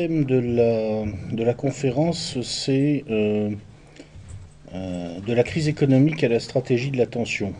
[0.00, 3.50] Thème de la, de la conférence, c'est euh,
[4.72, 7.52] euh, de la crise économique à la stratégie de l'attention.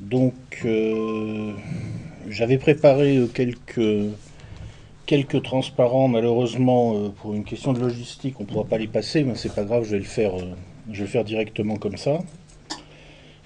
[0.00, 0.34] Donc,
[0.64, 1.52] euh,
[2.28, 4.10] j'avais préparé quelques,
[5.06, 6.08] quelques transparents.
[6.08, 9.62] Malheureusement, pour une question de logistique, on ne pourra pas les passer, mais c'est pas
[9.62, 10.36] grave, je vais, le faire,
[10.90, 12.18] je vais le faire directement comme ça.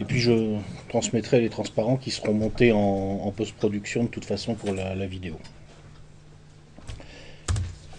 [0.00, 0.56] Et puis je
[0.88, 5.36] transmettrai les transparents qui seront montés en, post-production de toute façon pour la vidéo.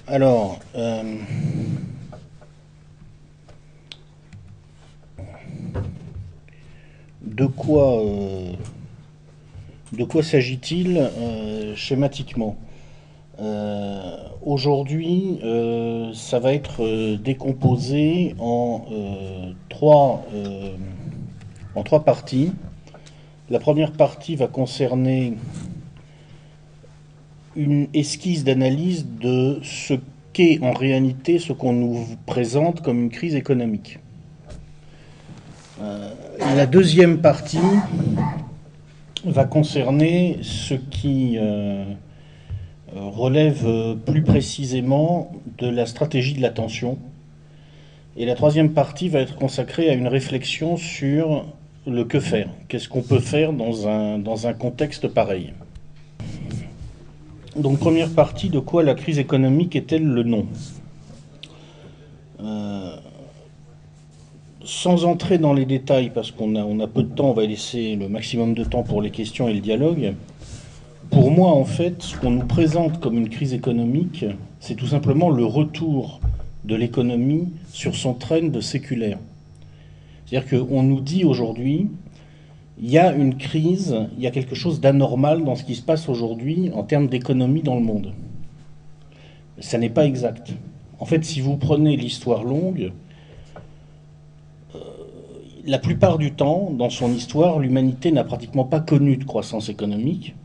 [0.10, 1.18] Alors, euh,
[7.22, 8.54] de quoi, euh,
[9.92, 12.56] de quoi s'agit-il euh, schématiquement?
[14.46, 15.40] Aujourd'hui,
[16.14, 18.86] ça va être décomposé en,
[19.70, 20.26] trois,
[21.76, 22.54] en trois parties.
[23.50, 25.34] La première partie va concerner
[27.58, 29.96] une esquisse d'analyse de ce
[30.32, 34.00] qu'est en réalité ce qu'on nous présente comme une crise économique.
[35.82, 36.12] Euh,
[36.56, 37.58] la deuxième partie
[39.26, 41.84] va concerner ce qui euh,
[42.96, 47.00] relève plus précisément de la stratégie de l'attention.
[48.16, 51.46] Et la troisième partie va être consacrée à une réflexion sur
[51.88, 52.50] le que faire.
[52.68, 55.54] Qu'est-ce qu'on peut faire dans dans un contexte pareil?
[57.58, 60.46] Donc première partie, de quoi la crise économique est-elle le nom?
[62.42, 62.96] Euh,
[64.64, 67.96] Sans entrer dans les détails, parce qu'on a, a peu de temps, on va laisser
[67.96, 70.14] le maximum de temps pour les questions et le dialogue.
[71.10, 74.26] Pour moi, en fait, ce qu'on nous présente comme une crise économique,
[74.60, 76.20] c'est tout simplement le retour
[76.66, 79.18] de l'économie sur son train de séculaire.
[80.26, 81.88] C'est-à-dire qu'on nous dit aujourd'hui,
[82.80, 85.82] il y a une crise, il y a quelque chose d'anormal dans ce qui se
[85.82, 88.14] passe aujourd'hui en termes d'économie dans le monde.
[89.60, 90.54] Ça n'est pas exact.
[91.00, 92.92] En fait, si vous prenez l'histoire longue,
[94.76, 94.80] euh,
[95.66, 100.36] la plupart du temps, dans son histoire, l'humanité n'a pratiquement pas connu de croissance économique.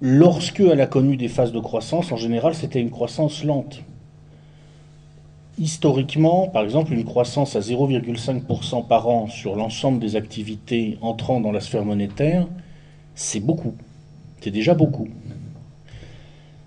[0.00, 3.82] Lorsque elle a connu des phases de croissance, en général, c'était une croissance lente
[5.58, 11.52] historiquement, par exemple, une croissance à 0,5% par an sur l'ensemble des activités entrant dans
[11.52, 12.46] la sphère monétaire,
[13.14, 13.74] c'est beaucoup.
[14.40, 15.08] C'est déjà beaucoup.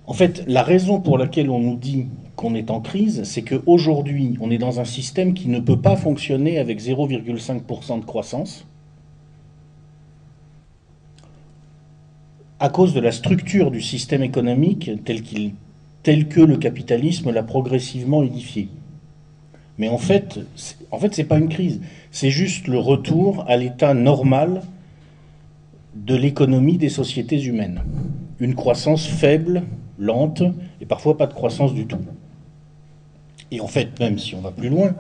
[0.08, 4.38] En fait, la raison pour laquelle on nous dit qu'on est en crise, c'est qu'aujourd'hui,
[4.42, 8.66] on est dans un système qui ne peut pas fonctionner avec 0,5% de croissance
[12.60, 15.22] à cause de la structure du système économique tel,
[16.04, 18.70] tel que le capitalisme l'a progressivement édifié.
[19.78, 20.40] Mais en fait,
[20.92, 21.82] en fait, c'est pas une crise.
[22.12, 24.62] C'est juste le retour à l'état normal
[25.96, 27.82] de l'économie des sociétés humaines.
[28.40, 29.64] Une croissance faible,
[29.98, 30.44] lente,
[30.82, 32.00] et parfois pas de croissance du tout.
[33.52, 34.96] Et en fait, même si on va plus loin,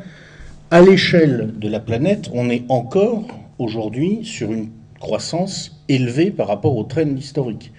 [0.71, 3.25] à l'échelle de la planète, on est encore
[3.57, 7.71] aujourd'hui sur une croissance élevée par rapport au trend historique.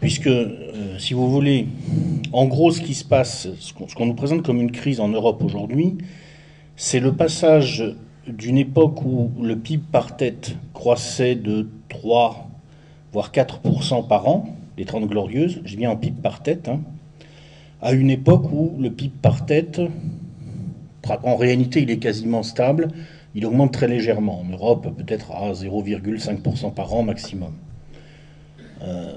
[0.00, 1.66] Puisque, euh, si vous voulez,
[2.32, 5.42] en gros, ce qui se passe, ce qu'on nous présente comme une crise en Europe
[5.42, 5.98] aujourd'hui,
[6.76, 7.84] c'est le passage
[8.28, 12.48] d'une époque où le PIB par tête croissait de 3,
[13.12, 16.80] voire 4% par an, les 30 glorieuses, je viens en PIB par tête, hein,
[17.82, 19.80] à une époque où le PIB par tête,
[21.24, 22.88] en réalité, il est quasiment stable,
[23.34, 24.40] il augmente très légèrement.
[24.40, 27.52] En Europe, peut-être à 0,5% par an maximum.
[28.82, 29.12] Euh,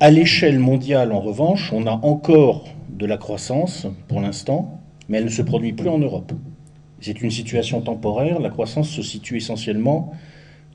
[0.00, 5.24] à l'échelle mondiale, en revanche, on a encore de la croissance pour l'instant, mais elle
[5.24, 6.32] ne se produit plus en Europe.
[7.00, 8.40] C'est une situation temporaire.
[8.40, 10.12] La croissance se situe essentiellement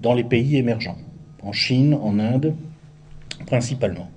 [0.02, 0.98] dans les pays émergents,
[1.44, 2.56] en Chine, en Inde,
[3.46, 4.10] principalement.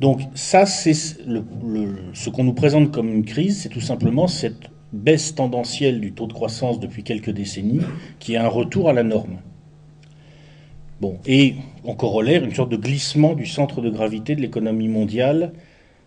[0.00, 6.00] Donc ça, ce qu'on nous présente comme une crise, c'est tout simplement cette baisse tendancielle
[6.00, 7.80] du taux de croissance depuis quelques décennies,
[8.18, 9.38] qui est un retour à la norme.
[11.00, 15.52] Bon, et en corollaire, une sorte de glissement du centre de gravité de l'économie mondiale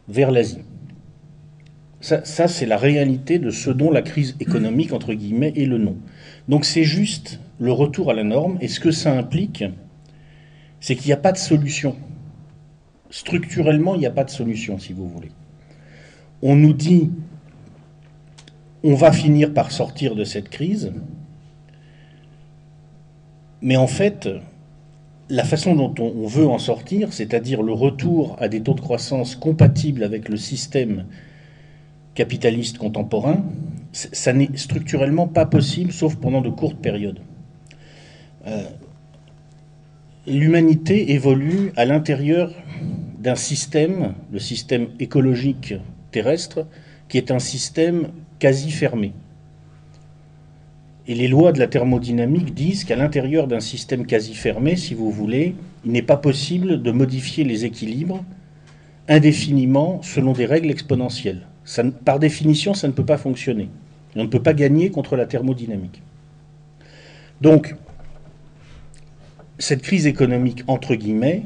[0.08, 0.64] vers l'Asie.
[2.02, 5.78] Ça, ça c'est la réalité de ce dont la crise économique, entre guillemets, est le
[5.78, 5.98] nom.
[6.48, 9.64] Donc c'est juste le retour à la norme, et ce que ça implique,
[10.80, 11.96] c'est qu'il n'y a pas de solution.
[13.12, 15.32] Structurellement, il n'y a pas de solution, si vous voulez.
[16.42, 17.12] On nous dit,
[18.84, 20.94] on va finir par sortir de cette crise,
[23.62, 24.30] mais en fait,
[25.30, 29.36] la façon dont on veut en sortir, c'est-à-dire le retour à des taux de croissance
[29.36, 31.06] compatibles avec le système
[32.16, 33.44] capitaliste contemporain,
[33.92, 37.20] ça n'est structurellement pas possible, sauf pendant de courtes périodes.
[38.48, 38.64] Euh,
[40.26, 42.52] l'humanité évolue à l'intérieur
[43.20, 45.76] d'un système, le système écologique
[46.12, 46.66] terrestre,
[47.08, 48.10] qui est un système
[48.40, 49.14] quasi fermé.
[51.10, 55.10] Et les lois de la thermodynamique disent qu'à l'intérieur d'un système quasi fermé, si vous
[55.10, 58.24] voulez, il n'est pas possible de modifier les équilibres
[59.08, 61.48] indéfiniment selon des règles exponentielles.
[62.06, 63.70] par définition, ça ne peut pas fonctionner.
[64.16, 66.04] on ne peut pas gagner contre la thermodynamique.
[67.42, 67.76] Donc,
[69.58, 71.42] cette crise économique, entre guillemets,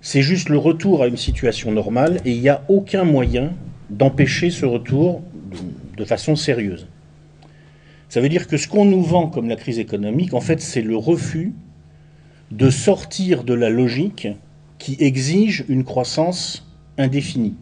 [0.00, 3.52] c'est juste le retour à une situation normale et il n'y a aucun moyen
[3.90, 5.22] d'empêcher ce retour
[5.96, 6.88] de façon sérieuse.
[8.08, 10.82] Ça veut dire que ce qu'on nous vend comme la crise économique, en fait, c'est
[10.82, 11.52] le refus
[12.50, 14.28] de sortir de la logique
[14.78, 16.66] qui exige une croissance
[16.98, 17.56] indéfinie.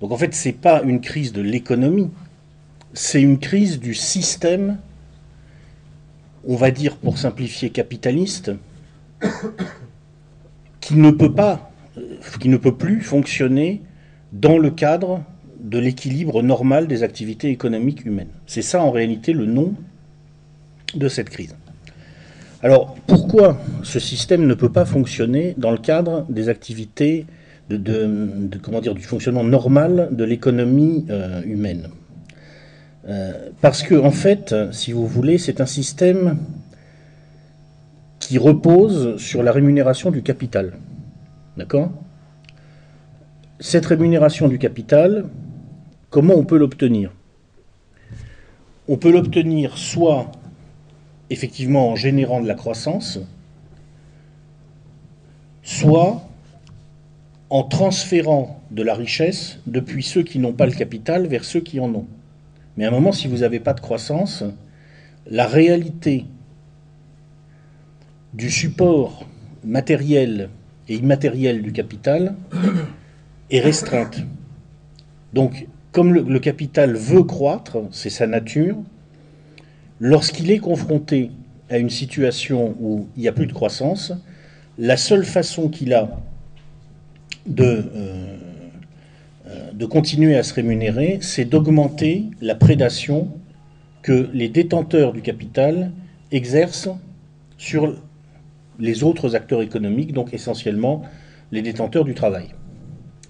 [0.00, 2.10] Donc en fait, ce n'est pas une crise de l'économie,
[2.92, 4.78] c'est une crise du système,
[6.46, 8.52] on va dire pour simplifier capitaliste,
[10.80, 11.56] qui ne peut euh,
[12.40, 13.82] qui ne peut plus fonctionner
[14.32, 15.22] dans le cadre
[15.60, 18.28] de l'équilibre normal des activités économiques humaines.
[18.46, 19.74] C'est ça en réalité le nom
[20.94, 21.54] de cette crise.
[22.62, 27.26] Alors pourquoi ce système ne peut pas fonctionner dans le cadre des activités
[27.70, 31.88] de, comment dire, du fonctionnement normal de l'économie euh, humaine?
[33.08, 36.38] Euh, Parce que en fait, si vous voulez, c'est un système
[38.18, 40.72] qui repose sur la rémunération du capital.
[41.56, 41.92] D'accord?
[43.60, 45.26] Cette rémunération du capital,
[46.10, 47.12] Comment on peut l'obtenir?
[48.88, 50.32] On peut l'obtenir soit
[51.28, 53.18] effectivement en générant de la croissance,
[55.62, 56.26] soit
[57.50, 61.78] en transférant de la richesse depuis ceux qui n'ont pas le capital vers ceux qui
[61.78, 62.06] en ont.
[62.78, 64.44] Mais à un moment, si vous n'avez pas de croissance,
[65.26, 66.24] la réalité
[68.32, 69.26] du support
[69.62, 70.48] matériel
[70.88, 72.34] et immatériel du capital
[73.50, 74.22] est restreinte.
[75.34, 75.66] Donc
[75.98, 78.76] comme le, capital veut croître, c'est sa nature,
[79.98, 81.32] lorsqu'il est confronté
[81.68, 84.12] à une situation où il n'y a plus de croissance,
[84.78, 86.08] la seule façon qu'il a
[87.46, 88.36] de, euh,
[89.48, 93.32] euh, de, continuer à se rémunérer, c'est d'augmenter la prédation
[94.02, 95.90] que les détenteurs du capital
[96.30, 96.90] exercent
[97.56, 98.00] sur
[98.78, 101.02] les autres acteurs économiques, donc essentiellement
[101.50, 102.54] les détenteurs du travail.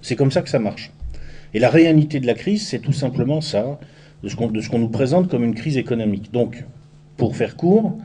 [0.03, 0.93] C'est comme ça que ça marche.
[1.55, 3.79] Et la réalité de la crise, c'est tout simplement ça,
[4.23, 6.33] de ce qu'on nous présente comme une crise économique.
[6.33, 6.65] Donc,
[7.17, 7.97] pour faire court,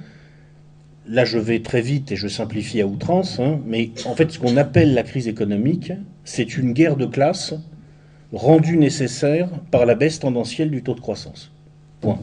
[1.08, 4.40] là je vais très vite et je simplifie à outrance, hein, mais en fait ce
[4.40, 5.92] qu'on appelle la crise économique,
[6.24, 7.54] c'est une guerre de classe
[8.32, 11.52] rendue nécessaire par la baisse tendancielle du taux de croissance.
[12.02, 12.20] Point.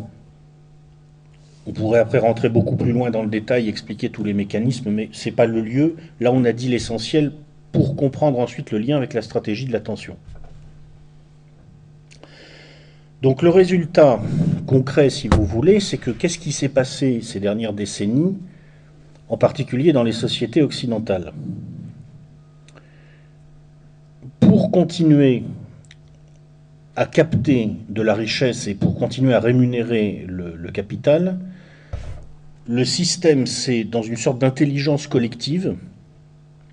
[1.67, 5.09] On pourrait après rentrer beaucoup plus loin dans le détail, expliquer tous les mécanismes, mais
[5.13, 5.97] ce n'est pas le lieu.
[6.19, 7.33] Là, on a dit l'essentiel
[7.71, 10.17] pour comprendre ensuite le lien avec la stratégie de l'attention.
[13.23, 14.19] Donc le résultat
[14.67, 18.39] concret, si vous voulez, c'est que qu'est-ce qui s'est passé ces dernières décennies,
[19.29, 21.33] en particulier dans les sociétés occidentales?
[24.41, 25.45] Pour continuer
[26.97, 31.39] à capter de la richesse et pour continuer à rémunérer le, capital,
[32.67, 35.77] le système s'est, dans une sorte d'intelligence collective,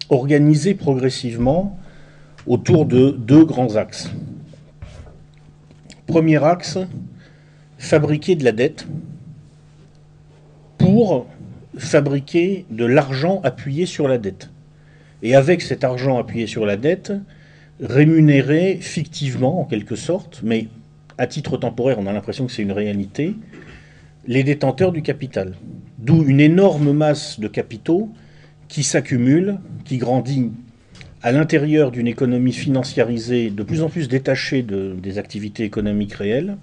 [0.10, 1.77] organisé progressivement
[2.46, 4.10] autour de deux grands axes.
[6.08, 6.80] Premier axe,
[7.78, 8.88] fabriquer de la dette
[10.78, 11.28] pour
[11.78, 14.50] fabriquer de l'argent appuyé sur la dette.
[15.22, 17.12] Et avec cet argent appuyé sur la dette,
[17.82, 20.68] rémunérer fictivement, en quelque sorte, mais
[21.18, 23.36] à titre temporaire, on a l'impression que c'est une réalité,
[24.28, 25.56] les détenteurs du capital.
[25.98, 28.10] D'où une énorme masse de capitaux
[28.70, 30.52] qui s'accumule, qui grandit
[31.24, 36.58] à l'intérieur d'une économie financiarisée de plus en plus détachée des activités économiques réelles.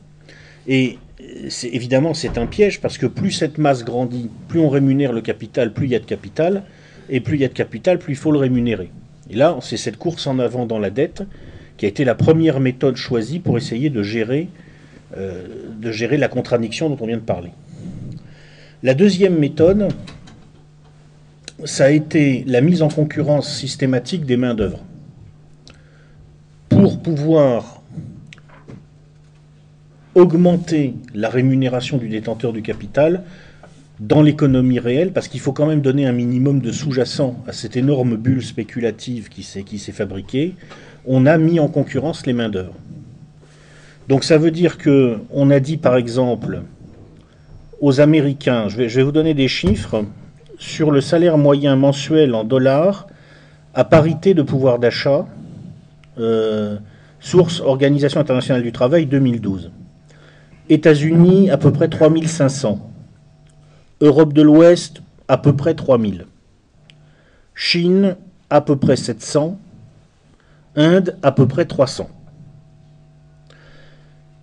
[0.66, 0.98] Et
[1.62, 5.72] évidemment, c'est un piège parce que plus cette masse grandit, plus on rémunère le capital,
[5.72, 6.62] plus il y a de capital,
[7.10, 8.90] et plus il y a de capital, plus il faut le rémunérer.
[9.30, 11.22] Et là, c'est cette course en avant dans la dette
[11.76, 14.48] qui a été la première méthode choisie pour essayer de gérer,
[15.16, 15.42] euh,
[15.80, 17.50] de gérer la contradiction dont on vient de parler.
[18.82, 19.88] La deuxième méthode,
[21.62, 24.80] ça a été la mise en concurrence systématique des mains-d'œuvre.
[26.68, 27.82] Pour pouvoir
[30.14, 33.22] augmenter la rémunération du détenteur du capital
[34.00, 37.76] dans l'économie réelle, parce qu'il faut quand même donner un minimum de sous-jacent à cette
[37.76, 40.54] énorme bulle spéculative qui s'est fabriquée,
[41.06, 42.74] on a mis en concurrence les mains-d'œuvre.
[44.08, 46.62] Donc ça veut dire que on a dit par exemple
[47.80, 50.04] aux Américains, je vais vous donner des chiffres,
[50.58, 53.06] sur le salaire moyen mensuel en dollars
[53.74, 55.26] à parité de pouvoir d'achat,
[56.18, 56.78] euh,
[57.20, 59.72] source Organisation internationale du travail 2012.
[60.68, 62.90] États-Unis, à peu près 3500.
[64.00, 66.26] Europe de l'Ouest, à peu près 3000.
[67.54, 68.16] Chine,
[68.50, 69.58] à peu près 700.
[70.76, 72.08] Inde, à peu près 300.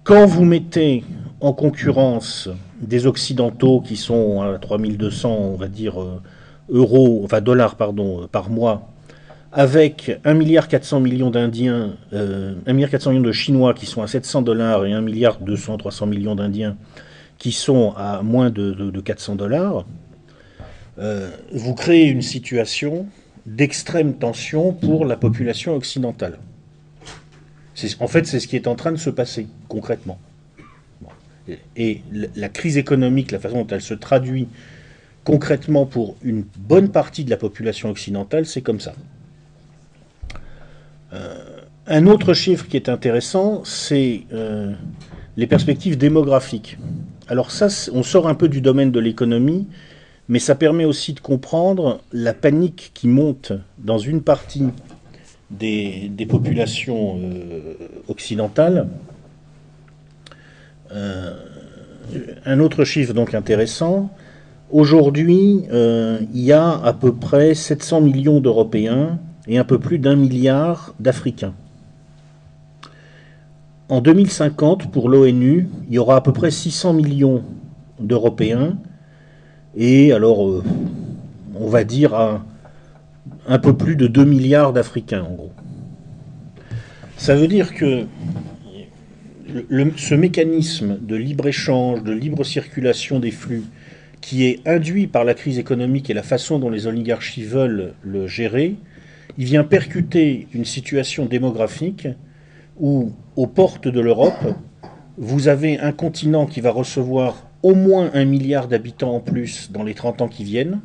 [0.04, 1.04] Quand vous mettez
[1.40, 2.50] en concurrence
[2.82, 6.22] des Occidentaux qui sont à 3200, on va dire, euh,
[6.70, 8.90] euros, enfin dollars, pardon, euh, par mois,
[9.52, 10.68] avec 1,4 milliard
[11.02, 15.40] millions d'Indiens, 1,4 euh, milliard de Chinois qui sont à 700 dollars et 1 milliard
[15.40, 16.78] 200, 300 millions d'Indiens
[17.38, 19.86] qui sont à moins de, 400 dollars,
[21.52, 23.08] vous créez une situation
[23.48, 26.38] d'extrême tension pour la population occidentale.
[28.00, 30.20] En fait, c'est ce qui est en train de se passer concrètement.
[31.76, 32.02] Et
[32.36, 34.48] la crise économique, la façon dont elle se traduit
[35.24, 38.94] concrètement pour une bonne partie de la population occidentale, c'est comme ça.
[41.14, 44.74] Euh, un autre chiffre qui est intéressant, c'est euh,
[45.38, 46.78] les perspectives démographiques.
[47.28, 49.68] Alors ça, on sort un peu du domaine de l'économie,
[50.30, 54.70] mais ça permet aussi de comprendre la panique qui monte dans une partie
[55.50, 57.74] des, populations euh,
[58.08, 58.88] occidentales.
[60.94, 61.32] Euh,
[62.46, 64.10] un autre chiffre donc intéressant.
[64.72, 70.00] Aujourd'hui, euh, il y a à peu près 700 millions d'Européens et un peu plus
[70.00, 71.54] d'un milliard d'Africains.
[73.90, 77.44] En 2050, pour l'ONU, il y aura à peu près 600 millions
[78.00, 78.78] d'Européens
[79.76, 80.64] et alors,
[81.56, 82.44] on va dire à
[83.48, 85.52] un peu plus de 2 milliards d'Africains, en gros.
[87.18, 88.06] Ça veut dire que
[89.96, 93.64] ce mécanisme de libre-échange, de libre circulation des flux,
[94.22, 98.28] qui est induit par la crise économique et la façon dont les oligarchies veulent le
[98.28, 98.76] gérer,
[99.38, 102.08] il vient percuter une situation démographique
[102.80, 104.56] où, aux portes de l'Europe,
[105.18, 109.84] vous avez un continent qui va recevoir au moins un milliard d'habitants en plus dans
[109.84, 110.80] les 30 ans qui viennent,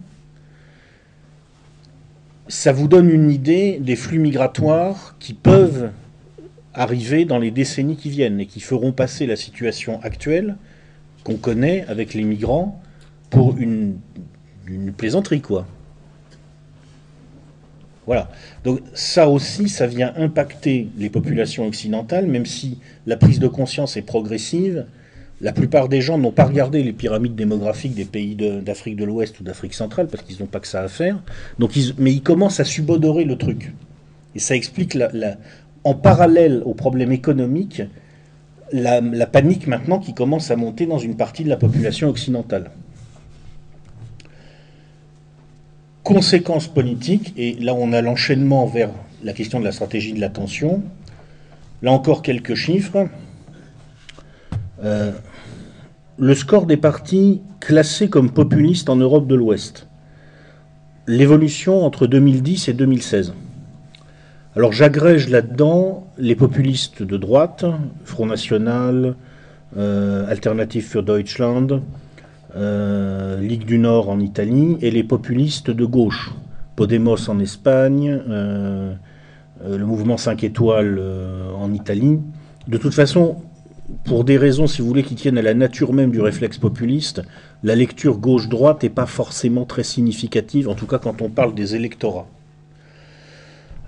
[2.48, 5.90] ça vous donne une idée des flux migratoires qui peuvent
[6.76, 10.56] arriver dans les décennies qui viennent et qui feront passer la situation actuelle
[11.24, 12.80] qu'on connaît avec les migrants
[13.30, 13.96] pour une,
[14.96, 15.66] plaisanterie, quoi.
[18.06, 18.30] Voilà.
[18.62, 23.96] Donc ça aussi, ça vient impacter les populations occidentales, même si la prise de conscience
[23.96, 24.86] est progressive.
[25.40, 29.40] La plupart des gens n'ont pas regardé les pyramides démographiques des pays d'Afrique de, l'Ouest
[29.40, 31.20] ou d'Afrique centrale parce qu'ils n'ont pas que ça à faire.
[31.58, 33.72] Donc mais ils commencent à subodorer le truc.
[34.36, 35.10] Et ça explique la,
[35.86, 37.80] en parallèle au problème économique,
[38.72, 42.72] la, panique maintenant qui commence à monter dans une partie de la population occidentale.
[46.02, 48.90] Conséquences politiques, et là on a l'enchaînement vers
[49.22, 50.82] la question de la stratégie de l'attention.
[51.82, 53.06] Là encore quelques chiffres.
[54.82, 55.12] Euh,
[56.18, 59.86] le score des partis classés comme populistes en Europe de l'Ouest.
[61.06, 63.34] L'évolution entre 2010 et 2016.
[64.56, 67.66] Alors j'agrège là-dedans les populistes de droite,
[68.06, 69.14] Front National,
[69.76, 71.82] euh, Alternative für Deutschland,
[72.56, 76.32] euh, Ligue du Nord en Italie, et les populistes de gauche,
[76.74, 78.94] Podemos en Espagne, euh,
[79.62, 81.02] le mouvement 5 étoiles
[81.54, 82.18] en Italie.
[82.66, 83.36] De toute façon,
[84.04, 87.20] pour des raisons, si vous voulez, qui tiennent à la nature même du réflexe populiste,
[87.62, 91.74] la lecture gauche-droite n'est pas forcément très significative, en tout cas quand on parle des
[91.74, 92.26] électorats.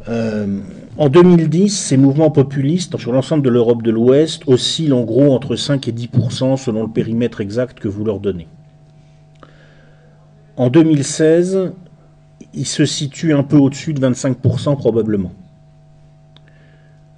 [0.08, 0.60] Euh,
[0.96, 5.56] en 2010, ces mouvements populistes sur l'ensemble de l'Europe de l'Ouest oscillent en gros entre
[5.56, 8.48] 5 et 10% selon le périmètre exact que vous leur donnez.
[10.56, 11.72] En 2016,
[12.54, 15.32] ils se situent un peu au-dessus de 25% probablement.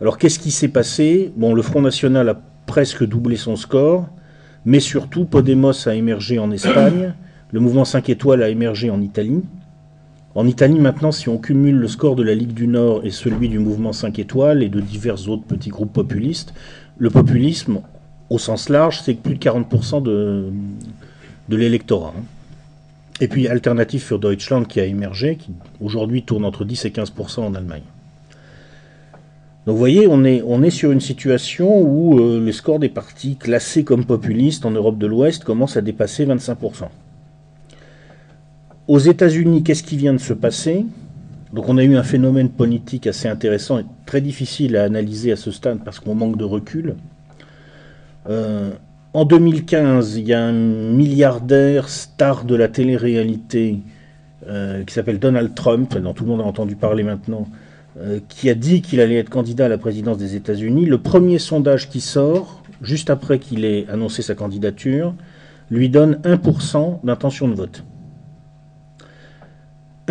[0.00, 1.32] Alors qu'est-ce qui s'est passé?
[1.36, 4.08] Bon, le Front National a presque doublé son score,
[4.64, 7.14] mais surtout Podemos a émergé en Espagne,
[7.52, 9.42] le mouvement 5 étoiles a émergé en Italie.
[10.36, 13.48] En Italie, maintenant, si on cumule le score de la Ligue du Nord et celui
[13.48, 16.54] du mouvement 5 étoiles et de divers autres petits groupes populistes,
[16.98, 17.80] le populisme,
[18.28, 20.52] au sens large, c'est plus de 40% de,
[21.48, 22.14] l'électorat.
[22.16, 22.22] Hein.
[23.20, 27.40] Et puis Alternative für Deutschland qui a émergé, qui aujourd'hui tourne entre 10 et 15%
[27.40, 27.82] en Allemagne.
[29.66, 32.88] Donc vous voyez, on est, on est sur une situation où euh, les scores des
[32.88, 36.84] partis classés comme populistes en Europe de l'Ouest commencent à dépasser 25%.
[38.90, 40.84] Aux États-Unis, qu'est-ce qui vient de se passer?
[41.52, 45.36] Donc on a eu un phénomène politique assez intéressant et très difficile à analyser à
[45.36, 46.96] ce stade parce qu'on manque de recul.
[48.28, 48.72] Euh,
[49.14, 53.78] en 2015, il y a un milliardaire star de la télé-réalité
[54.48, 57.46] euh, qui s'appelle Donald Trump, dont tout le monde a entendu parler maintenant,
[58.00, 60.86] euh, qui a dit qu'il allait être candidat à la présidence des États-Unis.
[60.86, 65.14] Le premier sondage qui sort, juste après qu'il ait annoncé sa candidature,
[65.70, 67.84] lui donne 1% d'intention de vote.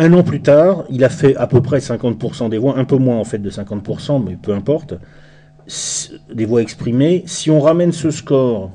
[0.00, 2.96] Un an plus tard, il a fait à peu près 50% des voix, un peu
[2.96, 4.94] moins en fait de 50%, mais peu importe,
[6.32, 7.22] des voix exprimées.
[7.26, 8.70] Si on ramène ce score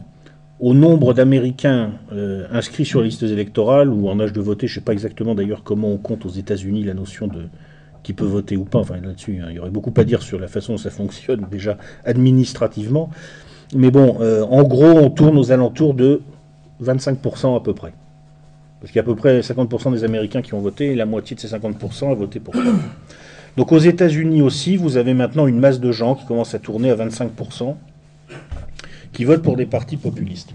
[0.60, 4.74] au nombre d'Américains euh, inscrits sur les listes électorales ou en âge de voter, je
[4.74, 7.48] ne sais pas exactement d'ailleurs comment on compte aux États-Unis la notion de
[8.04, 8.78] qui peut voter ou pas.
[8.78, 11.48] Enfin là-dessus, hein, il y aurait beaucoup à dire sur la façon dont ça fonctionne
[11.50, 13.10] déjà administrativement.
[13.74, 16.22] Mais bon, euh, en gros, on tourne aux alentours de
[16.84, 17.96] 25% à peu près.
[18.86, 21.08] Parce qu'il y a à peu près 50% des Américains qui ont voté et la
[21.08, 22.80] moitié de ces 50% a voté pour Trump.
[23.58, 26.92] Donc aux États-Unis aussi, vous avez maintenant une masse de gens qui commencent à tourner
[26.92, 27.74] à 25%
[29.12, 30.54] qui votent pour des partis populistes.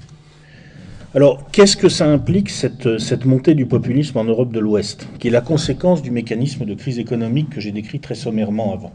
[1.13, 5.27] Alors, qu'est-ce que ça implique, cette, cette, montée du populisme en Europe de l'Ouest, qui
[5.27, 8.93] est la conséquence du mécanisme de crise économique que j'ai décrit très sommairement avant?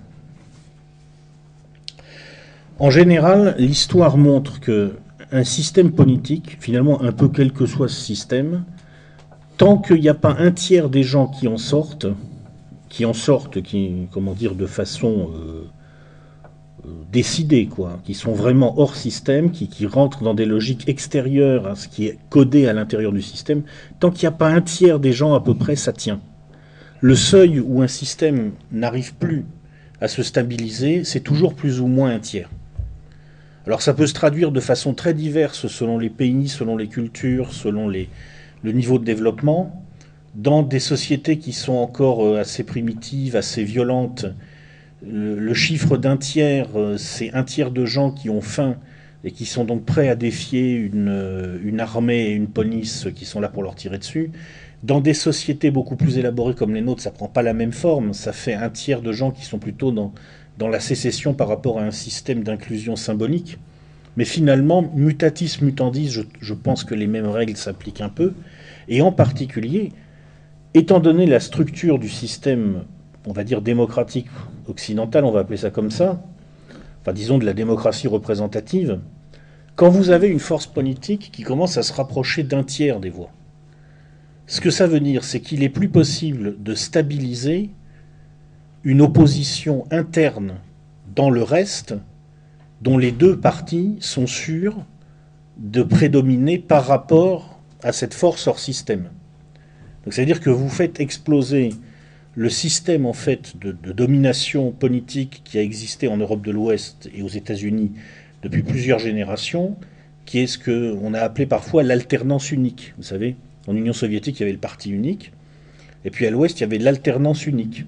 [2.80, 4.94] En général, l'histoire montre que
[5.34, 8.64] un système politique, finalement un peu quel que soit ce système,
[9.58, 12.08] tant qu'il n'y a pas un tiers des gens qui en sortent,
[12.90, 15.70] qui en sortent, qui, comment dire, de façon euh,
[17.12, 21.76] décidés, quoi, qui sont vraiment hors système, qui, qui, rentrent dans des logiques extérieures à
[21.76, 23.64] ce qui est codé à l'intérieur du système,
[24.00, 26.20] tant qu'il n'y a pas un tiers des gens à peu près, ça tient.
[27.02, 29.46] Le seuil où un système n'arrive plus
[30.02, 32.50] à se stabiliser, c'est toujours plus ou moins un tiers.
[33.66, 37.52] Alors ça peut se traduire de façon très diverse selon les pays, selon les cultures,
[37.52, 38.10] selon les,
[38.66, 39.82] le niveau de développement.
[40.34, 44.26] Dans des sociétés qui sont encore euh, assez primitives, assez violentes,
[45.08, 48.76] le, chiffre d'un tiers, euh, c'est un tiers de gens qui ont faim
[49.24, 53.26] et qui sont donc prêts à défier une, euh, une, armée et une police qui
[53.26, 54.32] sont là pour leur tirer dessus.
[54.84, 58.14] Dans des sociétés beaucoup plus élaborées comme les nôtres, ça prend pas la même forme.
[58.14, 60.12] Ça fait un tiers de gens qui sont plutôt dans,
[60.58, 63.58] dans la sécession par rapport à un système d'inclusion symbolique.
[64.18, 68.34] Mais finalement, mutatis mutandis, je, je pense que les mêmes règles s'appliquent un peu.
[68.88, 69.92] Et en particulier,
[70.74, 72.84] étant donné la structure du système
[73.28, 74.28] on va dire, démocratique
[74.68, 76.22] occidentale, on va appeler ça comme ça,
[77.02, 79.00] enfin disons de la démocratie représentative,
[79.76, 83.32] quand vous avez une force politique qui commence à se rapprocher d'un tiers des voix.
[84.48, 87.72] Ce que ça veut dire, c'est qu'il est plus possible de stabiliser
[88.84, 90.56] une opposition interne
[91.16, 91.96] dans le reste
[92.82, 94.86] dont les deux partis sont sûrs
[95.58, 97.55] de prédominer par rapport
[97.86, 99.12] à cette force hors système.
[100.04, 101.70] Donc c'est-à-dire que vous faites exploser
[102.34, 107.22] le système en fait de, domination politique qui a existé en Europe de l'Ouest et
[107.22, 107.92] aux États-Unis
[108.42, 109.78] depuis plusieurs générations,
[110.26, 112.94] qui est ce qu'on a appelé parfois l'alternance unique.
[112.98, 113.36] Vous savez,
[113.68, 115.32] en Union soviétique, il y avait le parti unique,
[116.04, 117.86] et puis à l'Ouest, il y avait l'alternance unique.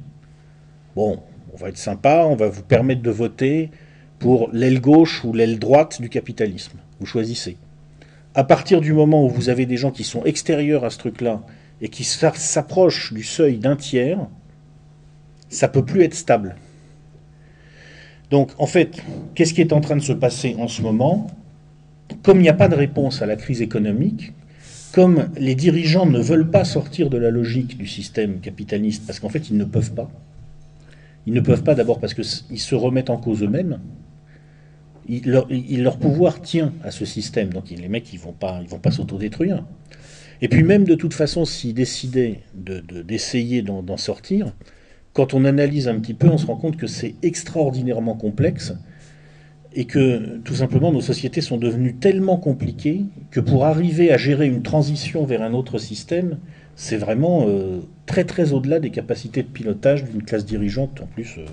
[0.96, 3.72] Bon, on va être sympa, on va vous permettre de voter
[4.20, 6.78] pour l'aile gauche ou l'aile droite du capitalisme.
[7.00, 7.58] Vous choisissez.
[8.38, 11.42] À partir du moment où vous avez des gens qui sont extérieurs à ce truc-là
[11.82, 14.20] et qui s'approchent du seuil d'un tiers,
[15.50, 16.56] ça peut plus être stable.
[18.30, 19.02] Donc, en fait,
[19.34, 21.26] qu'est-ce qui est en train de se passer en ce moment?
[22.22, 24.34] Comme il n'y a pas de réponse à la crise économique,
[24.92, 29.30] comme les dirigeants ne veulent pas sortir de la logique du système capitaliste, parce qu'en
[29.30, 30.12] fait, ils ne peuvent pas.
[31.26, 33.80] Ils ne peuvent pas d'abord parce qu'ils se remettent en cause eux-mêmes.
[35.26, 37.50] Leur, pouvoir tient à ce système.
[37.50, 39.64] Donc les mecs, ils vont pas, ils vont pas s'autodétruire.
[40.42, 44.54] Et puis même de toute façon, s'ils décidaient d'essayer de, d'en sortir,
[45.14, 48.74] quand on analyse un petit peu, on se rend compte que c'est extraordinairement complexe
[49.74, 54.48] et que tout simplement nos sociétés sont devenues tellement compliquées que pour arriver à gérer
[54.48, 56.38] une transition vers un autre système,
[56.76, 61.36] c'est vraiment euh, très très au-delà des capacités de pilotage d'une classe dirigeante, en plus
[61.40, 61.46] euh,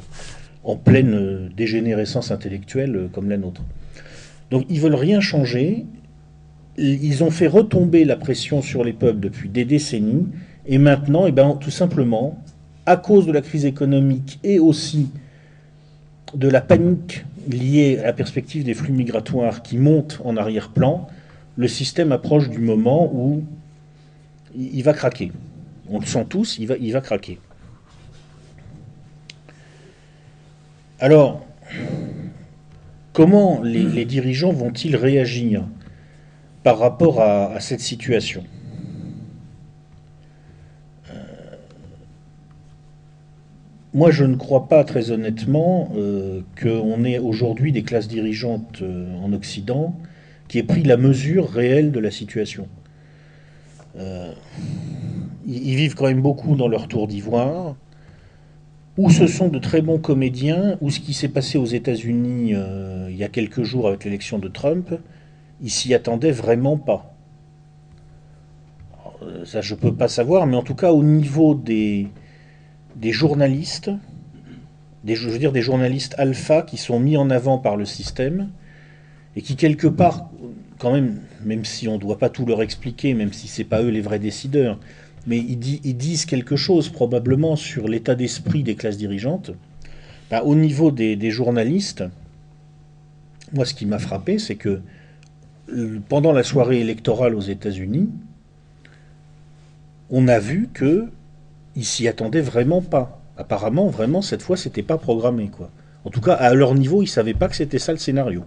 [0.64, 3.62] en pleine euh, dégénérescence intellectuelle comme la nôtre.
[4.50, 5.84] Donc ils veulent rien changer,
[6.76, 10.26] ils ont fait retomber la pression sur les peuples depuis des décennies,
[10.66, 12.42] et maintenant, eh ben, tout simplement,
[12.86, 15.08] à cause de la crise économique et aussi
[16.34, 21.06] de la panique liée à la perspective des flux migratoires qui montent en arrière-plan,
[21.56, 23.44] le système approche du moment où
[24.56, 25.32] il va craquer.
[25.88, 27.38] On le sent tous, il va craquer.
[31.00, 31.44] Alors,
[33.12, 35.64] comment les, dirigeants vont-ils réagir
[36.62, 38.44] par rapport à cette situation?
[43.94, 49.16] Moi, je ne crois pas très honnêtement euh, qu'on ait aujourd'hui des classes dirigeantes euh,
[49.22, 49.94] en Occident
[50.48, 52.66] qui aient pris la mesure réelle de la situation.
[53.96, 54.32] Euh,
[55.46, 57.76] ils vivent quand même beaucoup dans leur tour d'ivoire,
[58.96, 63.08] ou ce sont de très bons comédiens, ou ce qui s'est passé aux États-Unis euh,
[63.10, 64.94] il y a quelques jours avec l'élection de Trump,
[65.60, 67.14] ils s'y attendaient vraiment pas.
[69.22, 72.08] Euh, ça, je peux pas savoir, mais en tout cas, au niveau des,
[73.02, 73.90] journalistes,
[75.02, 78.50] des, je veux dire des journalistes alpha qui sont mis en avant par le système
[79.36, 80.30] et qui quelque part,
[80.78, 83.82] quand même, même si on ne doit pas tout leur expliquer, même si c'est pas
[83.82, 84.78] eux les vrais décideurs,
[85.26, 89.52] mais ils, disent quelque chose probablement sur l'état d'esprit des classes dirigeantes.
[90.30, 92.04] Bah, au niveau des, journalistes,
[93.52, 94.80] moi ce qui m'a frappé, c'est que
[95.70, 98.10] euh, pendant la soirée électorale aux États-Unis,
[100.10, 101.08] on a vu que
[101.76, 103.20] ils s'y attendaient vraiment pas.
[103.36, 105.70] Apparemment, vraiment, cette fois, c'était pas programmé, quoi.
[106.04, 108.44] En tout cas, à leur niveau, ils savaient pas que c'était ça le scénario.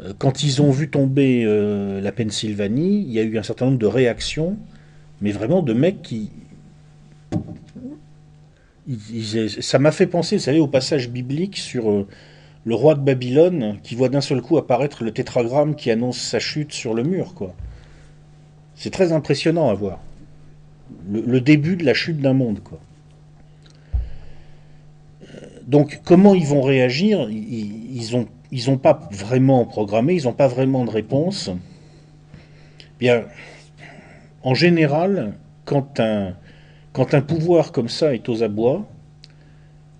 [0.00, 3.66] Euh, quand ils ont vu tomber euh, la Pennsylvanie, il y a eu un certain
[3.66, 4.56] nombre de réactions,
[5.24, 6.30] mais vraiment de mecs qui.
[9.62, 12.06] ça m'a fait penser, vous savez, au passage biblique sur euh,
[12.66, 16.40] le roi de Babylone qui voit d'un seul coup apparaître le tétragramme qui annonce sa
[16.40, 17.54] chute sur le mur, quoi.
[18.74, 19.98] C'est très impressionnant à voir.
[21.08, 22.78] Le, début de la chute d'un monde, quoi.
[25.66, 27.30] Donc, comment ils vont réagir?
[27.30, 31.50] Ils ont ils n'ont pas vraiment programmé, ils n'ont pas vraiment de réponse.
[33.00, 33.24] Bien,
[34.44, 35.32] en général,
[35.64, 38.86] quand un, pouvoir comme ça est aux abois,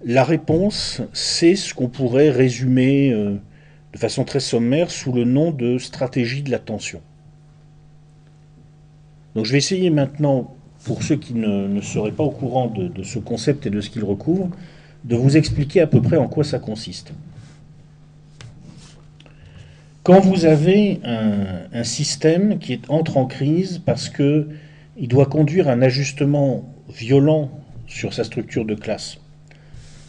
[0.04, 3.36] la réponse, c'est ce qu'on pourrait résumer euh,
[3.94, 7.00] de façon très sommaire sous le nom de stratégie de l'attention.
[9.34, 10.54] Donc je vais essayer maintenant,
[10.84, 14.04] pour ceux qui ne, seraient pas au courant de ce concept et de ce qu'il
[14.04, 14.50] recouvre,
[15.04, 17.12] de vous expliquer à peu près en quoi ça consiste.
[20.04, 24.48] Quand vous avez un, système qui entre en crise parce que
[24.98, 26.62] il doit conduire un ajustement
[26.94, 27.50] violent
[27.86, 29.16] sur sa structure de classe,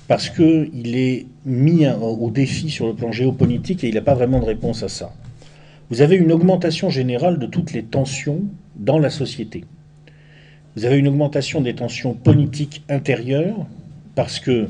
[0.09, 4.41] parce qu'il est mis au défi sur le plan géopolitique et il n'a pas vraiment
[4.41, 5.13] de réponse à ça.
[5.89, 8.41] Vous avez une augmentation générale de toutes les tensions
[8.75, 9.63] dans la société.
[10.75, 13.65] Vous avez une augmentation des tensions politiques intérieures,
[14.13, 14.67] parce que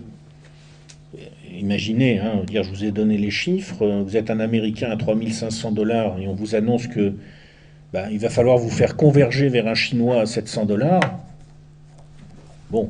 [1.60, 5.72] imaginez, hein, dire, je vous ai donné les chiffres, vous êtes un Américain à 3500
[5.72, 7.16] dollars et on vous annonce que
[7.94, 11.20] ben, il va falloir vous faire converger vers un Chinois à 700 dollars.
[12.70, 12.90] Bon,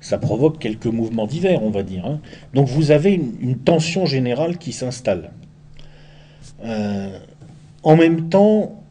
[0.00, 2.04] ça provoque quelques mouvements divers, on va dire.
[2.06, 2.20] Hein.
[2.54, 5.30] Donc vous avez une, tension générale qui s'installe.
[6.64, 7.18] Euh,
[7.84, 8.82] en même temps,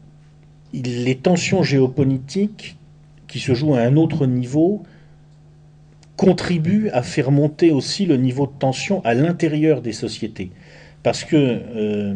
[0.72, 2.76] les tensions géopolitiques
[3.28, 4.82] qui se jouent à un autre niveau
[6.22, 10.52] contribue à faire monter aussi le niveau de tension à l'intérieur des sociétés.
[11.02, 12.14] Parce que euh,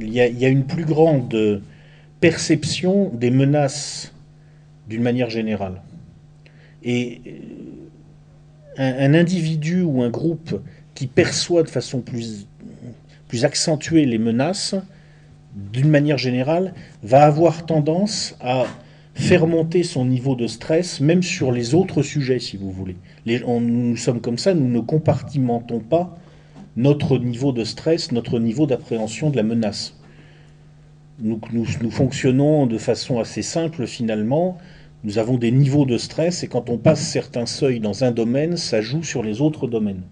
[0.00, 1.60] il y, a une plus grande
[2.20, 4.14] perception des menaces
[4.88, 5.82] d'une manière générale.
[6.82, 7.20] Et
[8.78, 10.62] euh, un, individu ou un groupe
[10.94, 12.46] qui perçoit de façon plus,
[13.28, 14.74] plus accentuée les menaces,
[15.54, 18.64] d'une manière générale, va avoir tendance à
[19.14, 22.96] faire monter son niveau de stress, même sur les autres sujets, si vous voulez.
[23.26, 26.18] nous sommes comme ça, nous ne compartimentons pas
[26.76, 29.96] notre niveau de stress, notre niveau d'appréhension de la menace.
[31.20, 31.40] Nous,
[31.90, 34.58] fonctionnons de façon assez simple finalement.
[35.04, 38.56] Nous avons des niveaux de stress et quand on passe certains seuils dans un domaine,
[38.56, 40.02] ça joue sur les autres domaines.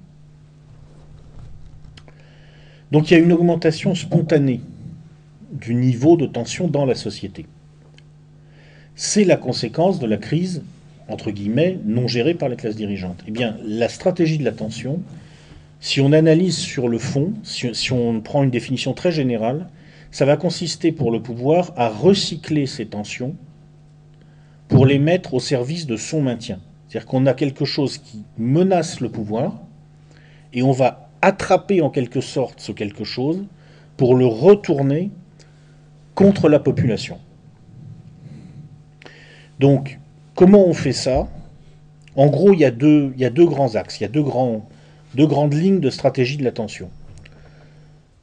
[2.92, 4.60] Donc il y a une augmentation spontanée
[5.50, 7.46] du niveau de tension dans la société
[9.04, 10.62] c'est la conséquence de la crise,
[11.08, 13.20] entre guillemets, non gérée par les classes dirigeantes.
[13.26, 15.00] Eh bien, la stratégie de l'attention,
[15.80, 19.66] si on analyse sur le fond, si, on prend une définition très générale,
[20.12, 23.34] ça va consister pour le pouvoir à recycler ces tensions
[24.68, 26.60] pour les mettre au service de son maintien.
[26.86, 29.62] C'est-à-dire qu'on a quelque chose qui menace le pouvoir
[30.52, 33.42] et on va attraper en quelque sorte ce quelque chose
[33.96, 35.10] pour le retourner
[36.14, 37.18] contre la population.
[39.60, 39.98] Donc,
[40.34, 41.28] comment on fait ça?
[42.16, 43.12] En gros, il y, a deux,
[43.46, 44.22] grands axes, il y a deux
[45.26, 46.90] grandes lignes de stratégie de l'attention.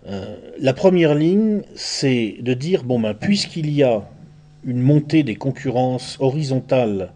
[0.07, 4.03] Euh, la première ligne, c'est de dire, bon, ben, puisqu'il y a
[4.63, 7.11] une montée des concurrences horizontales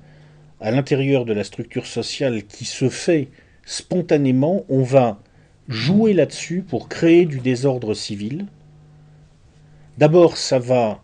[0.62, 3.30] à l'intérieur de la structure sociale qui se fait
[3.65, 5.19] spontanément, on va
[5.67, 8.45] jouer là-dessus pour créer du désordre civil.
[9.97, 11.04] D'abord, ça va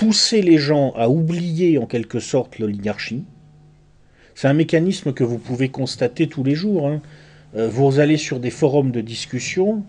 [0.00, 3.24] pousser les gens à oublier en quelque sorte l'oligarchie.
[4.34, 6.88] C'est un mécanisme que vous pouvez constater tous les jours.
[6.88, 7.02] Hein.
[7.54, 9.84] Euh, vous allez sur des forums de discussion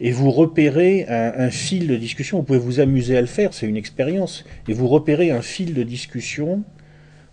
[0.00, 2.38] et vous repérez un, fil de discussion.
[2.38, 4.44] Vous pouvez vous amuser à le faire, c'est une expérience.
[4.68, 6.64] Et vous repérez un fil de discussion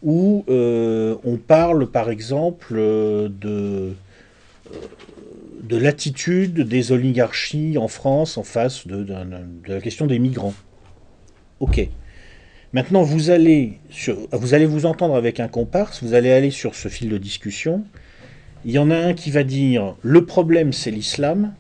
[0.04, 3.94] où euh, on parle par exemple de,
[5.64, 9.06] de l'attitude des oligarchies en France en face de,
[9.68, 10.54] la question des migrants.
[11.60, 11.90] Ok.
[12.74, 13.80] Maintenant, vous allez,
[14.32, 17.84] vous vous entendre avec un comparse, vous allez aller sur ce fil de discussion.
[18.66, 21.54] Il y en a un qui va dire le problème c'est l'islam,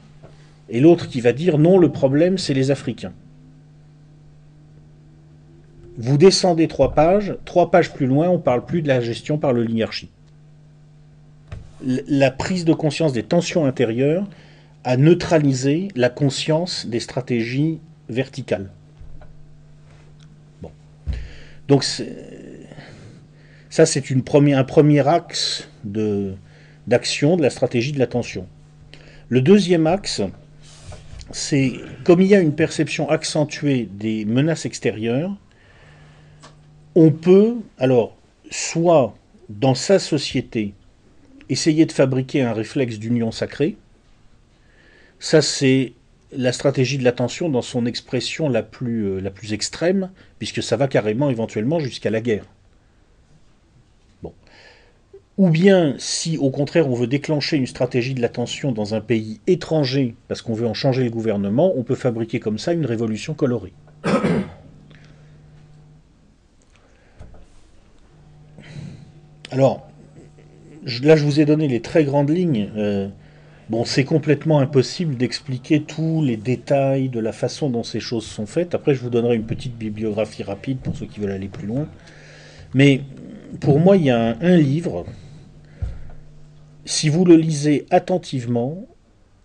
[0.69, 3.13] et l'autre qui va dire non, le problème c'est les Africains.
[5.99, 9.53] Vous descendez trois pages, trois pages plus loin, on parle plus de la gestion par
[9.53, 10.09] l'oligarchie.
[11.85, 14.25] La prise de conscience des tensions intérieures
[14.83, 18.71] a neutralisé la conscience des stratégies verticales.
[21.67, 28.47] Donc ça, c'est un premier axe d'action de, de la stratégie de l'attention.
[29.29, 30.21] Le deuxième axe,
[31.31, 31.73] c'est
[32.03, 35.35] comme il y a une perception accentuée des menaces extérieures,
[36.95, 38.15] on peut, alors,
[38.51, 39.15] soit
[39.49, 40.73] dans sa société,
[41.49, 43.77] essayer de fabriquer un réflexe d'union sacrée.
[45.19, 45.93] Ça, c'est
[46.35, 50.77] la stratégie de l'attention dans son expression la plus, euh, la plus extrême, puisque ça
[50.77, 52.45] va carrément éventuellement jusqu'à la guerre.
[54.21, 54.33] Bon.
[55.37, 59.39] Ou bien, si au contraire on veut déclencher une stratégie de l'attention dans un pays
[59.47, 63.33] étranger, parce qu'on veut en changer le gouvernement, on peut fabriquer comme ça une révolution
[63.33, 63.73] colorée.
[69.51, 69.87] Alors,
[71.03, 72.71] là, je vous ai donné les très grandes lignes.
[72.75, 73.07] Euh,
[73.69, 78.45] bon, c'est complètement impossible d'expliquer tous les détails de la façon dont ces choses sont
[78.45, 78.75] faites.
[78.75, 81.87] Après, je vous donnerai une petite bibliographie rapide pour ceux qui veulent aller plus loin.
[82.73, 83.01] Mais
[83.59, 85.05] pour moi, il y a un, livre.
[86.85, 88.87] Si vous le lisez attentivement,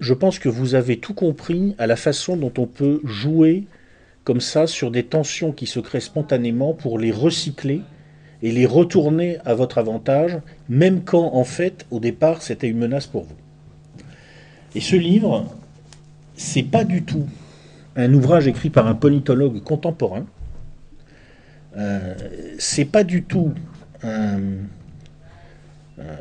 [0.00, 3.66] je pense que vous avez tout compris à la façon dont on peut jouer
[4.24, 7.82] comme ça sur des tensions qui se créent spontanément pour les recycler
[8.42, 13.06] et les retourner à votre avantage, même quand en fait au départ c'était une menace
[13.06, 13.36] pour vous.
[14.74, 15.46] Et ce livre,
[16.36, 17.26] c'est pas du tout
[17.96, 20.24] un ouvrage écrit par un politologue contemporain.
[21.76, 22.14] Euh,
[22.58, 23.52] c'est pas du tout.
[24.04, 24.56] Euh,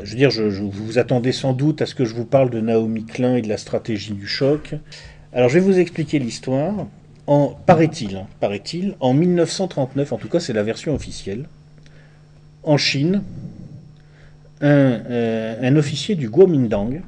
[0.03, 2.60] je veux dire, je, vous attendez sans doute à ce que je vous parle de
[2.60, 4.73] Naomi Klein et de la stratégie du choc.
[5.33, 6.88] Alors, je vais vous expliquer l'histoire.
[7.27, 11.45] En paraît-il, hein, paraît-il, en 1939, en tout cas, c'est la version officielle
[12.63, 13.21] en Chine,
[14.63, 17.01] euh, un, officier du Kuomintang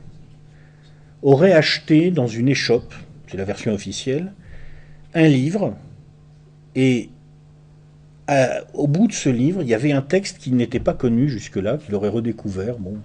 [1.21, 2.93] aurait acheté dans une échoppe,
[3.27, 4.34] c'est la version officielle,
[5.13, 5.75] un livre,
[6.75, 7.10] et
[8.73, 11.77] au bout de ce livre, il y avait un texte qui n'était pas connu jusque-là,
[11.77, 12.77] qu'il aurait redécouvert.
[12.77, 12.97] Bon.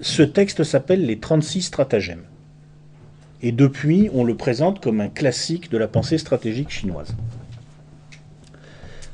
[0.00, 2.24] Ce texte s'appelle Les 36 stratagèmes.
[3.42, 7.14] Et depuis, on le présente comme un classique de la pensée stratégique chinoise.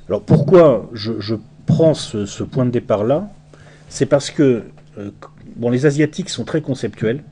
[0.08, 3.30] Alors pourquoi je, je prend ce, point de départ-là,
[3.88, 4.64] c'est parce que
[4.98, 5.10] euh,
[5.56, 7.22] bon, les Asiatiques sont très conceptuels.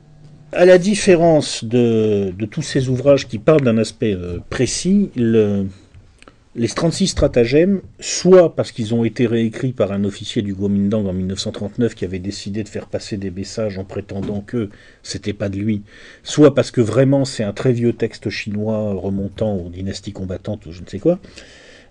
[0.53, 7.09] À la différence de, tous ces ouvrages qui parlent d'un aspect euh, précis, les 36
[7.09, 12.07] stratagèmes, soit parce qu'ils ont été réécrits par un officier du Kuomintang en 1939 qui
[12.07, 14.71] avait décidé de faire passer des messages en prétendant que
[15.03, 15.83] c'était pas de lui,
[16.23, 20.73] soit parce que vraiment c'est un très vieux texte chinois remontant aux dynasties combattantes ou
[20.73, 21.19] je ne sais quoi,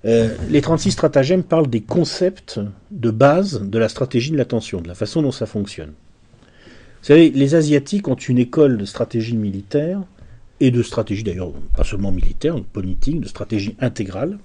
[0.05, 2.59] euh, les 36 stratagèmes parlent des concepts
[2.91, 5.93] de base de la stratégie de l'attention, de la façon dont ça fonctionne.
[7.01, 10.01] Vous savez, les Asiatiques ont une école de stratégie militaire,
[10.59, 14.39] et de stratégie d'ailleurs, pas seulement militaire, politique, de stratégie intégrale,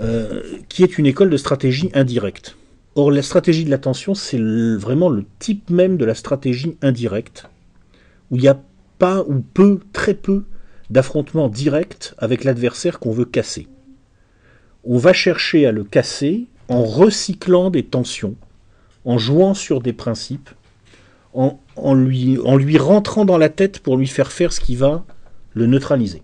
[0.00, 2.56] euh, qui est une école de stratégie indirecte.
[2.94, 7.46] Or, la stratégie de l'attention, c'est vraiment le type même de la stratégie indirecte,
[8.30, 8.60] où il n'y a
[8.98, 10.44] pas ou peu, très peu,
[10.90, 13.68] d'affrontements directs avec l'adversaire qu'on veut casser
[14.84, 18.36] on va chercher à le casser en recyclant des tensions,
[19.04, 20.50] en jouant sur des principes,
[21.34, 25.04] en, lui, en lui rentrant dans la tête pour lui faire faire ce qui va
[25.54, 26.22] le neutraliser.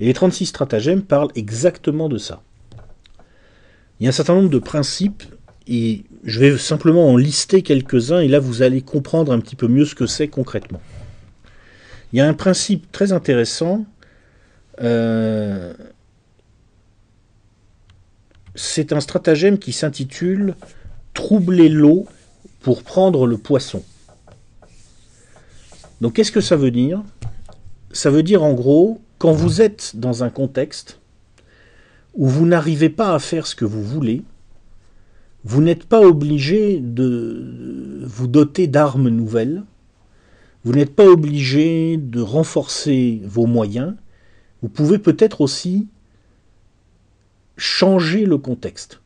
[0.00, 2.42] Et les 36 stratagèmes parlent exactement de ça.
[4.00, 5.22] Il y a un certain nombre de principes,
[5.68, 9.68] et je vais simplement en lister quelques-uns, et là vous allez comprendre un petit peu
[9.68, 10.80] mieux ce que c'est concrètement.
[12.12, 13.84] Il y a un principe très intéressant
[14.80, 15.72] euh,
[18.54, 20.54] c'est un stratagème qui s'intitule
[21.12, 22.06] Troubler l'eau
[22.64, 23.82] pour prendre le poisson.
[26.00, 27.02] Donc qu'est-ce que ça veut dire?
[27.92, 30.98] Ça veut dire en gros, quand vous êtes dans un contexte
[32.14, 34.22] où vous n'arrivez pas à faire ce que vous voulez,
[35.44, 39.62] vous n'êtes pas obligé de vous doter d'armes nouvelles,
[40.64, 43.94] vous n'êtes pas obligé de renforcer vos moyens,
[44.62, 45.88] vous pouvez peut-être aussi
[47.58, 49.02] changer le contexte.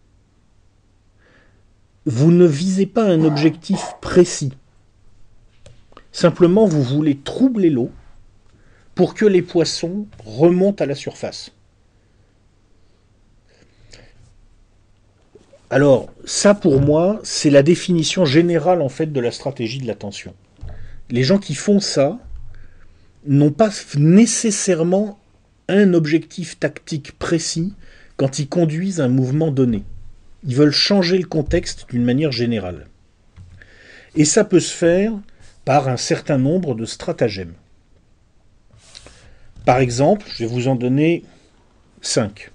[2.11, 4.55] Vous ne visez pas un objectif précis.
[6.11, 7.91] Simplement, vous voulez troubler l'eau
[8.95, 11.53] pour que les poissons remontent à la surface.
[15.69, 20.33] Alors, ça pour moi, c'est la définition générale en fait de la stratégie de l'attention.
[21.11, 22.19] Les gens qui font ça
[23.27, 23.69] n'ont pas
[23.99, 25.19] nécessairement
[25.69, 27.75] un objectif tactique précis
[28.17, 29.85] quand ils conduisent un mouvement donné.
[30.49, 32.89] Ils veulent changer le contexte d'une manière générale.
[34.17, 35.13] Et ça peut se faire
[35.67, 37.53] par un certain nombre de stratagèmes.
[39.67, 41.23] Par exemple, je vais vous en donner
[42.01, 42.51] 5.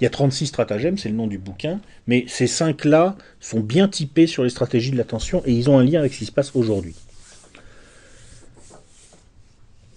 [0.00, 3.88] Il y a 36 stratagèmes, c'est le nom du bouquin, mais ces 5-là sont bien
[3.88, 6.32] typés sur les stratégies de l'attention et ils ont un lien avec ce qui se
[6.32, 6.94] passe aujourd'hui.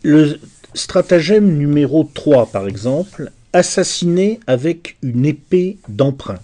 [0.01, 0.39] Le
[0.73, 6.39] stratagème numéro 3, par exemple, assassiner avec une épée d'emprunt.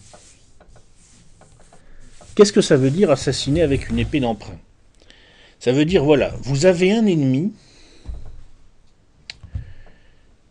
[2.35, 4.59] Qu'est-ce que ça veut dire assassiner avec une épée d'emprunt?
[5.59, 7.53] Ça veut dire, voilà, vous avez un ennemi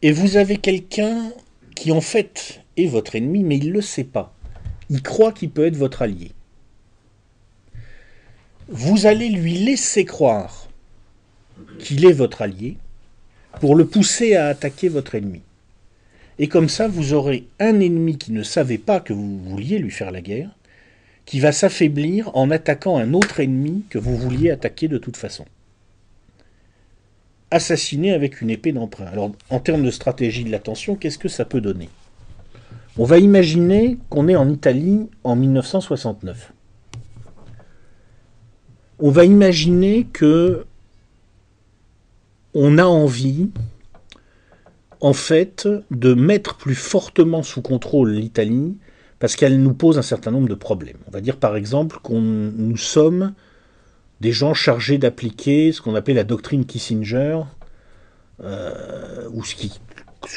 [0.00, 1.30] et vous avez quelqu'un
[1.76, 4.34] qui en fait est votre ennemi, mais il ne le sait pas.
[4.88, 6.32] Il croit qu'il peut être votre allié.
[8.68, 10.68] Vous allez lui laisser croire
[11.78, 12.78] qu'il est votre allié
[13.60, 15.42] pour le pousser à attaquer votre ennemi.
[16.38, 19.90] Et comme ça, vous aurez un ennemi qui ne savait pas que vous vouliez lui
[19.90, 20.50] faire la guerre,
[21.24, 25.44] qui va s'affaiblir en attaquant un autre ennemi que vous vouliez attaquer de toute façon.
[27.50, 29.06] Assassiner avec une épée d'emprunt.
[29.06, 31.88] Alors, en termes de stratégie de l'attention, qu'est-ce que ça peut donner?
[32.98, 36.52] On va imaginer qu'on est en Italie en 1969.
[39.00, 40.66] On va imaginer que
[42.54, 43.50] on a envie,
[45.00, 48.76] en fait, de mettre plus fortement sous contrôle l'Italie
[49.24, 50.98] parce qu'elle nous pose un certain nombre de problèmes.
[51.08, 53.32] On va dire par exemple qu'on nous sommes
[54.20, 57.40] des gens chargés d'appliquer ce qu'on appelle la doctrine Kissinger,
[58.42, 59.56] euh, ou ce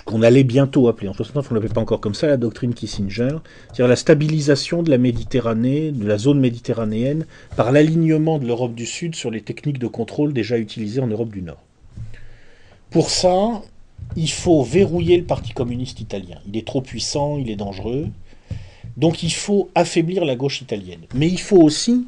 [0.06, 2.74] qu'on allait bientôt appeler, en 69 on ne l'appelait pas encore comme ça, la doctrine
[2.74, 7.26] Kissinger, c'est-à-dire la stabilisation de la Méditerranée, de la zone méditerranéenne,
[7.58, 11.34] par l'alignement de l'Europe du Sud sur les techniques de contrôle déjà utilisées en Europe
[11.34, 11.62] du Nord.
[12.92, 13.64] Pour ça,
[14.16, 16.38] il faut verrouiller le Parti communiste italien.
[16.48, 18.08] Il est trop puissant, il est dangereux.
[18.98, 21.02] Donc il faut affaiblir la gauche italienne.
[21.14, 22.08] Mais il faut aussi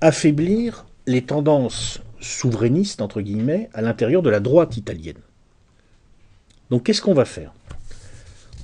[0.00, 5.20] affaiblir les tendances souverainistes, entre guillemets, à l'intérieur de la droite italienne.
[6.70, 7.52] Donc qu'est-ce qu'on va faire?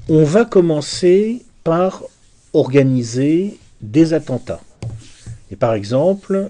[0.09, 2.03] On va commencer par
[2.53, 4.61] organiser des attentats.
[5.51, 6.47] Et par exemple,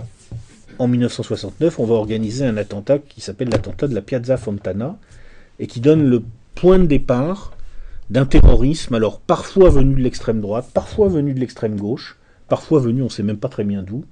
[0.79, 4.97] en 1969, on va organiser un attentat qui s'appelle l'attentat de la Piazza Fontana
[5.59, 6.23] et qui donne le
[6.55, 7.53] point de départ
[8.11, 13.03] d'un terrorisme, alors parfois venu de l'extrême droite, parfois venu de l'extrême gauche, parfois venu
[13.03, 14.05] on ne sait même pas très bien d'où,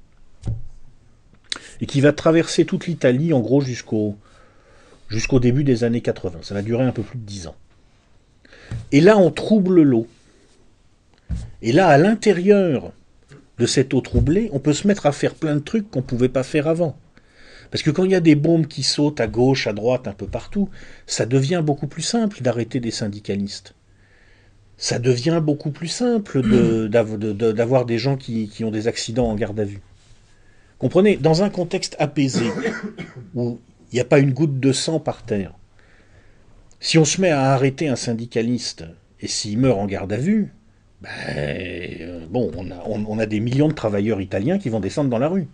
[1.80, 4.16] et qui va traverser toute l'Italie en gros jusqu'au
[5.08, 6.38] jusqu'au début des années 80.
[6.42, 7.56] Ça va durer un peu plus de 10 ans.
[8.92, 10.06] Et là, on trouble l'eau.
[11.62, 12.92] Et là, à l'intérieur
[13.58, 16.04] de cette eau troublée, on peut se mettre à faire plein de trucs qu'on ne
[16.04, 16.96] pouvait pas faire avant.
[17.70, 20.12] Parce que quand il y a des bombes qui sautent à gauche, à droite, un
[20.12, 20.70] peu partout,
[21.06, 23.74] ça devient beaucoup plus simple d'arrêter des syndicalistes.
[24.80, 26.40] Ça devient beaucoup plus simple
[26.88, 29.82] d'avoir des gens qui, qui, ont des accidents en garde à vue.
[30.78, 32.46] Comprenez, dans un contexte apaisé,
[33.34, 33.58] où
[33.92, 35.52] il n'y a pas une goutte de sang par terre,
[36.80, 38.84] si on se met à arrêter un syndicaliste
[39.20, 40.54] et s'il meurt en garde à vue,
[41.02, 42.50] ben, bon,
[42.86, 45.46] on a, des millions de travailleurs italiens qui vont descendre dans la rue.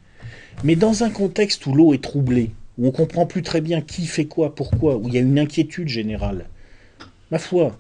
[0.63, 4.07] Mais dans un contexte où l'eau est troublée, où on comprend plus très bien qui
[4.07, 6.47] fait quoi, pourquoi, où il y a une inquiétude générale,
[7.33, 7.77] ma foi,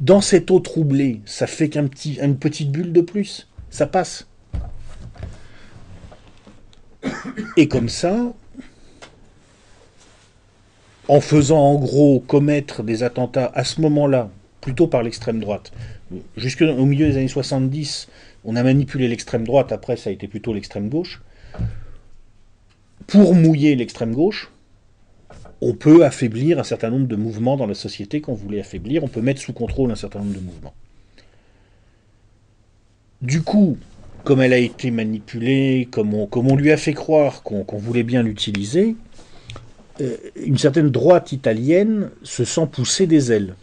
[0.00, 3.48] dans cette eau troublée, ça fait qu'une petit, petite bulle de plus.
[3.70, 4.26] Ça passe.
[7.56, 8.32] Et comme ça,
[11.08, 15.72] en faisant en gros commettre des attentats à ce moment-là, plutôt par l'extrême droite.
[16.36, 18.08] Jusqu'au milieu des années 70,
[18.44, 21.22] on a manipulé l'extrême droite, après ça a été plutôt l'extrême gauche.
[23.06, 24.50] Pour mouiller l'extrême gauche,
[25.60, 29.08] on peut affaiblir un certain nombre de mouvements dans la société qu'on voulait affaiblir, on
[29.08, 30.74] peut mettre sous contrôle un certain nombre de mouvements.
[33.22, 33.78] Du coup,
[34.24, 38.96] comme elle a été manipulée, comme on, lui a fait croire qu'on voulait bien l'utiliser,
[40.00, 43.54] euh, une certaine droite italienne se sent pousser des ailes.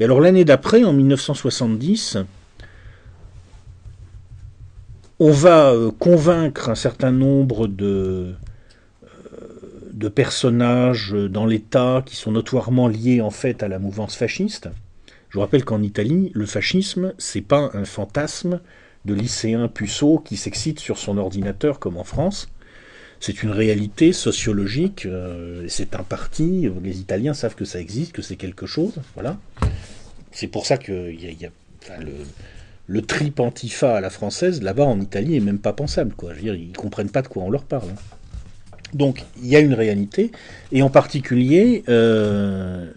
[0.00, 2.18] Et alors l'année d'après, en 1970,
[5.20, 8.34] on va euh, convaincre un certain nombre de,
[9.98, 14.68] de personnages dans l'État qui sont notoirement liés en fait à la mouvance fasciste,
[15.28, 18.60] Je vous rappelle qu'en Italie, le fascisme, c'est pas un fantasme
[19.04, 22.48] de lycéen puceau qui s'excite sur son ordinateur comme en France.
[23.18, 28.22] C'est une réalité sociologique, euh, c'est un parti, les Italiens savent que ça existe, que
[28.22, 29.36] c'est quelque chose, voilà.
[30.30, 32.12] C'est pour ça que y a, le,
[32.86, 36.30] le trip antifa à la française, là-bas en Italie, est même pas pensable, quoi.
[36.30, 37.88] Je veux dire, ils comprennent pas de quoi on leur parle.
[37.90, 38.17] Hein.
[38.94, 40.32] Donc, il y a une réalité,
[40.72, 42.90] et en particulier, euh,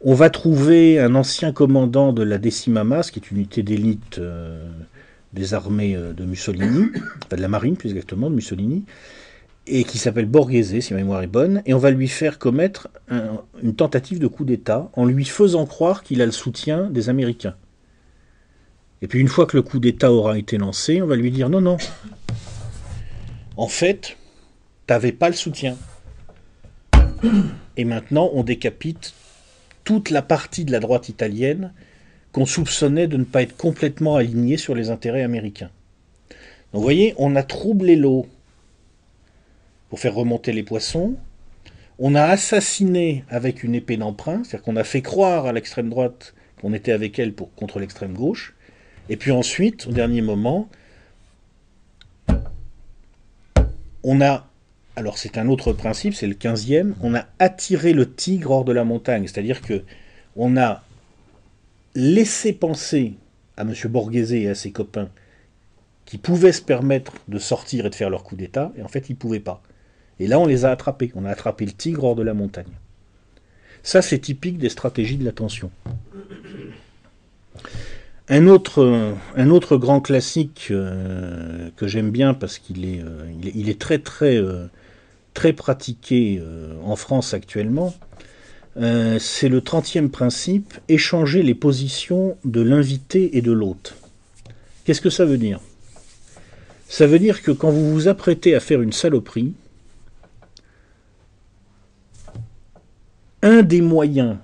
[0.00, 4.18] on va trouver un ancien commandant de la Decima Mas, qui est une unité d'élite
[4.18, 4.64] euh,
[5.32, 6.86] des armées de Mussolini,
[7.24, 8.84] enfin de la marine plus exactement, de Mussolini,
[9.66, 12.88] et qui s'appelle Borghese, si ma mémoire est bonne, et on va lui faire commettre
[13.62, 17.56] une tentative de coup d'État en lui faisant croire qu'il a le soutien des Américains.
[19.02, 21.48] Et puis une fois que le coup d'État aura été lancé, on va lui dire
[21.48, 21.76] non, non.
[23.56, 24.16] En fait,
[24.86, 25.76] t'avais pas le soutien.
[27.76, 29.14] Et maintenant, on décapite
[29.84, 31.72] toute la partie de la droite italienne
[32.32, 35.70] qu'on soupçonnait de ne pas être complètement alignée sur les intérêts américains.
[36.72, 38.26] Donc vous voyez, on a troublé l'eau
[39.88, 41.14] pour faire remonter les poissons.
[41.98, 46.34] On a assassiné avec une épée d'emprunt, c'est-à-dire qu'on a fait croire à l'extrême droite
[46.60, 48.54] qu'on était avec elle pour, contre l'extrême gauche.
[49.08, 50.68] Et puis ensuite, au dernier moment,
[54.02, 54.45] on a,
[54.96, 58.72] alors c'est un autre principe, c'est le 15e, on a attiré le tigre hors de
[58.72, 59.82] la montagne, c'est-à-dire que
[60.36, 60.82] on a
[61.94, 63.14] laissé penser
[63.56, 63.74] à M.
[63.86, 65.08] Borghese et à ses copains
[66.04, 69.08] qui pouvaient se permettre de sortir et de faire leur coup d'État, et en fait
[69.08, 69.62] ils ne pouvaient pas.
[70.18, 71.12] Et là, on les a attrapés.
[71.14, 72.72] On a attrapé le tigre hors de la montagne.
[73.82, 75.70] Ça, c'est typique des stratégies de l'attention.
[78.28, 83.24] Un autre, un autre grand classique euh, que j'aime bien parce qu'il est, euh,
[83.54, 84.66] il est, très très euh,
[85.36, 86.42] très pratiqué
[86.82, 87.94] en France actuellement,
[88.74, 93.96] c'est le 30e principe, échanger les positions de l'invité et de l'hôte.
[94.84, 95.60] Qu'est-ce que ça veut dire?
[96.88, 99.52] Ça veut dire que quand vous vous apprêtez à faire une saloperie,
[103.42, 104.38] un des moyens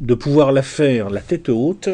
[0.00, 1.88] de pouvoir la faire la tête haute,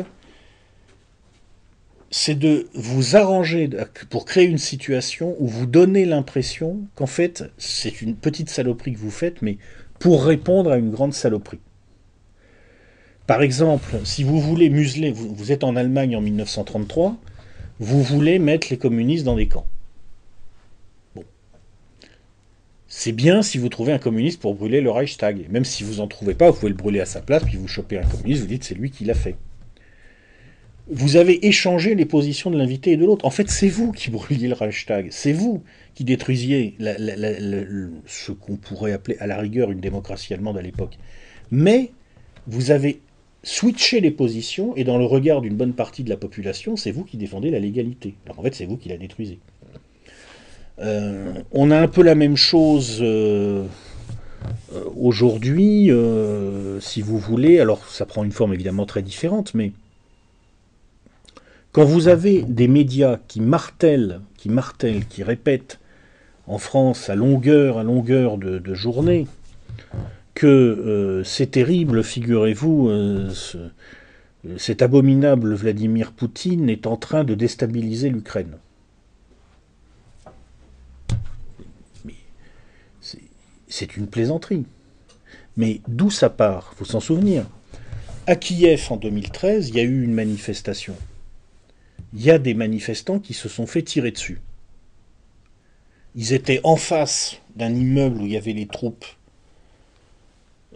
[2.11, 3.70] c'est de vous arranger
[4.11, 8.98] pour créer une situation où vous donnez l'impression qu'en fait, c'est une petite saloperie que
[8.98, 9.58] vous faites, mais
[10.00, 11.61] pour répondre à une grande saloperie.
[13.28, 17.16] Par exemple, si vous voulez museler, vous, êtes en Allemagne en 1933,
[17.78, 19.66] vous voulez mettre les communistes dans des camps.
[22.88, 25.46] C'est bien si vous trouvez un communiste pour brûler le Reichstag.
[25.48, 27.68] Même si vous n'en trouvez pas, vous pouvez le brûler à sa place, puis vous
[27.68, 29.36] chopez un communiste, vous dites c'est lui qui l'a fait.
[30.93, 33.24] Vous avez échangé les positions de l'invité et de l'autre.
[33.24, 35.09] En fait, c'est vous qui brûliez le Reichstag.
[35.11, 35.62] C'est vous
[35.95, 40.99] qui détruisiez ce qu'on pourrait appeler à la rigueur une démocratie allemande à l'époque.
[41.51, 41.93] Mais
[42.47, 43.01] vous avez
[43.43, 47.05] switché les positions et dans le regard d'une bonne partie de la population, c'est vous
[47.05, 48.14] qui défendez la légalité.
[48.26, 49.38] Alors en fait, c'est vous qui la détruisez.
[50.80, 53.64] Euh, on a un peu la même chose euh,
[54.74, 55.91] euh, aujourd'hui,
[56.80, 57.61] si vous voulez.
[57.61, 59.72] Alors, ça prend une forme évidemment très différente, mais
[61.73, 65.79] quand vous avez des médias qui martèlent, qui martèlent, qui répètent
[66.47, 69.27] en France à longueur, à longueur de, journée,
[70.35, 72.91] que c'est terrible, figurez-vous,
[74.57, 78.57] cet abominable Vladimir Poutine est en train de déstabiliser l'Ukraine.
[83.71, 84.66] c'est une plaisanterie.
[85.57, 87.47] Mais d'où ça part faut s'en souvenir?
[88.27, 90.95] À Kiev, en 2013, il y a eu une manifestation.
[92.12, 94.40] Il y a des manifestants qui se sont fait tirer dessus.
[96.16, 99.06] Ils étaient en face d'un immeuble où il y avait les troupes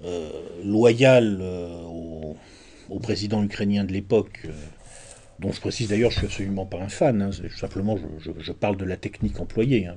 [0.04, 0.30] euh,
[0.64, 1.82] loyales euh,
[2.88, 4.52] au, président ukrainien de l'époque, euh,
[5.40, 7.20] dont je précise d'ailleurs, je suis absolument pas un fan.
[7.20, 9.86] Hein, simplement, je, parle de la technique employée.
[9.86, 9.96] Hein,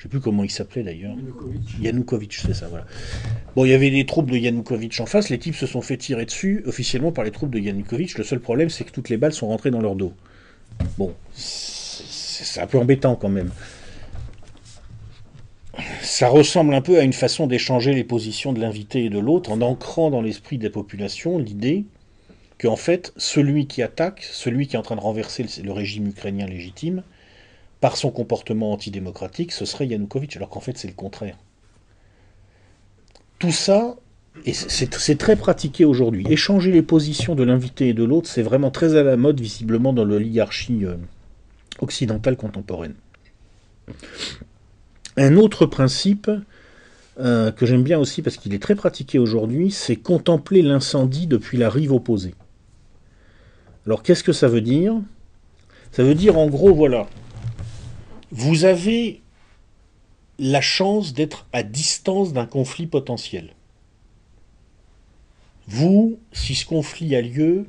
[0.00, 1.14] ne sais plus comment il s'appelait d'ailleurs.
[1.80, 2.42] Yanukovych.
[2.46, 2.86] c'est ça, voilà.
[3.54, 5.96] Bon, il y avait des troupes de Yanukovych en face, les types se sont fait
[5.96, 8.16] tirer dessus officiellement par les troupes de Yanukovych.
[8.16, 10.14] Le seul problème, c'est que toutes les balles sont rentrées dans leur dos.
[10.96, 13.50] Bon, c'est un peu embêtant quand même.
[16.02, 19.50] Ça ressemble un peu à une façon d'échanger les positions de l'invité et de l'autre
[19.50, 21.84] en ancrant dans l'esprit des populations l'idée
[22.58, 26.46] qu'en fait, celui qui attaque, celui qui est en train de renverser le régime ukrainien
[26.46, 27.02] légitime,
[27.80, 31.36] par son comportement antidémocratique, ce serait Yanukovych, alors qu'en fait c'est le contraire.
[33.38, 33.96] Tout ça,
[34.44, 36.24] et c'est très pratiqué aujourd'hui.
[36.28, 39.92] Échanger les positions de l'invité et de l'autre, c'est vraiment très à la mode, visiblement,
[39.92, 40.96] dans l'oligarchie euh,
[41.80, 42.94] occidentale contemporaine.
[45.16, 46.30] Un autre principe
[47.18, 51.58] euh, que j'aime bien aussi parce qu'il est très pratiqué aujourd'hui, c'est contempler l'incendie depuis
[51.58, 52.34] la rive opposée.
[53.84, 54.94] Alors qu'est-ce que ça veut dire?
[55.92, 57.08] Ça veut dire en gros, voilà,
[58.30, 59.20] vous avez
[60.38, 63.50] la chance d'être à distance d'un conflit potentiel.
[65.66, 67.66] Vous, si ce conflit a lieu,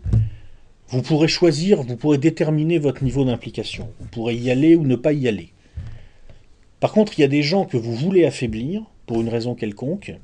[0.88, 3.91] vous pourrez choisir, vous pourrez déterminer votre niveau d'implication.
[3.99, 5.51] Vous pourrez y aller ou ne pas y aller.
[6.80, 10.16] Par contre, il y a des gens que vous voulez affaiblir, pour une raison quelconque,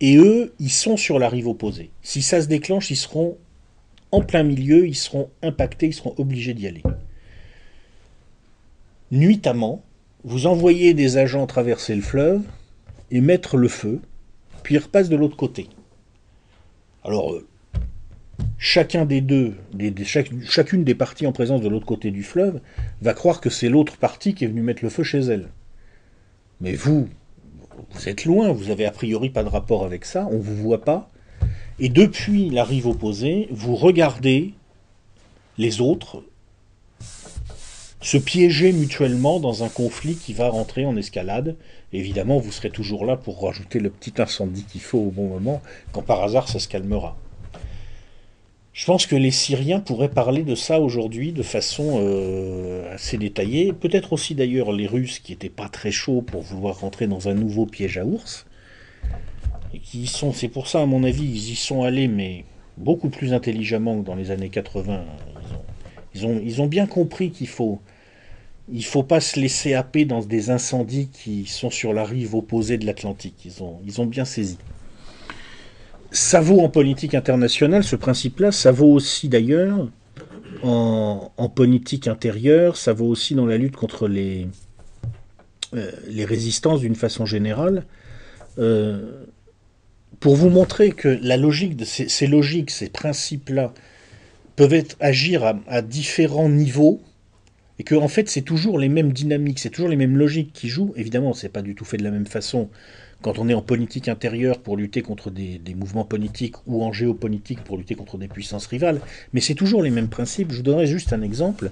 [0.00, 1.90] et eux, ils sont sur la rive opposée.
[2.02, 3.38] Si ça se déclenche, ils seront
[4.12, 6.82] en plein milieu, ils seront impactés, ils seront obligés d'y aller.
[9.10, 9.84] Nuitamment,
[10.24, 12.42] vous envoyez des agents traverser le fleuve
[13.10, 14.00] et mettre le feu,
[14.62, 15.68] puis ils repassent de l'autre côté.
[17.04, 17.46] Alors, euh,
[18.58, 19.54] chacun des deux,
[20.44, 22.60] chacune des parties en présence de l'autre côté du fleuve,
[23.02, 25.48] va croire que c'est l'autre partie qui est venue mettre le feu chez elle.
[26.60, 27.08] Mais vous,
[27.90, 30.56] vous êtes loin, vous avez a priori pas de rapport avec ça, on ne vous
[30.56, 31.10] voit pas.
[31.78, 34.54] Et depuis la rive opposée, vous regardez
[35.58, 36.22] les autres
[38.00, 41.56] se piéger mutuellement dans un conflit qui va rentrer en escalade.
[41.92, 45.60] Évidemment, vous serez toujours là pour rajouter le petit incendie qu'il faut au bon moment,
[45.92, 47.16] quand par hasard ça se calmera.
[48.72, 53.72] Je pense que les Syriens pourraient parler de ça aujourd'hui de façon euh, assez détaillée.
[53.72, 57.34] Peut-être aussi d'ailleurs les Russes qui n'étaient pas très chauds pour vouloir rentrer dans un
[57.34, 58.46] nouveau piège à ours.
[59.84, 62.44] Qui sont, c'est pour ça à mon avis, ils y sont allés, mais
[62.76, 65.04] beaucoup plus intelligemment que dans les années 80.
[66.14, 67.80] ils ont, ils ont bien compris qu'il faut
[68.72, 72.78] il faut pas se laisser happer dans des incendies qui sont sur la rive opposée
[72.78, 73.36] de l'Atlantique.
[73.44, 74.58] Ils ont, ils ont bien saisi.
[76.10, 79.88] Ça vaut en politique internationale, ce principe-là, ça vaut aussi d'ailleurs
[80.62, 84.48] en, politique intérieure, ça vaut aussi dans la lutte contre les,
[85.74, 87.84] euh, les résistances d'une façon générale.
[88.58, 89.24] Euh,
[90.20, 93.72] pour vous montrer que la logique de ces, logiques, ces principes-là,
[94.56, 97.02] peuvent agir à différents niveaux,
[97.78, 100.68] et que en fait c'est toujours les mêmes dynamiques, c'est toujours les mêmes logiques qui
[100.68, 100.94] jouent.
[100.96, 102.70] Évidemment, c'est pas du tout fait de la même façon
[103.22, 107.62] quand on est en politique intérieure pour lutter contre des, mouvements politiques ou en géopolitique
[107.64, 109.00] pour lutter contre des puissances rivales,
[109.32, 110.52] mais c'est toujours les mêmes principes.
[110.52, 111.70] Je vous donnerai juste un exemple.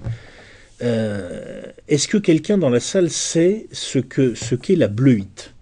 [0.83, 5.55] Euh, est-ce que quelqu'un dans la salle sait ce que ce qu'est la bleuite?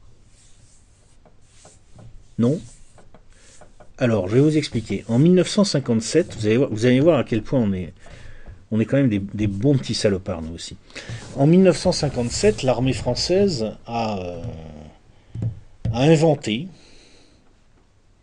[2.38, 2.58] Non?
[4.02, 5.04] Alors, je vais vous expliquer.
[5.06, 7.92] En 1957, vous allez, voir à quel point on est,
[8.72, 10.76] on est quand même des, bons petits salopards, nous aussi.
[11.36, 14.42] En 1957, l'armée française euh, a,
[15.92, 16.66] inventé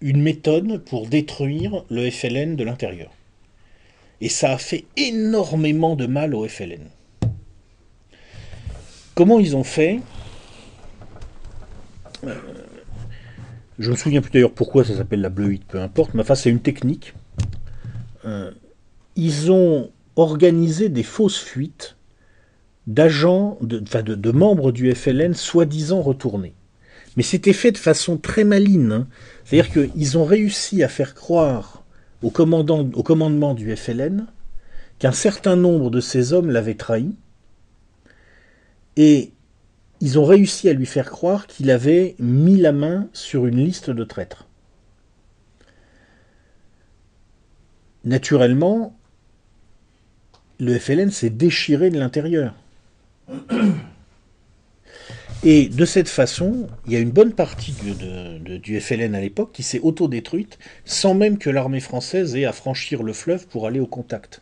[0.01, 3.11] une méthode pour détruire le FLN de l'intérieur.
[4.19, 6.89] Et ça a fait énormément de mal au FLN.
[9.15, 10.01] Comment ils ont fait?
[12.25, 12.35] Euh,
[13.79, 16.49] Je me souviens plus d'ailleurs pourquoi ça s'appelle la bleuite, peu importe, mais enfin c'est
[16.49, 17.13] une technique.
[18.25, 18.51] Euh,
[19.15, 21.95] ils ont organiser des fausses fuites
[22.87, 26.53] d'agents, de, de, membres du FLN soi-disant retournés.
[27.15, 28.91] Mais c'était fait de façon très maligne.
[28.91, 29.07] Hein.
[29.45, 31.83] C'est-à-dire qu'ils ont réussi à faire croire
[32.21, 34.25] au, commandant, au commandement du FLN
[34.97, 37.15] qu'un certain nombre de ces hommes l'avaient trahi,
[38.97, 39.31] et
[40.01, 43.89] ils ont réussi à lui faire croire qu'il avait mis la main sur une liste
[43.89, 44.47] de traîtres.
[48.05, 48.95] Naturellement,
[50.59, 52.53] le FLN s'est déchiré de l'intérieur.
[55.43, 59.63] Et de cette façon, il y a une bonne partie du FLN à l'époque qui
[59.63, 63.87] s'est autodétruite sans même que l'armée française ait à franchir le fleuve pour aller au
[63.87, 64.41] contact.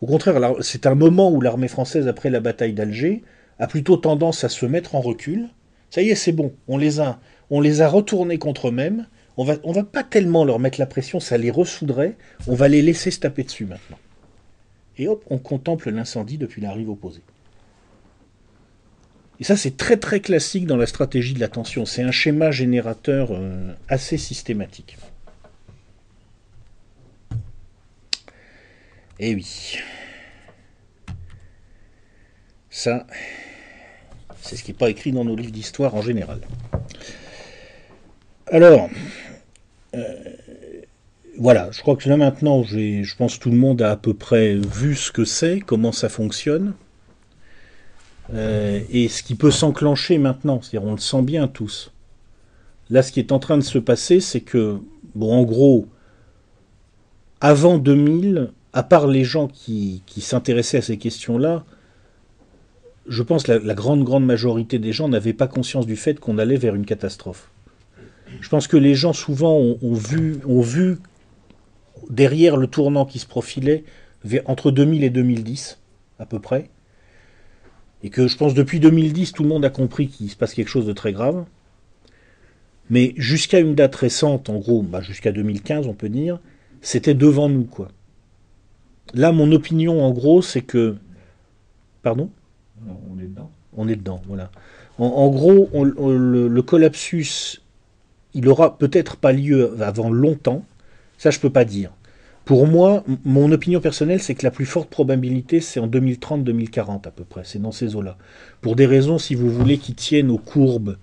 [0.00, 3.22] Au contraire, c'est un moment où l'armée française, après la bataille d'Alger,
[3.62, 5.48] a plutôt tendance à se mettre en recul.
[5.90, 9.06] Ça y est, c'est bon, on les a, on les a retournés contre eux-mêmes.
[9.38, 12.16] On va, on va pas tellement leur mettre la pression, ça les ressoudrait.
[12.46, 13.98] On va les laisser se taper dessus maintenant
[14.98, 17.22] et hop, on contemple l'incendie depuis la rive opposée.
[19.40, 21.84] Et ça, c'est très très classique dans la stratégie de la tension.
[21.84, 24.96] C'est un schéma générateur euh, assez systématique.
[29.18, 29.78] Eh oui.
[32.70, 33.06] Ça,
[34.42, 36.40] c'est ce qui n'est pas écrit dans nos livres d'histoire en général.
[38.48, 38.90] Alors,
[39.94, 40.02] euh,
[41.38, 44.12] voilà, je crois que là maintenant, je pense que tout le monde a à peu
[44.12, 46.74] près vu ce que c'est, comment ça fonctionne,
[48.34, 50.60] euh, et ce qui peut s'enclencher maintenant.
[50.60, 51.92] C'est-à-dire, on le sent bien tous.
[52.90, 54.78] Là, ce qui est en train de se passer, c'est que,
[55.14, 55.86] bon, en gros,
[57.40, 61.64] avant 2000, à part les gens qui, s'intéressaient à ces questions-là,
[63.08, 66.20] je pense que la, la grande, grande majorité des gens n'avaient pas conscience du fait
[66.20, 67.50] qu'on allait vers une catastrophe.
[68.40, 70.98] Je pense que les gens souvent ont, vu, ont vu
[72.08, 73.84] derrière le tournant qui se profilait
[74.46, 75.78] entre 2000 et 2010,
[76.18, 76.70] à peu près.
[78.02, 80.68] Et que je pense depuis 2010, tout le monde a compris qu'il se passe quelque
[80.68, 81.44] chose de très grave.
[82.90, 86.40] Mais jusqu'à une date récente, en gros, bah, jusqu'à 2015, on peut dire,
[86.80, 87.88] c'était devant nous, quoi.
[89.14, 90.96] Là, mon opinion, en gros, c'est que.
[92.02, 92.30] Pardon?
[93.10, 93.50] On est dedans.
[93.76, 94.50] On est dedans, voilà.
[94.98, 97.60] En, gros, le, collapsus,
[98.34, 100.64] il aura peut-être pas lieu avant longtemps.
[101.18, 101.90] Ça, je peux pas dire.
[102.44, 107.10] Pour moi, mon opinion personnelle, c'est que la plus forte probabilité, c'est en 2030-2040 à
[107.10, 107.42] peu près.
[107.44, 108.18] C'est dans ces eaux-là.
[108.60, 110.96] Pour des raisons, si vous voulez, qui tiennent aux courbes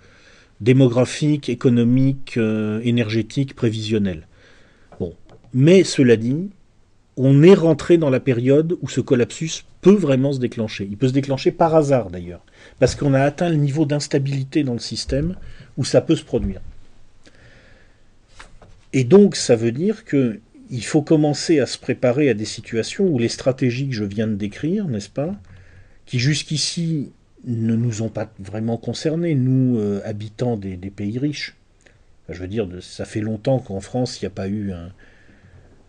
[0.61, 4.27] démographiques, économiques, euh, énergétiques, prévisionnelles.
[4.99, 5.13] Bon.
[5.53, 6.49] Mais cela dit,
[7.21, 10.87] on est rentré dans la période où ce collapsus peut vraiment se déclencher.
[10.89, 12.45] Il peut se déclencher par hasard d'ailleurs,
[12.79, 15.35] parce qu'on a atteint le niveau d'instabilité dans le système
[15.77, 16.61] où ça peut se produire.
[18.93, 20.39] Et donc ça veut dire que
[20.71, 24.27] il faut commencer à se préparer à des situations où les stratégies que je viens
[24.27, 25.35] de décrire, n'est-ce pas,
[26.05, 27.11] qui jusqu'ici
[27.43, 31.55] ne nous ont pas vraiment concernés, nous, euh, habitants des, pays riches.
[32.29, 34.87] je veux dire, ça fait longtemps qu'en France, il n'y a pas eu euh,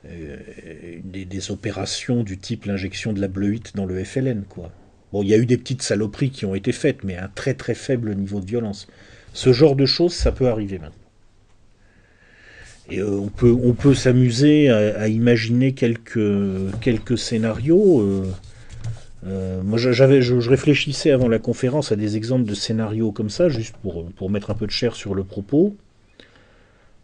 [0.04, 4.70] des, opérations du type l'injection de la bleuite dans le FLN, quoi.
[5.12, 7.54] Bon, il y a eu des petites saloperies qui ont été faites, mais un très
[7.54, 8.86] très faible niveau de violence.
[9.32, 10.96] Ce genre de choses, ça peut arriver maintenant.
[12.90, 18.00] Et euh, on peut, s'amuser à, imaginer quelques, scénarios.
[19.26, 23.76] Euh, moi, je, réfléchissais avant la conférence à des exemples de scénarios comme ça, juste
[23.82, 25.76] pour mettre un peu de chair sur le propos.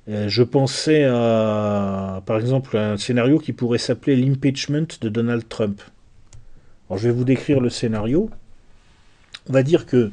[0.08, 5.82] Euh, je pensais à, par exemple, un scénario qui pourrait s'appeler l'impeachment de Donald Trump.
[6.88, 8.30] Alors, je vais vous décrire le scénario.
[9.48, 10.12] On va dire que,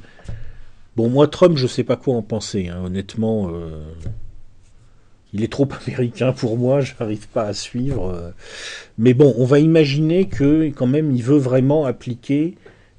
[0.95, 2.69] bon, moi, Trump, je ne sais pas quoi en penser.
[2.69, 2.81] Hein.
[2.85, 3.83] honnêtement, euh,
[5.33, 8.09] il est trop américain pour moi, je n'arrive pas à suivre.
[8.09, 8.31] Euh.
[8.97, 12.55] Mais bon, on va imaginer que quand même il veut vraiment appliquer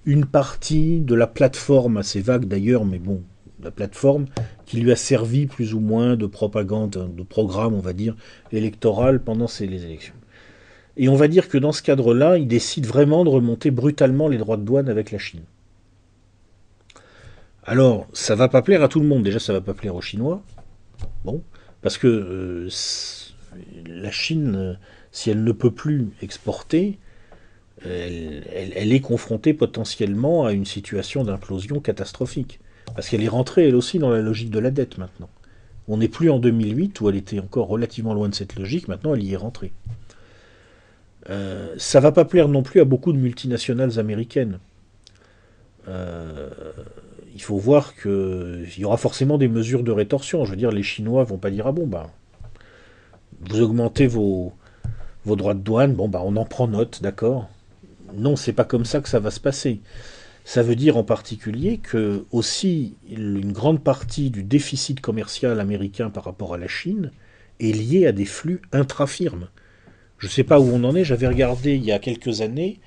[0.06, 3.22] une partie de la plateforme, assez vague d'ailleurs, mais bon,
[3.62, 4.26] la plateforme
[4.66, 8.16] qui lui a servi plus ou moins de propagande, de programme, on va dire,
[8.52, 10.14] électoral pendant ces, les élections.
[10.96, 14.38] Et on va dire que dans ce cadre-là, il décide vraiment de remonter brutalement les
[14.38, 15.42] droits de douane avec la Chine.
[17.64, 19.22] Alors, ça va pas plaire à tout le monde.
[19.22, 20.42] Déjà, ça va pas plaire aux Chinois.
[21.24, 21.42] Bon,
[21.82, 22.68] parce que euh,
[23.86, 24.74] la Chine, euh,
[25.10, 26.98] si elle ne peut plus exporter,
[27.84, 32.60] elle, est confrontée potentiellement à une situation d'implosion catastrophique.
[32.94, 35.28] Parce qu'elle est rentrée, elle aussi, dans la logique de la dette maintenant.
[35.88, 39.14] On n'est plus en 2008, où elle était encore relativement loin de cette logique, maintenant
[39.14, 39.72] elle y est rentrée.
[41.30, 44.58] Euh, ça va pas plaire non plus à beaucoup de multinationales américaines.
[45.88, 46.50] Euh,
[47.34, 50.44] il faut voir qu'il y aura forcément des mesures de rétorsion.
[50.44, 52.10] Je veux dire, les Chinois vont pas dire ah bon bah
[53.40, 54.52] vous augmentez vos,
[55.24, 57.48] vos droits de douane, bon bah on en prend note, d'accord?
[58.14, 59.80] Non, c'est pas comme ça que ça va se passer.
[60.44, 66.24] Ça veut dire en particulier que aussi une grande partie du déficit commercial américain par
[66.24, 67.10] rapport à la Chine
[67.60, 69.48] est liée à des flux intra-firmes.
[70.18, 72.78] Je ne sais pas où on en est, j'avais regardé il y a quelques années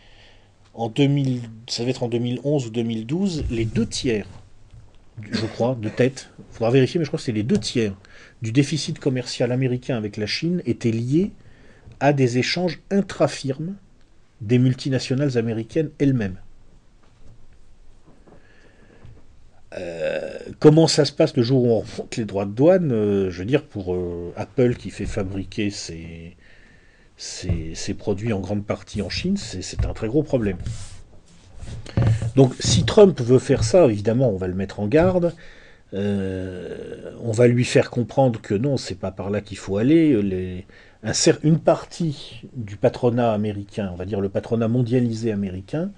[0.75, 4.27] en 2000, ça va être en 2011 ou 2012, les deux tiers,
[5.31, 7.95] je crois, de tête, il faudra vérifier, mais je crois que c'est les deux tiers
[8.43, 11.31] du déficit commercial américain avec la Chine étaient liés
[11.99, 13.75] à des échanges intra-firmes
[14.41, 16.37] des multinationales américaines elles-mêmes.
[19.77, 23.29] Euh, comment ça se passe le jour où on remonte les droits de douane euh,
[23.29, 26.35] Je veux dire, pour euh, Apple qui fait fabriquer ses,
[27.17, 30.57] ces, produits en grande partie en Chine, c'est un très gros problème.
[32.35, 35.33] Donc si Trump veut faire ça, évidemment, on va le mettre en garde.
[35.93, 40.65] On va lui faire comprendre que non, c'est pas par là qu'il faut aller.
[41.43, 45.91] Une partie du patronat américain, on va dire le patronat mondialisé américain,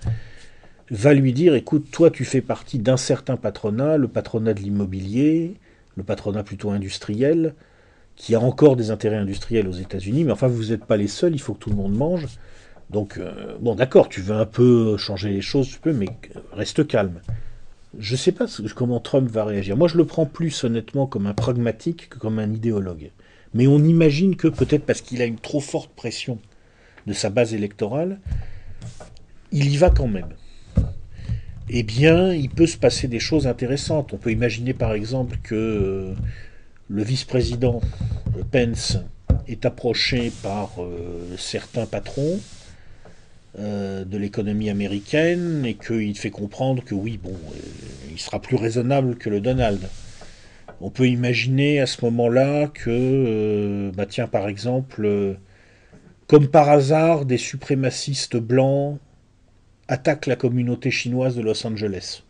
[0.92, 5.56] va lui dire écoute, toi tu fais partie d'un certain patronat, le patronat de l'immobilier,
[5.96, 7.54] le patronat plutôt industriel,
[8.16, 11.34] qui a encore des intérêts industriels aux États-Unis, mais enfin, vous n'êtes pas les seuls,
[11.34, 12.28] il faut que tout le monde mange.
[12.90, 16.08] Donc, euh, bon, d'accord, tu veux un peu changer les choses, tu peux, mais
[16.52, 17.22] reste calme.
[17.98, 19.78] Je ne sais pas comment Trump va réagir.
[19.78, 23.12] Moi, je le prends plus honnêtement comme un pragmatique que comme un idéologue.
[23.54, 26.40] Mais on imagine que peut-être parce qu'il a une trop forte pression
[27.08, 28.20] de sa base électorale,
[29.52, 30.34] il y va quand même.
[31.72, 34.12] Eh bien, il peut se passer des choses intéressantes.
[34.14, 36.14] On peut imaginer par exemple que euh,
[36.88, 37.80] le vice-président
[38.52, 38.98] Pence
[39.48, 42.40] est approché par euh, certains patrons
[43.60, 47.60] euh, de l'économie américaine et qu'il fait comprendre que oui, bon, euh,
[48.12, 49.82] il sera plus raisonnable que le Donald.
[50.82, 55.34] On peut imaginer à ce moment-là que, euh, bah tiens, par exemple, euh,
[56.26, 58.98] comme par hasard, des suprémacistes blancs
[59.90, 62.24] attaquent la communauté chinoise de Los Angeles.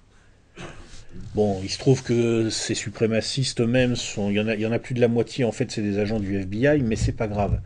[1.36, 4.30] Bon, il se trouve que ces suprémacistes eux-mêmes sont.
[4.30, 6.00] Il y, en a, y en a plus de la moitié, en fait, c'est des
[6.00, 7.60] agents du FBI, mais c'est pas grave.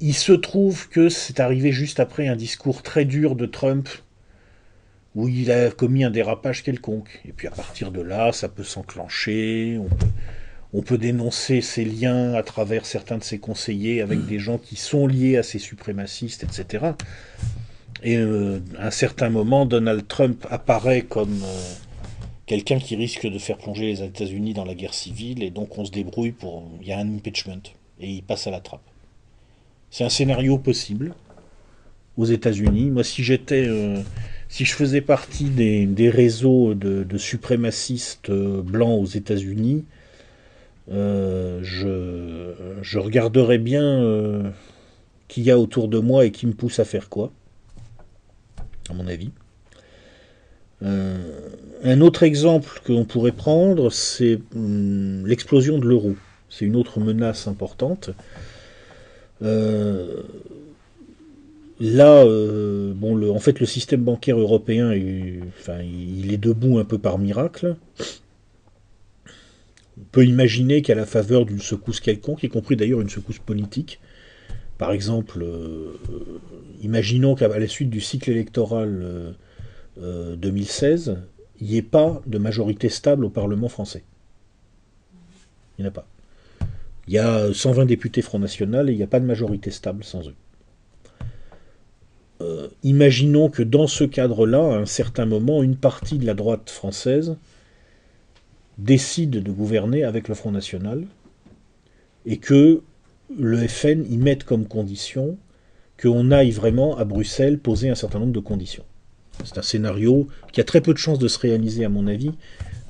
[0.00, 3.88] Il se trouve que c'est arrivé juste après un discours très dur de Trump
[5.14, 7.20] où il a commis un dérapage quelconque.
[7.26, 9.78] Et puis à partir de là, ça peut s'enclencher,
[10.72, 14.76] on peut, dénoncer ses liens à travers certains de ses conseillers avec des gens qui
[14.76, 16.92] sont liés à ces suprémacistes, etc.
[18.02, 21.72] Et euh, à un certain moment, Donald Trump apparaît comme euh,
[22.46, 25.84] quelqu'un qui risque de faire plonger les États-Unis dans la guerre civile, et donc on
[25.84, 26.70] se débrouille pour...
[26.80, 27.62] Il y a un impeachment,
[28.00, 28.82] et il passe à la trappe.
[29.90, 31.14] C'est un scénario possible
[32.16, 32.90] aux États-Unis.
[32.90, 33.66] Moi, si j'étais...
[33.66, 34.00] Euh,
[34.50, 39.84] si je faisais partie des, réseaux de, suprémacistes blancs aux États-Unis,
[40.90, 44.50] euh, je, regarderais bien
[45.28, 47.30] qui y a autour de moi et qui me pousse à faire quoi,
[48.90, 49.30] à mon avis.
[50.82, 56.16] un autre exemple que l'on pourrait prendre, c'est hum, l'explosion de l'euro.
[56.50, 58.10] C'est une autre menace importante.
[61.80, 64.92] Là, euh, bon, en fait, le système bancaire européen,
[65.58, 67.76] enfin, il est debout un peu par miracle.
[69.96, 74.00] On peut imaginer qu'à la faveur d'une secousse quelconque, y compris d'ailleurs une secousse politique,
[74.78, 75.98] par exemple, euh,
[76.80, 79.34] imaginons qu'à la suite du cycle électoral
[79.96, 81.14] 2016, euh,
[81.60, 84.04] il n'y ait pas de majorité stable au Parlement français.
[85.76, 86.06] Il n'y en a pas.
[87.08, 90.04] Il y a 120 députés Front National et il n'y a pas de majorité stable
[90.04, 90.34] sans eux.
[92.40, 96.70] Euh, imaginons que dans ce cadre-là, à un certain moment, une partie de la droite
[96.70, 97.36] française
[98.76, 101.04] décide de gouverner avec le Front National
[102.26, 102.82] et que
[103.36, 105.36] le FN y mette comme condition
[106.00, 108.84] qu'on aille vraiment à Bruxelles poser un certain nombre de conditions.
[109.44, 112.32] C'est un scénario qui a très peu de chances de se réaliser à mon avis,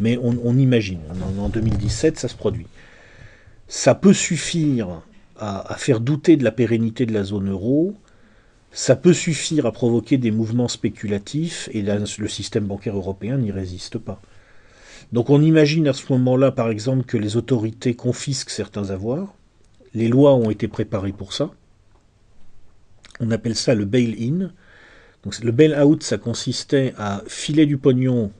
[0.00, 1.00] mais on, imagine.
[1.38, 2.66] En, 2017, ça se produit.
[3.66, 5.02] Ça peut suffire
[5.38, 7.94] à faire douter de la pérennité de la zone euro,
[8.72, 13.98] ça peut suffire à provoquer des mouvements spéculatifs et le système bancaire européen n'y résiste
[13.98, 14.20] pas.
[15.12, 19.34] Donc on imagine à ce moment-là, par exemple, que les autorités confisquent certains avoirs.
[19.94, 21.50] Les lois ont été préparées pour ça.
[23.20, 24.52] On appelle ça le bail-in.
[25.42, 28.32] Le bail-out, ça consistait à filer du pognon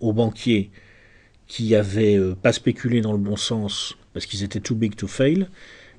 [0.00, 0.70] aux banquiers
[1.46, 5.06] qui n'avaient euh, pas spéculé dans le bon sens parce qu'ils étaient too big to
[5.06, 5.48] fail.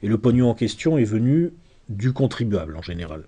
[0.04, 1.52] Et le pognon en question est venu
[1.90, 3.24] du contribuable en général.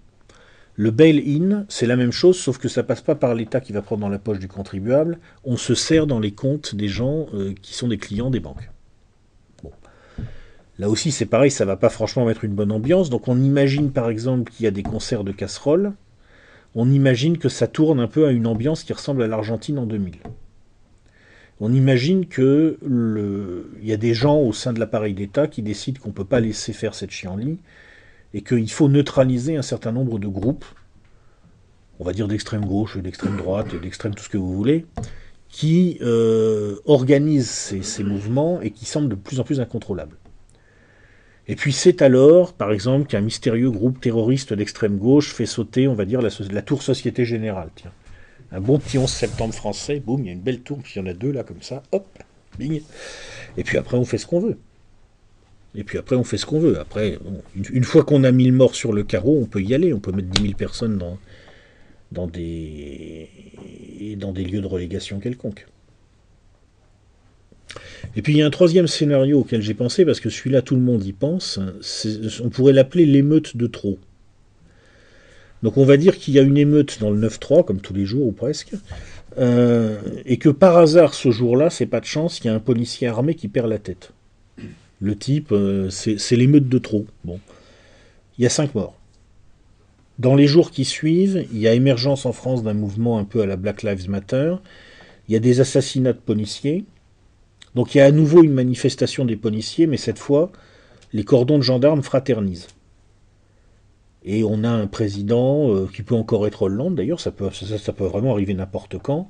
[0.76, 3.82] Le bail-in, c'est la même chose, sauf que ça passe pas par l'État qui va
[3.82, 5.20] prendre dans la poche du contribuable.
[5.44, 8.70] On se sert dans les comptes des gens euh, qui sont des clients des banques.
[10.82, 13.12] Là aussi, c'est pareil, ça va pas franchement mettre une bonne ambiance.
[13.12, 15.94] Donc, on imagine par exemple qu'il y a des concerts de casseroles.
[16.74, 19.86] On imagine que ça tourne un peu à une ambiance qui ressemble à l'Argentine en
[19.86, 20.16] 2000.
[21.60, 22.80] On imagine que
[23.80, 26.26] il y a des gens au sein de l'appareil d'État qui décident qu'on ne peut
[26.26, 27.60] pas laisser faire cette chienlit
[28.34, 30.66] et qu'il faut neutraliser un certain nombre de groupes,
[32.00, 34.88] on va dire d'extrême gauche, d'extrême droite, d'extrême tout ce que vous voulez,
[35.48, 40.16] qui euh, organisent ces, mouvements et qui semblent de plus en plus incontrôlables.
[41.48, 45.94] Et puis c'est alors, par exemple, qu'un mystérieux groupe terroriste d'extrême gauche fait sauter, on
[45.94, 47.70] va dire, la, tour Société Générale.
[47.76, 47.92] Tiens.
[48.52, 51.00] Un bon petit 11 septembre français, boum, il y a une belle tour, puis il
[51.00, 52.06] y en a deux là comme ça, hop,
[52.60, 52.82] bing.
[53.58, 54.58] Et puis après on fait ce qu'on veut.
[55.76, 56.80] Et puis après, on fait ce qu'on veut.
[56.80, 57.18] Après,
[57.56, 59.94] une, fois qu'on a mis le mort sur le carreau, on peut y aller.
[59.94, 61.18] On peut mettre 10 000 personnes dans,
[62.12, 63.30] dans, des,
[64.18, 65.68] dans des lieux de relégation quelconques.
[68.16, 70.76] Et puis il y a un troisième scénario auquel j'ai pensé, parce que celui-là, tout
[70.76, 71.60] le monde y pense.
[72.44, 74.00] On pourrait l'appeler l'émeute de trop.
[75.64, 78.06] Donc on va dire qu'il y a une émeute dans le 9-3, comme tous les
[78.06, 78.74] jours ou presque,
[79.38, 82.60] euh, et que par hasard, ce jour-là, c'est pas de chance, il y a un
[82.60, 84.12] policier armé qui perd la tête.
[85.00, 87.06] Le type, euh, c'est l'émeute de trop.
[87.26, 87.40] Bon.
[88.38, 88.98] Il y a cinq morts.
[90.20, 93.42] Dans les jours qui suivent, il y a émergence en France d'un mouvement un peu
[93.42, 94.56] à la Black Lives Matter.
[95.28, 96.86] Il y a des assassinats de policiers.
[97.76, 100.52] Donc il y a à nouveau une manifestation des policiers, mais cette fois,
[101.14, 102.68] les cordons de gendarmes fraternisent.
[104.24, 107.50] Et on a un président, euh, qui peut encore être Hollande d'ailleurs, ça peut,
[108.00, 109.30] vraiment arriver n'importe quand,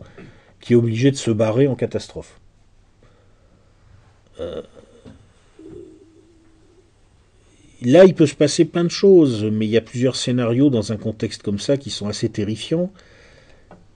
[0.60, 2.40] qui est obligé de se barrer en catastrophe.
[4.40, 4.62] Euh,
[7.84, 10.92] Là, il peut se passer plein de choses, mais il y a plusieurs scénarios dans
[10.92, 12.92] un contexte comme ça qui sont assez terrifiants.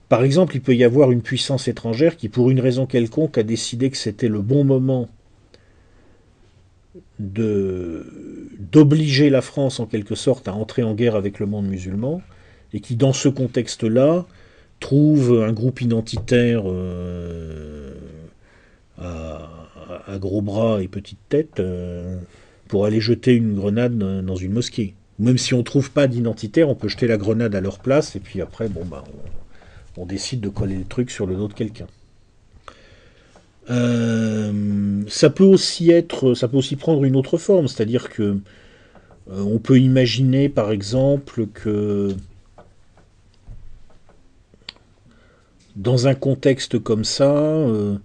[0.08, 3.42] Par exemple, il peut y avoir une puissance étrangère qui, pour une raison quelconque, a
[3.42, 5.08] décidé que c'était le bon moment
[8.68, 12.22] d'obliger la France en quelque sorte à entrer en guerre avec le monde musulman,
[12.72, 14.26] et qui dans ce contexte-là
[14.80, 17.94] trouve un groupe identitaire euh,
[18.98, 22.18] à, gros bras et petite tête euh,
[22.68, 24.94] pour aller jeter une grenade dans une mosquée.
[25.18, 28.16] Même si on ne trouve pas d'identitaire, on peut jeter la grenade à leur place
[28.16, 29.45] et puis après, bon, bah, on,
[30.04, 31.86] décide de coller le truc sur le dos de quelqu'un.
[33.70, 38.38] Euh, ça peut aussi prendre une autre forme, c'est-à-dire que
[39.28, 42.14] on peut imaginer, par exemple, que
[45.76, 47.96] dans un contexte comme ça, euh,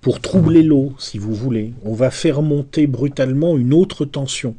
[0.00, 4.54] pour troubler l'eau, si vous voulez, on va faire monter brutalement une autre tension.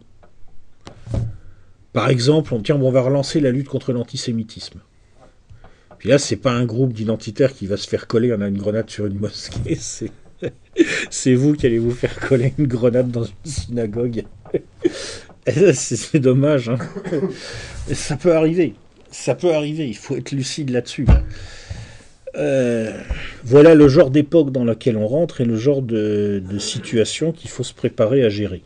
[1.93, 4.79] Par exemple, on, tiens, on va relancer la lutte contre l'antisémitisme.
[6.05, 8.91] Puis là, c'est pas un groupe d'identitaires qui va se faire coller a une grenade
[8.91, 10.11] sur une mosquée, c'est,
[11.09, 14.23] c'est vous qui allez vous faire coller une grenade dans une synagogue.
[15.73, 16.69] c'est dommage.
[16.69, 16.77] Hein.
[17.91, 18.75] Ça peut arriver.
[19.09, 19.87] Ça peut arriver.
[19.87, 21.07] Il faut être lucide là-dessus.
[22.35, 22.95] Euh,
[23.43, 27.63] voilà le genre d'époque dans laquelle on rentre et le genre de, situation qu'il faut
[27.63, 28.61] se préparer à gérer.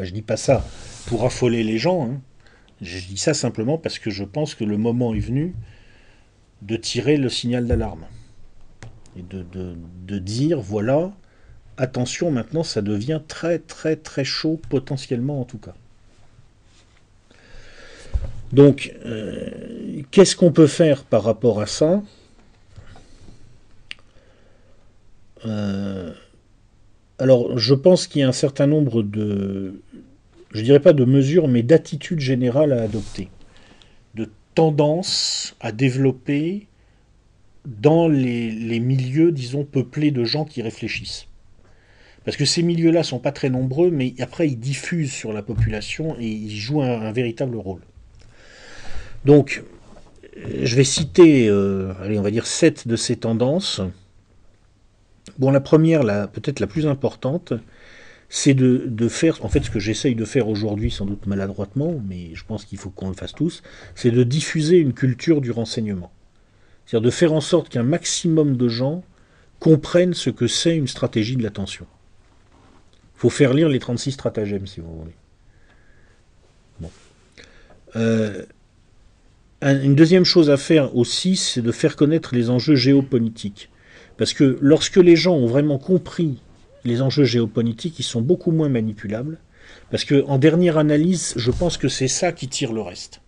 [0.00, 0.66] Je dis pas ça
[1.04, 2.20] pour affoler les gens, hein.
[2.82, 5.54] Je dis ça simplement parce que je pense que le moment est venu
[6.62, 8.06] de tirer le signal d'alarme
[9.16, 9.44] et de,
[10.06, 11.12] de dire voilà,
[11.76, 15.74] attention maintenant ça devient très très très chaud potentiellement en tout cas.
[18.52, 22.02] Donc, euh, qu'est-ce qu'on peut faire par rapport à ça?
[25.44, 26.12] Euh,
[27.18, 29.80] Alors, je pense qu'il y a un certain nombre de,
[30.52, 33.28] je dirais pas de mesures, mais d'attitudes générales à adopter,
[34.14, 36.66] de tendances à développer
[37.64, 41.26] dans les, milieux, disons, peuplés de gens qui réfléchissent.
[42.24, 46.16] Parce que ces milieux-là sont pas très nombreux, mais après ils diffusent sur la population
[46.18, 47.82] et ils jouent un véritable rôle.
[49.24, 49.64] Donc,
[50.62, 53.80] je vais citer, euh, allez, on va dire sept de ces tendances.
[55.38, 57.52] Bon, la première, peut-être la plus importante,
[58.28, 62.34] c'est de, faire, en fait, ce que j'essaye de faire aujourd'hui, sans doute maladroitement, mais
[62.34, 63.62] je pense qu'il faut qu'on le fasse tous,
[63.94, 66.12] c'est de diffuser une culture du renseignement.
[66.84, 69.04] C'est-à-dire de faire en sorte qu'un maximum de gens
[69.60, 71.86] comprennent ce que c'est une stratégie de l'attention.
[73.16, 75.14] Il faut faire lire les 36 stratagèmes, si vous voulez.
[77.94, 78.42] Euh,
[79.62, 83.70] une deuxième chose à faire aussi, c'est de faire connaître les enjeux géopolitiques.
[84.18, 86.40] Parce que lorsque les gens ont vraiment compris
[86.86, 89.38] les enjeux géopolitiques, ils sont beaucoup moins manipulables.
[89.90, 93.20] Parce que, en dernière analyse, je pense que c'est ça qui tire le reste.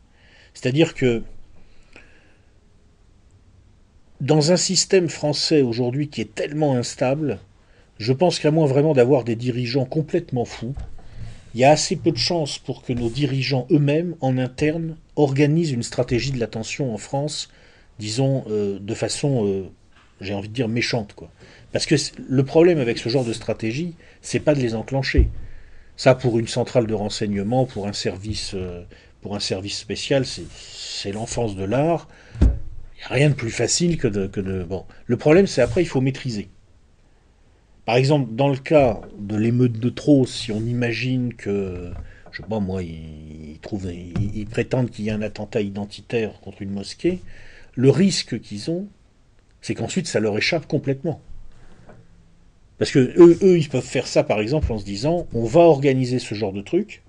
[0.55, 1.23] C'est-à-dire que
[4.21, 7.39] dans un système français aujourd'hui qui est tellement instable,
[7.99, 10.75] je pense qu'à moins vraiment d'avoir des dirigeants complètement fous,
[11.55, 15.73] il y a assez peu de chances pour que nos dirigeants eux-mêmes, en interne, organisent
[15.73, 17.49] une stratégie de l'attention en France,
[17.99, 19.65] disons, euh, de façon, euh,
[20.21, 21.15] j'ai envie de dire, méchante.
[21.15, 21.31] Quoi.
[21.73, 21.97] Parce que
[22.29, 25.29] le problème avec ce genre de stratégie, c'est pas de les enclencher.
[25.97, 28.83] Ça, pour une centrale de renseignement, pour un service, euh,
[29.21, 32.09] pour un service spécial, c'est l'enfance de l'art.
[32.41, 34.63] Il n'y a rien de plus facile que de.
[34.65, 34.85] Bon.
[35.07, 36.49] Le problème, c'est après, il faut maîtriser.
[37.89, 41.91] Par exemple, dans le cas de l'émeute de trop, si on imagine que,
[42.31, 46.61] je sais pas moi, ils, trouvent, ils, prétendent qu'il y a un attentat identitaire contre
[46.61, 47.21] une mosquée,
[47.77, 48.89] le risque qu'ils ont,
[49.63, 51.23] c'est qu'ensuite ça leur échappe complètement.
[52.79, 55.61] Parce que eux, eux, ils peuvent faire ça par exemple en se disant on va
[55.61, 57.03] organiser ce genre de truc,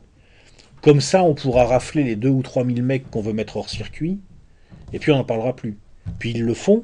[0.82, 3.70] comme ça on pourra rafler les 2 ou 3 000 mecs qu'on veut mettre hors
[3.70, 4.20] circuit,
[4.94, 5.78] et puis on n'en parlera plus.
[6.18, 6.84] Puis ils le font,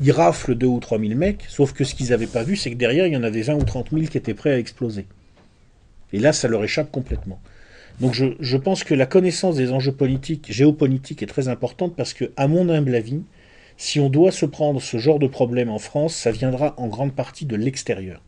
[0.00, 2.70] ils raflent 2 ou 3 000 mecs, sauf que ce qu'ils n'avaient pas vu, c'est
[2.70, 5.06] que derrière, il y en avait 20 ou 30 000 qui étaient prêts à exploser.
[6.12, 7.40] Et là, ça leur échappe complètement.
[8.00, 12.30] Donc je, pense que la connaissance des enjeux politiques, géopolitiques est très importante parce que,
[12.36, 13.22] à mon humble avis,
[13.78, 17.14] si on doit se prendre ce genre de problème en France, ça viendra en grande
[17.14, 18.20] partie de l'extérieur.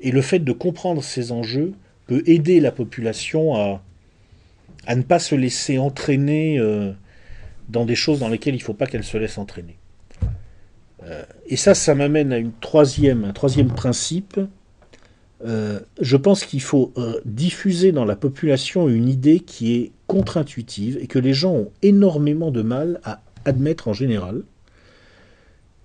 [0.00, 1.72] Et le fait de comprendre ces enjeux
[2.06, 3.82] peut aider la population à,
[4.86, 6.92] à ne pas se laisser entraîner euh,
[7.68, 9.76] dans des choses dans lesquelles il ne faut pas qu'elle se laisse entraîner.
[11.02, 14.38] Euh, et ça, ça m'amène à une troisième, un troisième principe.
[15.44, 21.08] Euh, je pense qu'il faut diffuser dans la population une idée qui est contre-intuitive et
[21.08, 24.44] que les gens ont énormément de mal à admettre en général,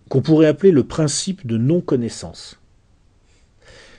[0.09, 2.59] qu'on pourrait appeler le principe de non-connaissance.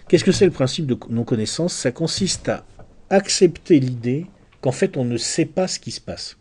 [0.08, 1.72] Qu'est-ce que c'est le principe de non-connaissance?
[1.72, 2.64] Ça consiste à
[3.10, 4.26] accepter l'idée
[4.60, 6.36] qu'en fait on ne sait pas ce qui se passe.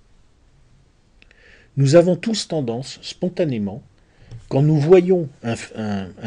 [1.75, 3.81] Nous avons tous tendance, spontanément,
[4.49, 5.55] quand nous voyons un,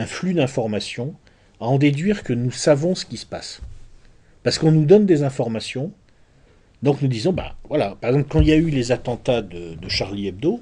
[0.07, 1.15] flux d'informations,
[1.61, 3.61] à en déduire que nous savons ce qui se passe.
[4.43, 5.93] Parce qu'on nous donne des informations,
[6.83, 9.77] donc nous disons, bah voilà, par exemple, quand il y a eu les attentats de,
[9.89, 10.61] Charlie Hebdo,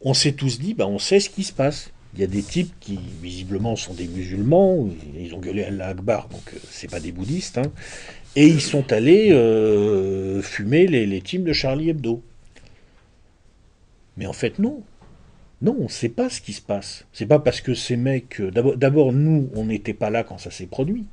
[0.00, 1.90] on s'est tous dit, bah on sait ce qui se passe.
[2.14, 4.88] Il y a des types qui, visiblement, sont des musulmans,
[5.18, 7.70] ils ont gueulé Allah Akbar, donc euh, c'est pas des bouddhistes, hein,
[8.36, 12.22] et ils sont allés euh, fumer les, les teams de Charlie Hebdo.
[14.16, 14.82] Mais en fait, non.
[15.62, 17.06] Non, on ne sait pas ce qui se passe.
[17.12, 18.40] C'est pas parce que ces mecs.
[18.40, 21.06] Euh, d'abord, nous, on n'était pas là quand ça s'est produit.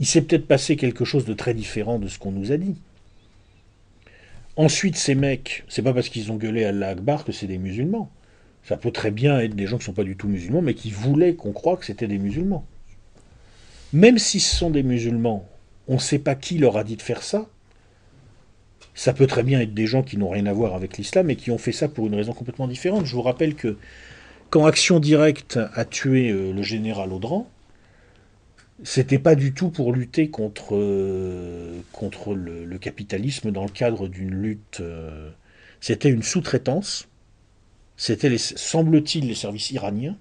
[0.00, 2.74] Il s'est peut-être passé quelque chose de très différent de ce qu'on nous a dit.
[4.56, 8.10] Ensuite, ces mecs, c'est pas parce qu'ils ont gueulé Allah Akbar que c'est des musulmans.
[8.64, 10.74] Ça peut très bien être des gens qui ne sont pas du tout musulmans, mais
[10.74, 12.64] qui voulaient qu'on croie que c'était des musulmans.
[13.92, 15.46] Même si ce sont des musulmans,
[15.88, 17.46] on ne sait pas qui leur a dit de faire ça.
[18.94, 21.36] Ça peut très bien être des gens qui n'ont rien à voir avec l'islam et
[21.36, 23.04] qui ont fait ça pour une raison complètement différente.
[23.04, 23.76] Je vous rappelle que
[24.48, 27.48] quand Action Directe a tué euh, le général Audran,
[28.84, 31.80] c'était pas du tout pour lutter contre, euh,
[32.34, 34.80] le, capitalisme dans le cadre d'une lutte.
[34.80, 35.30] Euh,
[35.80, 37.08] c'était une sous-traitance.
[37.96, 40.16] C'était, semble-t-il, les services iraniens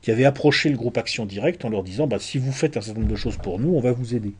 [0.00, 2.80] qui avaient approché le groupe Action Directe en leur disant bah, si vous faites un
[2.80, 4.34] certain nombre de choses pour nous, on va vous aider.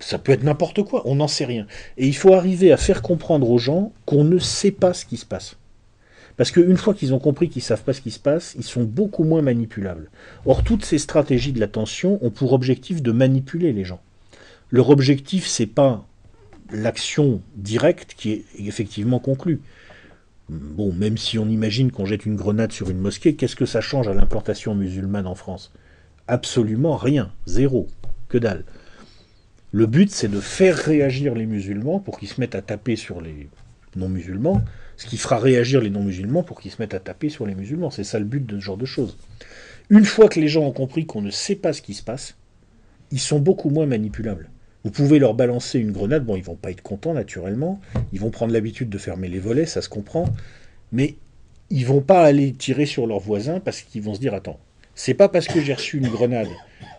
[0.00, 1.66] Ça peut être n'importe quoi, on n'en sait rien.
[1.96, 5.16] Et il faut arriver à faire comprendre aux gens qu'on ne sait pas ce qui
[5.16, 5.56] se passe.
[6.42, 8.64] Parce qu'une fois qu'ils ont compris qu'ils ne savent pas ce qui se passe, ils
[8.64, 10.10] sont beaucoup moins manipulables.
[10.44, 14.00] Or, toutes ces stratégies de l'attention ont pour objectif de manipuler les gens.
[14.72, 16.04] Leur objectif, c'est pas
[16.72, 19.60] l'action directe qui est effectivement conclue.
[20.48, 23.80] Bon, même si on imagine qu'on jette une grenade sur une mosquée, qu'est-ce que ça
[23.80, 25.72] change à l'implantation musulmane en France?
[26.26, 27.86] Absolument rien, zéro,
[28.28, 28.64] que dalle.
[29.70, 33.20] Le but, c'est de faire réagir les musulmans pour qu'ils se mettent à taper sur
[33.20, 33.48] les
[33.94, 34.60] non-musulmans,
[35.02, 37.90] ce qui fera réagir les non-musulmans pour qu'ils se mettent à taper sur les musulmans.
[37.90, 39.18] C'est ça le but de ce genre de choses.
[39.90, 42.36] Une fois que les gens ont compris qu'on ne sait pas ce qui se passe,
[43.10, 44.48] ils sont beaucoup moins manipulables.
[44.84, 47.80] Vous pouvez leur balancer une grenade, bon, ils vont pas être contents naturellement,
[48.12, 50.26] ils vont prendre l'habitude de fermer les volets, ça se comprend,
[50.92, 51.16] mais
[51.68, 54.60] ils vont pas aller tirer sur leurs voisins parce qu'ils vont se dire attends,
[54.94, 56.48] c'est pas parce que j'ai reçu une grenade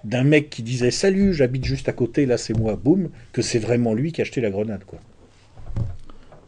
[0.04, 3.60] d'un mec qui disait salut, j'habite juste à côté, là c'est moi, boum, que c'est
[3.60, 4.84] vraiment lui qui a acheté la grenade.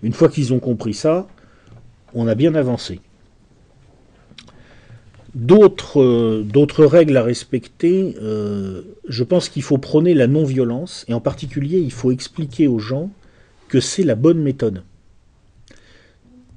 [0.03, 1.27] Une fois qu'ils ont compris ça,
[2.16, 3.01] on a bien avancé.
[5.36, 11.20] D'autres, euh, règles à respecter, euh, je pense qu'il faut prôner la non-violence, et en
[11.20, 13.11] particulier, il faut expliquer aux gens
[13.68, 14.84] que c'est la bonne méthode.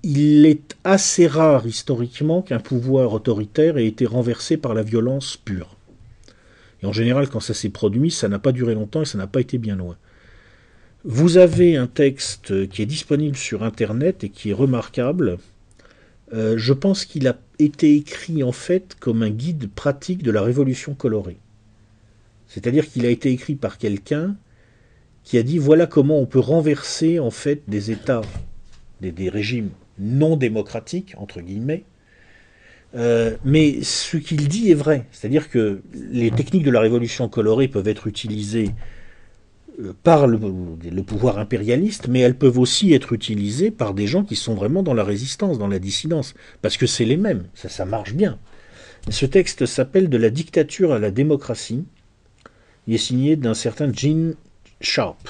[0.05, 5.77] Il est assez rare historiquement qu'un pouvoir autoritaire ait été renversé par la violence pure.
[6.81, 9.27] Et en général, quand ça s'est produit, ça n'a pas duré longtemps et ça n'a
[9.27, 9.97] pas été bien loin.
[11.05, 15.39] Vous avez un texte qui est disponible sur Internet et qui est remarquable.
[16.33, 20.43] Euh, je pense qu'il a été écrit en fait comme un guide pratique de la
[20.43, 21.39] révolution colorée.
[22.49, 24.37] C'est-à-dire qu'il a été écrit par quelqu'un
[25.23, 28.23] qui a dit voilà comment on peut renverser en fait des États,
[29.01, 31.85] des régimes non démocratiques entre guillemets,
[32.95, 35.07] euh, mais ce qu'il dit est vrai.
[35.13, 38.71] C'est-à-dire que les techniques de la révolution colorée peuvent être utilisées
[40.03, 40.39] par le,
[41.03, 44.95] pouvoir impérialiste, mais elles peuvent aussi être utilisées par des gens qui sont vraiment dans
[44.95, 48.39] la résistance, dans la dissidence, parce que c'est les mêmes, ça, marche bien.
[49.09, 51.85] Ce texte s'appelle De la dictature à la démocratie.
[52.87, 54.35] Il est signé d'un certain Gene
[54.81, 55.29] Sharp.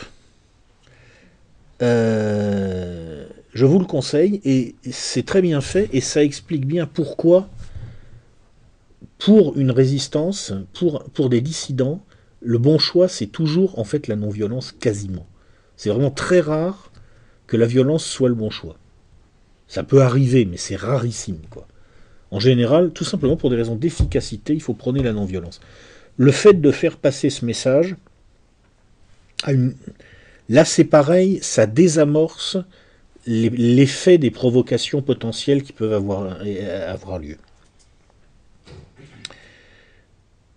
[1.82, 7.48] Euh, je vous le conseille et c'est très bien fait et ça explique bien pourquoi,
[9.18, 12.02] pour une résistance, pour des dissidents,
[12.40, 15.26] le bon choix c'est toujours en fait la non-violence quasiment.
[15.76, 16.90] C'est vraiment très rare
[17.46, 18.76] que la violence soit le bon choix.
[19.66, 21.66] Ça peut arriver, mais c'est rarissime quoi.
[22.30, 25.60] En général, tout simplement pour des raisons d'efficacité, il faut prôner la non-violence.
[26.16, 27.96] Le fait de faire passer ce message,
[30.48, 32.58] là c'est pareil, ça désamorce
[33.26, 36.38] l'effet des provocations potentielles qui peuvent avoir,
[36.88, 37.36] avoir lieu.
[37.36, 38.72] Euh,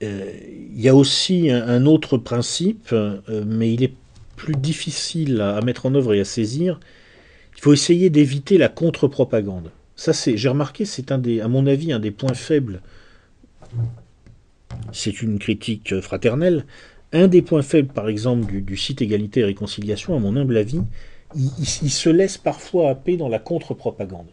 [0.02, 3.93] il y a aussi un, autre principe, euh, mais il est
[4.36, 6.80] plus difficile à, mettre en œuvre et à saisir.
[7.56, 9.72] Il faut essayer d'éviter la contre-propagande.
[9.95, 12.82] Ça, c'est, j'ai remarqué, c'est un des, à mon avis, un des points faibles.
[14.91, 16.66] C'est une critique fraternelle.
[17.14, 20.82] Un des points faibles, par exemple, du, site Égalité et Réconciliation, à mon humble avis,
[21.36, 24.28] il, se laisse parfois happer dans la contre-propagande.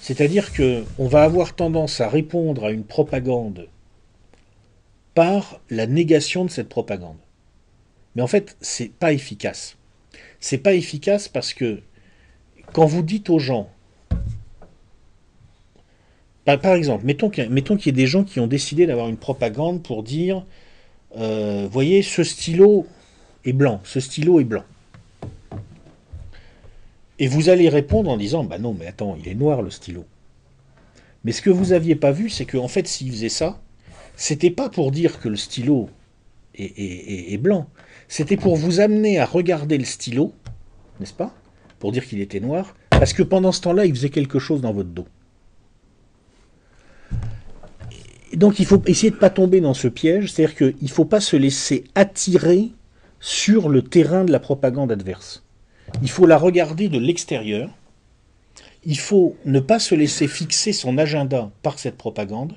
[0.00, 3.68] C'est-à-dire qu'on va avoir tendance à répondre à une propagande
[5.70, 7.16] la négation de cette propagande.
[8.14, 9.76] Mais en fait, c'est pas efficace.
[10.40, 11.80] C'est pas efficace parce que
[12.72, 13.70] quand vous dites aux gens,
[16.44, 20.02] Par, exemple, mettons qu'il y, ait des gens qui ont décidé d'avoir une propagande pour
[20.02, 20.46] dire,
[21.18, 22.86] euh, voyez, ce stylo
[23.44, 24.64] est blanc, ce stylo est blanc.
[27.18, 30.06] Et vous allez répondre en disant, bah non, mais attends, il est noir le stylo.
[31.22, 33.60] Mais ce que vous n'aviez pas vu, c'est qu'en fait, s'il faisait ça,
[34.18, 35.88] c'était pas pour dire que le stylo
[36.54, 37.68] est, est blanc,
[38.08, 40.34] c'était pour vous amener à regarder le stylo,
[40.98, 41.32] n'est-ce pas
[41.78, 44.72] Pour dire qu'il était noir, parce que pendant ce temps-là, il faisait quelque chose dans
[44.72, 45.06] votre dos.
[48.34, 51.04] donc il faut essayer de ne pas tomber dans ce piège, c'est-à-dire qu'il ne faut
[51.04, 52.72] pas se laisser attirer
[53.20, 55.44] sur le terrain de la propagande adverse.
[56.02, 57.70] Il faut la regarder de l'extérieur.
[58.84, 62.54] Il faut ne pas se laisser fixer son agenda par cette propagande.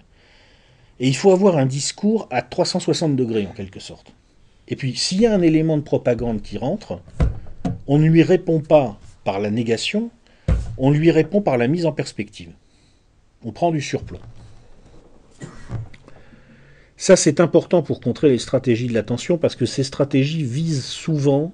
[1.01, 4.13] Et il faut avoir un discours à 360 degrés en quelque sorte.
[4.67, 7.01] Et puis s'il y a un élément de propagande qui rentre,
[7.87, 10.11] on ne lui répond pas par la négation,
[10.77, 12.51] on lui répond par la mise en perspective.
[13.43, 14.19] On prend du surplomb.
[16.97, 21.51] Ça, c'est important pour contrer les stratégies de l'attention parce que ces stratégies visent souvent,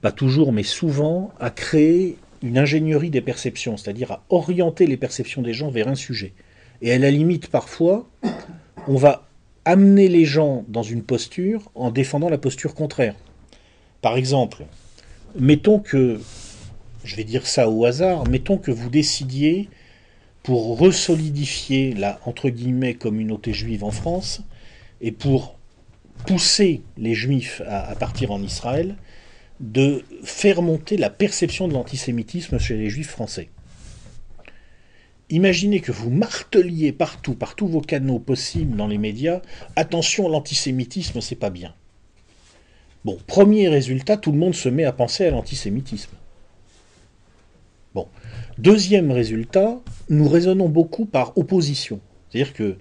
[0.00, 5.42] pas toujours, mais souvent, à créer une ingénierie des perceptions, c'est-à-dire à orienter les perceptions
[5.42, 6.32] des gens vers un sujet.
[6.82, 8.08] Et à la limite, parfois,
[8.88, 9.28] on va
[9.64, 13.14] amener les gens dans une posture en défendant la posture contraire.
[14.00, 14.64] Par exemple,
[15.38, 16.20] mettons que,
[17.04, 19.68] je vais dire ça au hasard, mettons que vous décidiez
[20.42, 22.18] pour resolidifier la
[22.98, 24.42] communauté juive en France
[25.00, 25.56] et pour
[26.26, 28.96] pousser les juifs à, partir en Israël,
[29.60, 33.50] de faire monter la perception de l'antisémitisme chez les juifs français.
[35.32, 39.40] Imaginez que vous marteliez partout, par tous vos canaux possibles dans les médias,
[39.76, 41.74] attention, l'antisémitisme, c'est pas bien.
[43.06, 46.12] Bon, premier résultat, tout le monde se met à penser à l'antisémitisme.
[47.94, 48.08] Bon,
[48.58, 49.80] Deuxième résultat,
[50.10, 52.00] nous raisonnons beaucoup par opposition.
[52.28, 52.76] C'est-à-dire que,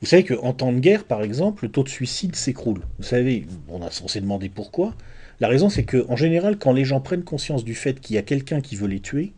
[0.00, 2.82] vous savez qu'en temps de guerre, par exemple, le taux de suicide s'écroule.
[2.98, 4.94] Vous savez, on, on s'est demandé pourquoi.
[5.40, 8.22] La raison, c'est qu'en général, quand les gens prennent conscience du fait qu'il y a
[8.22, 9.32] quelqu'un qui veut les tuer,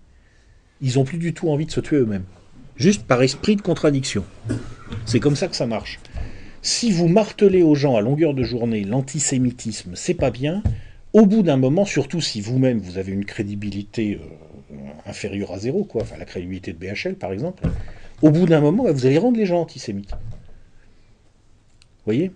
[0.82, 2.26] ils n'ont plus du tout envie de se tuer eux-mêmes.
[2.76, 4.24] Juste par esprit de contradiction.
[5.06, 6.00] C'est comme ça que ça marche.
[6.62, 10.62] Si vous martelez aux gens à longueur de journée l'antisémitisme, c'est pas bien,
[11.12, 15.84] au bout d'un moment, surtout si vous-même vous avez une crédibilité euh, inférieure à zéro,
[15.84, 17.64] quoi, enfin la crédibilité de BHL par exemple,
[18.22, 20.12] au bout d'un moment, vous allez rendre les gens antisémites.
[22.04, 22.30] Voyez?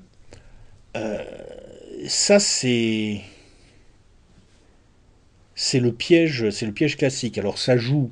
[0.97, 1.25] Euh,
[2.07, 3.21] Ça, c'est.
[5.55, 7.39] C'est le piège, c'est le piège classique.
[7.39, 8.11] Alors ça joue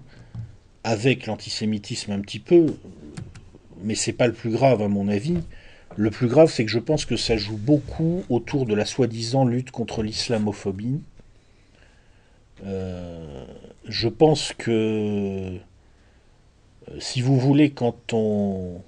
[0.85, 2.67] avec l'antisémitisme un petit peu,
[3.83, 5.39] mais c'est pas le plus grave à mon avis.
[5.97, 9.45] Le plus grave, c'est que je pense que ça joue beaucoup autour de la soi-disant
[9.45, 11.01] lutte contre l'islamophobie
[12.65, 13.45] euh,
[13.85, 15.59] je pense que, euh,
[16.99, 18.81] si vous voulez, quand on...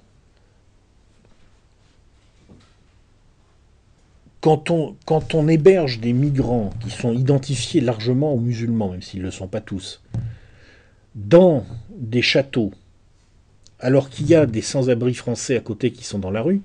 [4.39, 9.19] Quand on, quand on héberge des migrants qui sont identifiés largement aux musulmans, même s'ils
[9.19, 10.01] ne le sont pas tous,
[11.15, 11.65] dans
[11.97, 12.71] des châteaux,
[13.79, 16.61] alors qu'il y a des sans-abri français à côté qui sont dans la rue,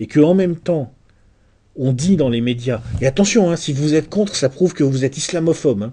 [0.00, 0.92] et qu'en même temps,
[1.76, 4.84] on dit dans les médias, et attention, hein, si vous êtes contre, ça prouve que
[4.84, 5.84] vous êtes islamophobe.
[5.84, 5.92] Hein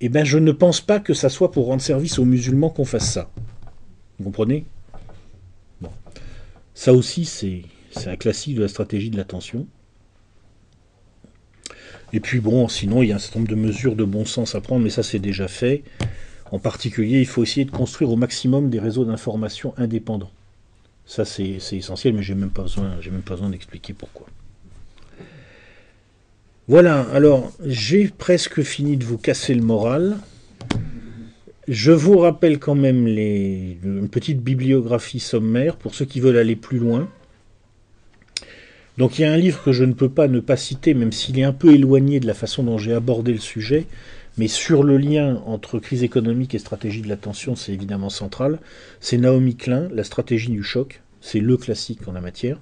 [0.00, 2.86] eh bien, je ne pense pas que ça soit pour rendre service aux musulmans qu'on
[2.86, 3.30] fasse ça.
[4.18, 4.64] Vous comprenez?
[5.80, 5.90] Bon.
[6.74, 7.64] Ça aussi, c'est
[8.06, 9.66] un classique de la stratégie de l'attention.
[12.12, 14.54] Et puis bon, sinon, il y a un certain nombre de mesures de bon sens
[14.54, 15.82] à prendre, mais ça, c'est déjà fait.
[16.52, 20.32] En particulier, il faut essayer de construire au maximum des réseaux d'information indépendants.
[21.06, 24.26] Ça, c'est essentiel, mais pas besoin, même pas besoin d'expliquer pourquoi.
[26.68, 30.16] Voilà, alors j'ai presque fini de vous casser le moral.
[31.66, 36.78] Je vous rappelle quand même une petite bibliographie sommaire pour ceux qui veulent aller plus
[36.78, 37.08] loin.
[38.98, 41.12] Donc il y a un livre que je ne peux pas ne pas citer, même
[41.12, 43.86] s'il est un peu éloigné de la façon dont j'ai abordé le sujet,
[44.40, 48.58] mais sur le lien entre crise économique et stratégie de l'attention, c'est évidemment central.
[48.98, 51.02] C'est Naomi Klein, La stratégie du choc.
[51.20, 52.58] C'est le classique en la matière.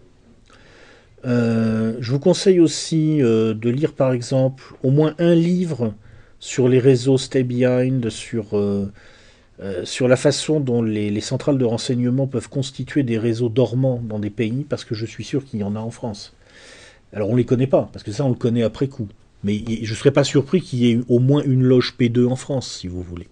[1.24, 5.94] Euh, je vous conseille aussi euh, de lire par exemple au moins un livre
[6.40, 8.90] sur les réseaux Stay Behind, sur, euh,
[9.84, 14.30] sur la façon dont les, centrales de renseignement peuvent constituer des réseaux dormants dans des
[14.30, 16.34] pays, parce que je suis sûr qu'il y en a en France.
[17.12, 19.06] Alors on ne les connaît pas, parce que ça on le connaît après coup.
[19.44, 22.36] Mais je ne serais pas surpris qu'il y ait au moins une loge P2 en
[22.36, 23.28] France, si vous voulez.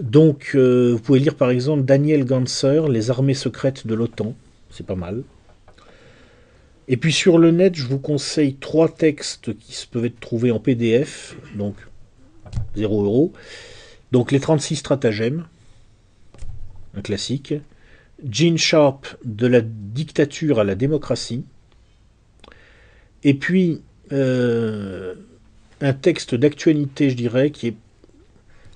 [0.00, 4.34] Donc vous pouvez lire par exemple Daniel Ganser, Les armées secrètes de l'OTAN,
[4.70, 5.24] c'est pas mal.
[6.88, 10.58] Et puis sur le net, je vous conseille trois textes qui peuvent être trouvés en
[10.58, 11.74] PDF, donc
[12.76, 13.32] 0 euros.
[14.10, 15.46] Donc les 36 stratagèmes.
[16.94, 17.54] un classique.
[18.28, 21.44] Gene Sharp, de la dictature à la démocratie.
[23.22, 23.82] Et puis,
[24.12, 25.14] euh,
[25.80, 27.76] un texte d'actualité, je dirais, qui est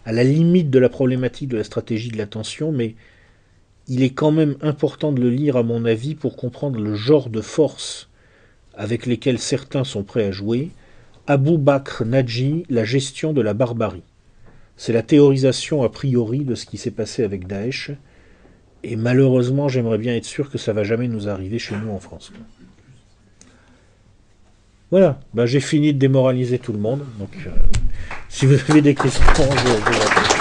[0.05, 2.95] à la limite de la problématique de la stratégie de l'attention, mais
[3.89, 7.29] il est quand même important de le lire, à mon avis, pour comprendre le genre
[7.29, 8.09] de force
[8.75, 10.71] avec lesquelles certains sont prêts à jouer.
[11.27, 14.03] Abu Bakr Naji, La gestion de la barbarie.
[14.77, 17.93] C'est la théorisation a priori de ce qui s'est passé avec Daesh.
[18.83, 22.01] Et malheureusement, j'aimerais bien être sûr que ça va jamais nous arriver chez nous en
[22.01, 22.33] France.
[24.93, 27.01] Voilà, ben, j'ai fini de démoraliser tout le monde.
[27.19, 27.51] Donc, euh,
[28.29, 30.33] si vous avez des questions, je, je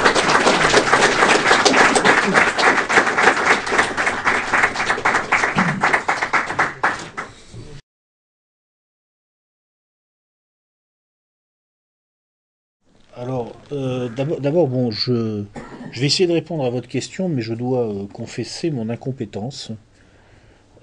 [13.15, 15.45] Alors, euh, d'abord, bon, je,
[15.93, 19.71] je, vais essayer de répondre à votre question, mais je dois euh, confesser mon incompétence.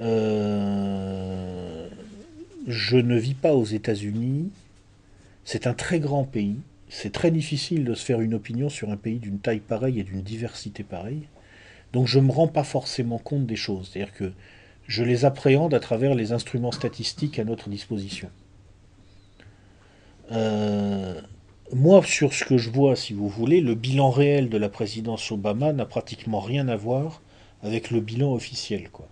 [0.00, 1.77] Euh,
[2.68, 4.50] je ne vis pas aux États-Unis.
[5.44, 6.58] C'est un très grand pays.
[6.90, 10.04] C'est très difficile de se faire une opinion sur un pays d'une taille pareille et
[10.04, 11.22] d'une diversité pareille.
[11.94, 13.90] Donc je ne me rends pas forcément compte des choses.
[13.90, 14.32] C'est-à-dire que
[14.86, 18.28] je les appréhende à travers les instruments statistiques à notre disposition.
[20.32, 21.18] Euh,
[21.72, 25.30] moi, sur ce que je vois, si vous voulez, le bilan réel de la présidence
[25.32, 27.22] Obama n'a pratiquement rien à voir
[27.62, 28.90] avec le bilan officiel.
[28.90, 29.08] Quoi.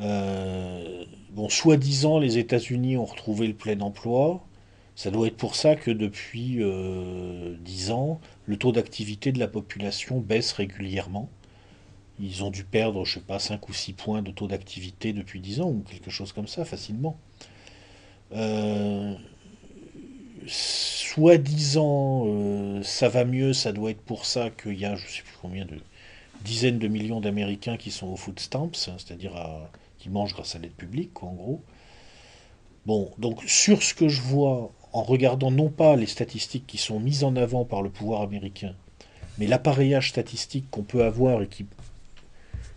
[0.00, 4.44] Euh, bon, soi-disant, les États-Unis ont retrouvé le plein emploi.
[4.94, 9.48] Ça doit être pour ça que depuis euh, 10 ans, le taux d'activité de la
[9.48, 11.28] population baisse régulièrement.
[12.20, 15.40] Ils ont dû perdre, je sais pas, 5 ou 6 points de taux d'activité depuis
[15.40, 17.18] 10 ans, ou quelque chose comme ça, facilement.
[18.32, 19.14] Euh,
[20.46, 25.22] soi-disant, euh, ça va mieux, ça doit être pour ça qu'il y a, je sais
[25.22, 25.78] plus combien de
[26.42, 29.36] dizaines de millions d'Américains qui sont au food stamps, c'est-à-dire
[30.02, 31.62] qui mangent grâce à l'aide publique, en gros.
[32.86, 36.98] Bon, donc sur ce que je vois, en regardant non pas les statistiques qui sont
[36.98, 38.74] mises en avant par le pouvoir américain,
[39.38, 41.66] mais l'appareillage statistique qu'on peut avoir et qui,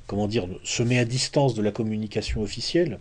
[0.05, 2.99] comment dire, se met à distance de la communication officielle,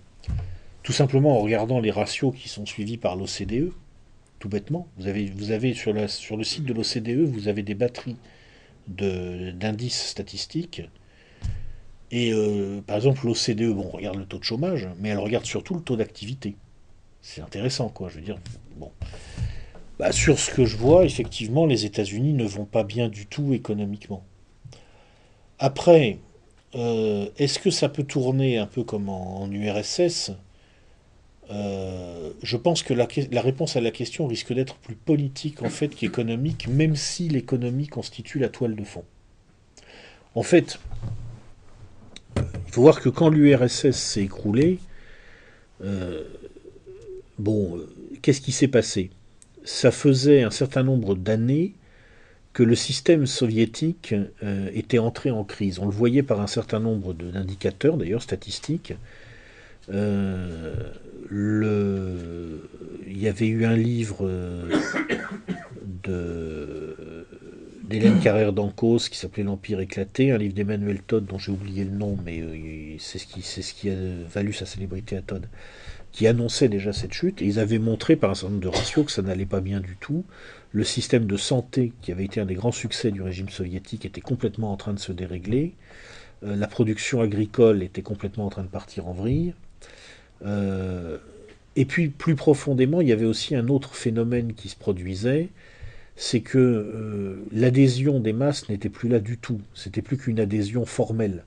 [0.83, 3.73] tout simplement en regardant les ratios qui sont suivis par l'OCDE,
[4.39, 4.89] tout bêtement.
[4.97, 8.17] Vous avez, vous avez sur, la, sur le site de l'OCDE, vous avez des batteries
[8.89, 10.81] d'indices statistiques
[12.17, 15.75] et euh, par exemple, l'OCDE, bon, regarde le taux de chômage, mais elle regarde surtout
[15.75, 16.55] le taux d'activité.
[17.21, 18.09] C'est intéressant, quoi.
[18.09, 18.39] Je veux dire,
[18.77, 18.93] bon.
[19.99, 23.53] Bah, sur ce que je vois, effectivement, les États-Unis ne vont pas bien du tout
[23.53, 24.23] économiquement.
[25.59, 26.19] Après,
[26.77, 30.31] euh, est-ce que ça peut tourner un peu comme en, URSS
[31.51, 35.69] euh, Je pense que la, la, réponse à la question risque d'être plus politique en
[35.69, 39.03] fait qu'économique, même si l'économie constitue la toile de fond.
[40.37, 40.79] En fait,
[42.37, 44.79] il faut voir que quand l'URSS s'est écroulée,
[45.83, 46.25] euh,
[47.39, 47.89] bon, euh,
[48.23, 49.11] qu'est-ce qui s'est passé?
[49.65, 51.75] Ça faisait un certain nombre d'années
[52.53, 55.79] que le système soviétique euh, était entré en crise.
[55.79, 58.95] On le voyait par un certain nombre d'indicateurs, d'ailleurs statistiques.
[59.89, 59.95] Il
[63.07, 64.29] y avait eu un livre
[66.05, 66.97] de
[67.89, 71.91] d'Hélène Carrère d'Ancos qui s'appelait L'Empire éclaté, un livre d'Emmanuel Todd dont j'ai oublié le
[71.91, 73.95] nom, mais euh, c'est ce, qui, a
[74.33, 75.47] valu sa célébrité à Todd,
[76.13, 79.13] qui annonçait déjà cette chute, ils avaient montré par un certain nombre de ratios que
[79.13, 80.25] ça n'allait pas bien du tout.
[80.73, 84.21] Le système de santé, qui avait été un des grands succès du régime soviétique, était
[84.21, 85.75] complètement en train de se dérégler.
[86.45, 89.55] Euh, la production agricole était complètement en train de partir en vrille.
[90.45, 91.19] Euh,
[91.77, 95.49] et puis, plus profondément, il y avait aussi un autre phénomène qui se produisait,
[96.17, 99.61] c'est que euh, l'adhésion des masses n'était plus là du tout.
[99.75, 101.45] C'était plus qu'une adhésion formelle.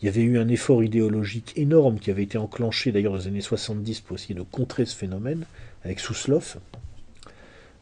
[0.00, 3.28] Il y avait eu un effort idéologique énorme qui avait été enclenché d'ailleurs dans les
[3.28, 5.44] années 70 pour essayer de contrer ce phénomène
[5.84, 6.58] avec Souslov.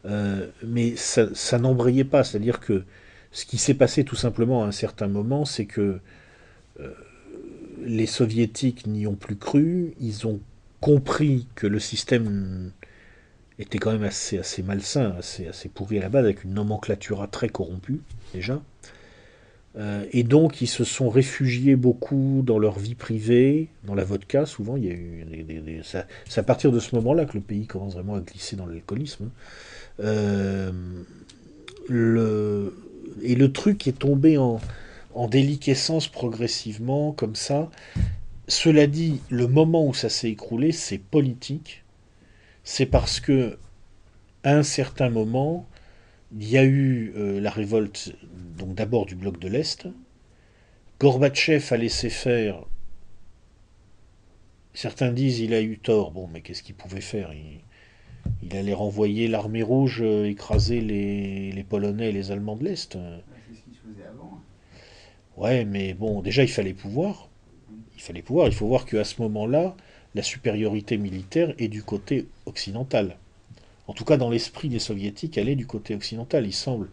[0.05, 2.23] Euh, mais ça, n'embrayait pas.
[2.23, 2.83] C'est-à-dire que
[3.31, 5.99] ce qui s'est passé tout simplement à un certain moment, c'est que
[6.79, 6.93] euh,
[7.83, 10.39] les soviétiques n'y ont plus cru, ils ont
[10.79, 12.71] compris que le système
[13.59, 17.27] était quand même assez, assez malsain, assez, assez pourri à la base, avec une nomenclature
[17.31, 18.01] très corrompue,
[18.33, 18.61] déjà.
[19.77, 24.45] Euh, et donc, ils se sont réfugiés beaucoup dans leur vie privée, dans la vodka,
[24.45, 24.77] souvent.
[24.77, 28.15] Il y a eu c'est à partir de ce moment-là que le pays commence vraiment
[28.15, 29.29] à glisser dans l'alcoolisme.
[29.99, 30.71] Euh,
[31.87, 32.75] le,
[33.21, 34.59] et le truc est tombé en,
[35.13, 37.69] en déliquescence progressivement, comme ça.
[38.47, 41.84] Cela dit, le moment où ça s'est écroulé, c'est politique
[42.65, 43.57] c'est parce que
[44.43, 45.65] à un certain moment,
[46.37, 48.13] il y a eu euh, la révolte,
[48.57, 49.87] donc d'abord du bloc de l'Est,
[50.99, 52.65] Gorbatchev a laissé faire.
[54.73, 56.11] Certains disent il a eu tort.
[56.11, 57.31] Bon, mais qu'est-ce qu'il pouvait faire?
[57.33, 57.61] Il,
[58.57, 62.93] allait renvoyer l'armée rouge euh, écraser les, les, Polonais et les Allemands de l'Est.
[62.93, 64.39] C'est ce qui se faisait avant.
[65.37, 67.29] Ouais, mais bon, déjà il fallait pouvoir.
[67.95, 68.47] Il fallait pouvoir.
[68.47, 69.75] Il faut voir qu'à ce moment-là,
[70.15, 73.17] la supériorité militaire est du côté occidental.
[73.87, 76.45] En tout cas, dans l'esprit des soviétiques, elle est du côté occidental.
[76.45, 76.89] Il semble,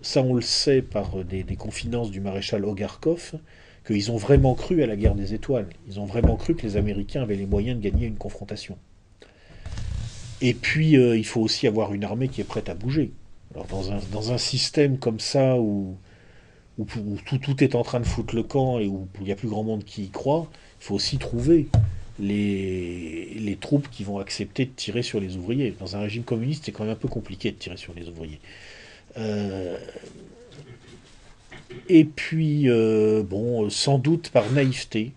[0.00, 3.34] ça on le sait par des, confidences du maréchal Ogarkov,
[3.86, 5.68] qu'ils ont vraiment cru à la guerre des étoiles.
[5.86, 8.78] Ils ont vraiment cru que les Américains avaient les moyens de gagner une confrontation.
[10.40, 13.12] Et puis, euh, il faut aussi avoir une armée qui est prête à bouger.
[13.54, 15.96] Dans un, système comme ça, où,
[16.76, 19.62] tout, est en train de foutre le camp et où il n'y a plus grand
[19.62, 20.48] monde qui y croit,
[20.80, 21.68] il faut aussi trouver
[22.18, 25.74] les, troupes qui vont accepter de tirer sur les ouvriers.
[25.78, 28.40] Dans un régime communiste, c'est quand même un peu compliqué de tirer sur les ouvriers.
[29.16, 29.78] Euh,
[31.88, 35.12] et puis, euh, bon, sans doute par naïveté,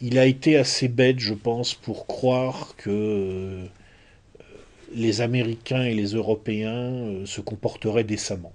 [0.00, 3.66] il a été assez bête, je pense, pour croire que euh,
[4.94, 8.52] les Américains et les Européens se comporteraient décemment.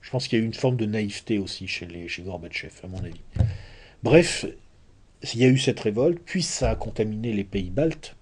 [0.00, 2.72] Je pense qu'il y a eu une forme de naïveté aussi chez, les, chez Gorbatchev,
[2.82, 3.20] à mon avis.
[4.02, 4.46] Bref,
[5.22, 8.16] il y a eu cette révolte, puis ça a contaminé les pays baltes,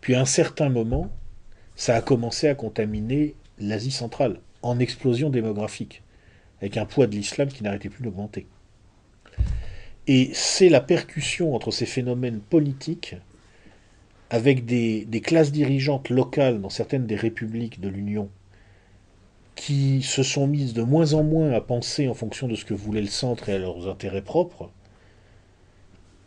[0.00, 1.10] puis à un certain moment,
[1.76, 6.02] ça a commencé à contaminer l'Asie centrale, en explosion démographique,
[6.60, 8.46] avec un poids de l'islam qui n'arrêtait plus d'augmenter.
[10.06, 13.16] Et c'est la percussion entre ces phénomènes politiques,
[14.30, 18.28] avec des, classes dirigeantes locales dans certaines des républiques de l'Union,
[19.54, 22.74] qui se sont mises de moins en moins à penser en fonction de ce que
[22.74, 24.70] voulait le centre et à leurs intérêts propres,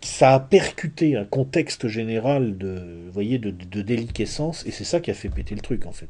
[0.02, 5.14] ça a percuté un contexte général de, voyez, de, déliquescence, et c'est ça qui a
[5.14, 6.10] fait péter le truc, en fait.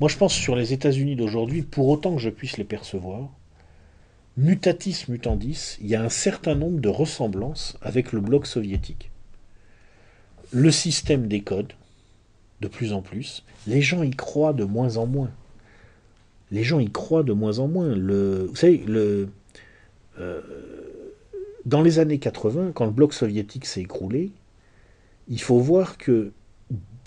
[0.00, 3.30] Moi, je pense sur les États-Unis d'aujourd'hui, pour autant que je puisse les percevoir,
[4.36, 9.10] mutatis mutandis, il y a un certain nombre de ressemblances avec le bloc soviétique.
[10.52, 11.72] Le système des codes,
[12.60, 15.30] de plus en plus, les gens y croient de moins en moins.
[16.50, 17.94] Les gens y croient de moins en moins.
[17.94, 19.28] Le, vous savez, le,
[20.18, 20.40] euh,
[21.68, 24.32] dans les années 80, quand le bloc soviétique s'est écroulé,
[25.28, 26.32] il faut voir que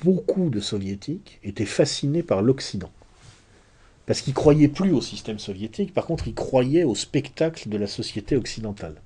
[0.03, 2.91] beaucoup de soviétiques étaient fascinés par l'Occident.
[4.05, 7.87] Parce qu'ils croyaient plus au système soviétique, par contre ils croyaient au spectacle de la
[7.87, 9.01] société occidentale.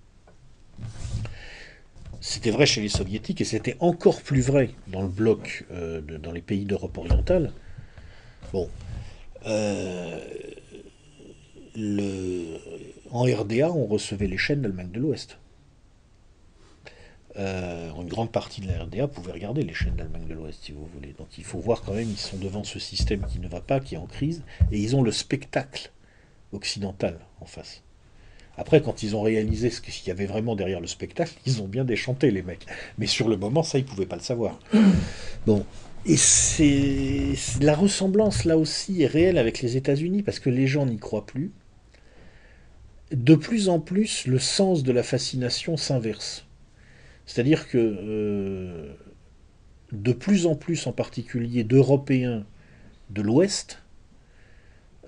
[2.19, 6.33] C'était vrai chez les soviétiques et c'était encore plus vrai dans le bloc, euh, dans
[6.33, 7.53] les pays d'Europe orientale.
[8.51, 8.67] Bon,
[9.47, 10.19] euh,
[13.11, 15.37] en RDA, on recevait les chaînes d'Allemagne de l'Ouest.
[17.37, 20.71] Euh, une grande partie de la RDA pouvait regarder les chaînes d'Allemagne de l'Ouest, si
[20.71, 21.13] vous voulez.
[21.17, 23.79] Donc il faut voir quand même, ils sont devant ce système qui ne va pas,
[23.79, 25.91] qui est en crise, et ils ont le spectacle
[26.53, 27.81] occidental en face.
[28.57, 31.67] Après, quand ils ont réalisé ce qu'il y avait vraiment derrière le spectacle, ils ont
[31.67, 32.65] bien déchanté, les mecs.
[32.97, 34.59] Mais sur le moment, ça, ils ne pouvaient pas le savoir.
[35.45, 35.65] Bon.
[36.07, 40.85] Et c'est la ressemblance, là aussi, est réelle avec les États-Unis, parce que les gens
[40.85, 41.51] n'y croient plus.
[43.11, 46.44] De plus en plus, le sens de la fascination s'inverse.
[47.25, 48.93] C'est-à-dire que euh,
[49.91, 52.45] de plus en plus, en particulier d'Européens
[53.09, 53.81] de l'Ouest,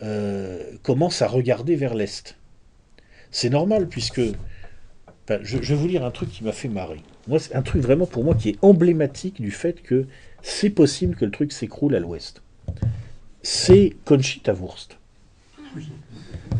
[0.03, 2.37] euh, commencent à regarder vers l'Est.
[3.31, 4.21] C'est normal, puisque...
[5.41, 7.01] je, vais vous lire un truc qui m'a fait marrer.
[7.27, 10.05] Moi, c'est un truc vraiment pour moi qui est emblématique du fait que
[10.41, 12.41] c'est possible que le truc s'écroule à l'Ouest.
[13.41, 14.97] C'est Conchita Wurst.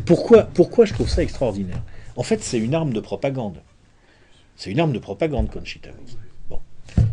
[0.04, 1.82] Pourquoi, pourquoi je trouve ça extraordinaire?
[2.16, 3.58] En fait, c'est une arme de propagande.
[4.58, 5.90] C'est une arme de propagande, Conchita
[6.50, 6.58] Bon.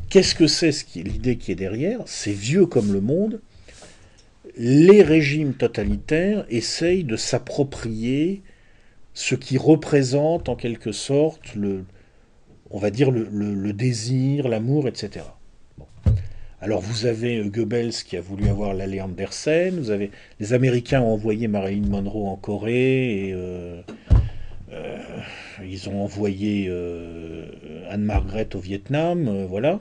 [0.09, 1.99] Qu'est-ce que c'est l'idée qui est derrière?
[2.07, 3.39] C'est vieux comme le monde.
[4.57, 8.41] Les régimes totalitaires essayent de s'approprier
[9.13, 11.85] ce qui représente en quelque sorte le,
[12.71, 15.25] on va dire le, désir, l'amour, etc.
[16.61, 20.09] Alors vous avez euh, Goebbels qui a voulu avoir l'allée Andersen, vous avez
[20.39, 23.81] les Américains ont envoyé Marilyn Monroe en Corée et euh,
[24.71, 24.97] euh,
[25.63, 27.45] ils ont envoyé euh,
[27.89, 29.79] Anne-Margrethe au Vietnam, euh, voilà.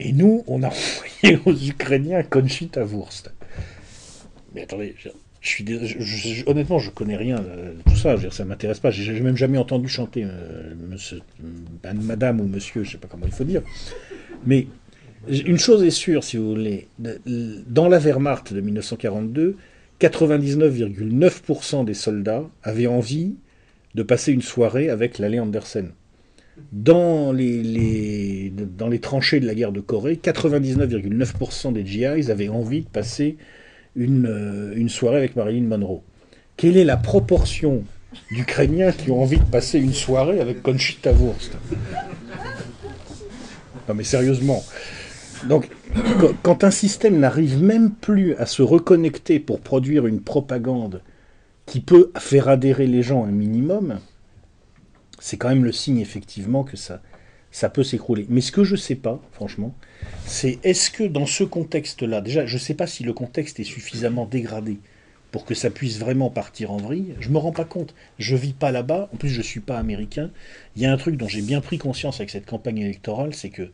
[0.00, 0.68] Et nous, on a
[1.22, 3.32] envoyé aux Ukrainiens Conchita Wurst.
[4.54, 5.10] Mais attendez, je,
[5.40, 8.16] suis honnêtement, je connais rien de tout ça.
[8.16, 8.90] Je ça m'intéresse pas.
[8.90, 10.26] J'ai même jamais entendu chanter
[10.90, 11.20] monsieur,
[11.82, 13.62] Madame ou Monsieur, je sais pas comment il faut dire.
[14.46, 14.68] Mais
[15.28, 19.56] une chose est sûre, si vous voulez, dans la Wehrmacht de 1942,
[20.00, 23.34] 99,9% des soldats avaient envie
[23.94, 25.92] de passer une soirée avec l'allée Andersen.
[26.72, 32.82] Dans les, dans les tranchées de la guerre de Corée, 99,9% des GIs avaient envie
[32.82, 33.36] de passer
[33.96, 36.02] une, euh, une soirée avec Marilyn Monroe.
[36.56, 37.82] Quelle est la proportion
[38.30, 41.56] d'Ukrainiens qui ont envie de passer une soirée avec Conchita Wurst?
[43.88, 44.64] Non mais sérieusement.
[45.48, 45.68] Donc,
[46.42, 51.02] quand un système n'arrive même plus à se reconnecter pour produire une propagande
[51.66, 54.00] qui peut faire adhérer les gens un minimum,
[55.18, 57.00] c'est quand même le signe effectivement que ça,
[57.50, 58.26] ça peut s'écrouler.
[58.28, 59.74] Mais ce que je ne sais pas, franchement,
[60.26, 63.64] c'est est-ce que dans ce contexte-là, déjà, je ne sais pas si le contexte est
[63.64, 64.78] suffisamment dégradé
[65.30, 67.14] pour que ça puisse vraiment partir en vrille.
[67.18, 67.94] Je me rends pas compte.
[68.18, 69.08] Je vis pas là-bas.
[69.12, 70.30] En plus, je suis pas américain.
[70.76, 73.50] Il y a un truc dont j'ai bien pris conscience avec cette campagne électorale, c'est
[73.50, 73.70] que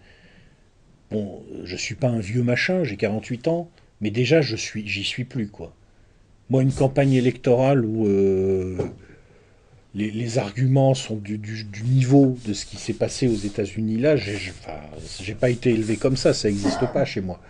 [1.10, 3.68] bon, je suis pas un vieux machin, j'ai 48 ans,
[4.00, 5.74] mais déjà, je suis, j'y suis plus quoi.
[6.50, 8.76] Moi, une campagne électorale où euh,
[9.94, 11.40] les, arguments sont du,
[11.84, 16.16] niveau de ce qui s'est passé aux États-Unis là, j'ai enfin, pas été élevé comme
[16.16, 17.40] ça, ça n'existe pas chez moi.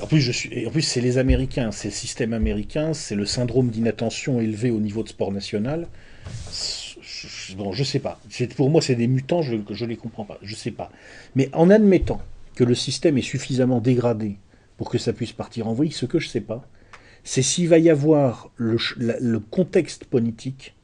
[0.00, 3.26] En plus, je suis, en plus c'est les Américains, c'est le système américain, c'est le
[3.26, 5.86] syndrome d'inattention élevé au niveau de sport national.
[7.56, 8.20] Bon, je sais pas.
[8.56, 10.38] Pour moi, c'est des mutants, je ne les comprends pas.
[10.42, 10.90] Je sais pas.
[11.36, 12.20] Mais en admettant
[12.56, 14.36] que le système est suffisamment dégradé
[14.76, 16.66] pour que ça puisse partir en vrille, ce que je sais pas,
[17.24, 20.74] c'est s'il va y avoir le, contexte politique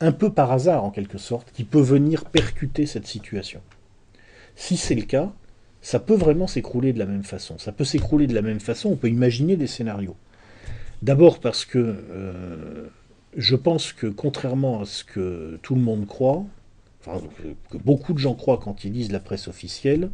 [0.00, 3.60] un peu par hasard en quelque sorte, qui peut venir percuter cette situation.
[4.56, 5.32] Si c'est le cas,
[5.82, 7.58] ça peut vraiment s'écrouler de la même façon.
[7.58, 10.16] Ça peut s'écrouler de la même façon, on peut imaginer des scénarios.
[11.02, 12.88] D'abord parce que euh,
[13.36, 16.44] je pense que contrairement à ce que tout le monde croit,
[17.00, 17.20] enfin,
[17.70, 20.10] que beaucoup de gens croient quand ils lisent la presse officielle,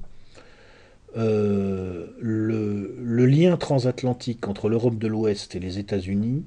[1.16, 6.42] euh, le, lien transatlantique entre l'Europe de l'Ouest et les États-Unis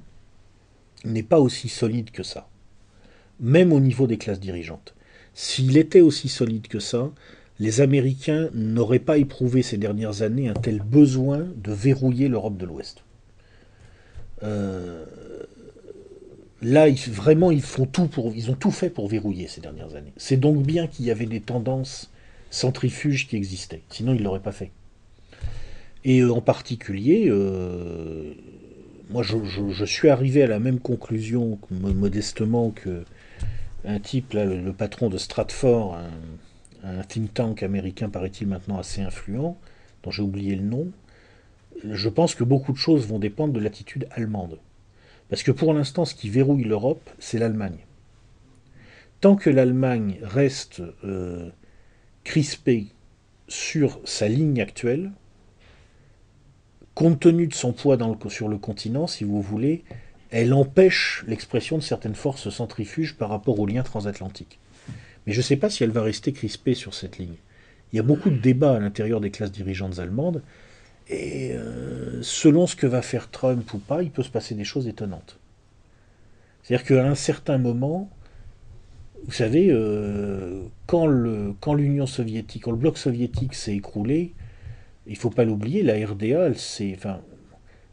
[1.04, 2.48] n'est pas aussi solide que ça
[3.40, 4.94] même au niveau des classes dirigeantes.
[5.34, 7.10] S'il était aussi solide que ça,
[7.58, 12.66] les Américains n'auraient pas éprouvé ces dernières années un tel besoin de verrouiller l'Europe de
[12.66, 13.02] l'Ouest.
[14.42, 15.04] Euh,
[16.62, 20.12] là, vraiment, ils font tout pour, ils ont tout fait pour verrouiller ces dernières années.
[20.16, 22.10] C'est donc bien qu'il y avait des tendances
[22.54, 23.82] centrifuges qui existaient.
[23.90, 24.70] Sinon, ils ne l'auraient pas fait.
[26.04, 28.32] Et euh, en particulier, euh,
[29.10, 33.04] moi, je, suis arrivé à la même conclusion modestement que
[33.84, 35.98] un type, le, patron de Stratford,
[36.84, 39.58] un, think tank américain, paraît-il maintenant assez influent,
[40.02, 40.88] dont j'ai oublié le nom,
[41.84, 44.58] je pense que beaucoup de choses vont dépendre de l'attitude allemande.
[45.28, 47.78] Parce que pour l'instant, ce qui verrouille l'Europe, c'est l'Allemagne.
[49.20, 51.50] Tant que l'Allemagne reste euh,
[52.24, 52.88] crispée
[53.48, 55.12] sur sa ligne actuelle,
[56.94, 57.98] compte tenu de son poids
[58.28, 59.84] sur le continent, si vous voulez,
[60.30, 64.58] elle empêche l'expression de certaines forces centrifuges par rapport aux liens transatlantiques.
[65.26, 67.36] Mais je ne sais pas si elle va rester crispée sur cette ligne.
[67.92, 70.42] Il y a beaucoup de débats à l'intérieur des classes dirigeantes allemandes,
[71.08, 74.64] et euh, selon ce que va faire Trump ou pas, il peut se passer des
[74.64, 75.38] choses étonnantes.
[76.62, 78.10] C'est-à-dire qu'à un certain moment,
[79.24, 81.06] vous savez, euh, quand
[81.74, 84.32] l'Union soviétique, quand le bloc soviétique s'est écroulé,
[85.06, 86.56] il ne faut pas l'oublier, la RDA, elle
[86.94, 87.20] enfin,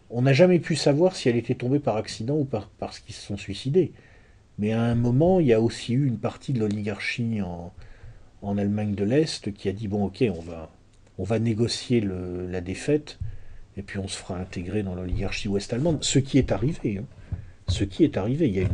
[0.10, 2.48] on n'a jamais pu savoir si elle était tombée par accident ou
[2.80, 3.92] parce qu'ils se sont suicidés.
[4.60, 7.74] Mais à un moment, il y a aussi eu une partie de l'oligarchie en,
[8.58, 10.72] Allemagne de l'Est qui a dit bon, ok, on va,
[11.18, 13.20] on va négocier la défaite
[13.78, 16.04] et puis on se fera intégrer dans l'oligarchie ouest-allemande.
[16.04, 16.98] Ce qui est arrivé.
[16.98, 17.38] Hein.
[17.68, 18.48] Ce qui est arrivé.
[18.48, 18.70] Il y a une,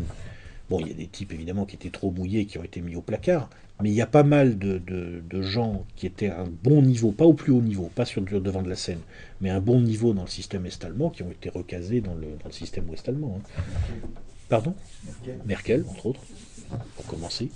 [0.69, 2.95] bon, il y a des types évidemment qui étaient trop mouillés, qui ont été mis
[2.95, 3.49] au placard,
[3.81, 7.26] mais il y a pas mal de, gens qui étaient à un bon niveau, pas
[7.26, 8.99] au plus haut niveau, pas sur le devant de la scène,
[9.41, 12.89] mais un bon niveau dans le système est-allemand, qui ont été recasés dans le, système
[12.89, 13.39] ouest-allemand.
[13.39, 14.07] Hein.
[14.49, 14.73] Pardon?
[15.45, 15.85] Merkel.
[15.89, 16.22] entre autres,
[16.95, 17.49] pour commencer.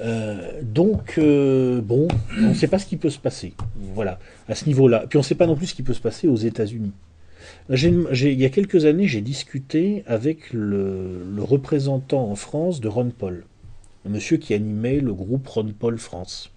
[0.00, 2.08] Euh, donc, euh, bon,
[2.38, 3.54] on ne sait pas ce qui peut se passer.
[3.94, 4.18] Voilà,
[4.48, 5.06] à ce niveau-là.
[5.08, 6.92] Puis on ne sait pas non plus ce qui peut se passer aux États-Unis.
[7.70, 13.10] Il y a quelques années, j'ai discuté avec le, le représentant en France de Ron
[13.16, 13.44] Paul
[14.08, 16.50] monsieur qui animait le groupe Ron Paul France.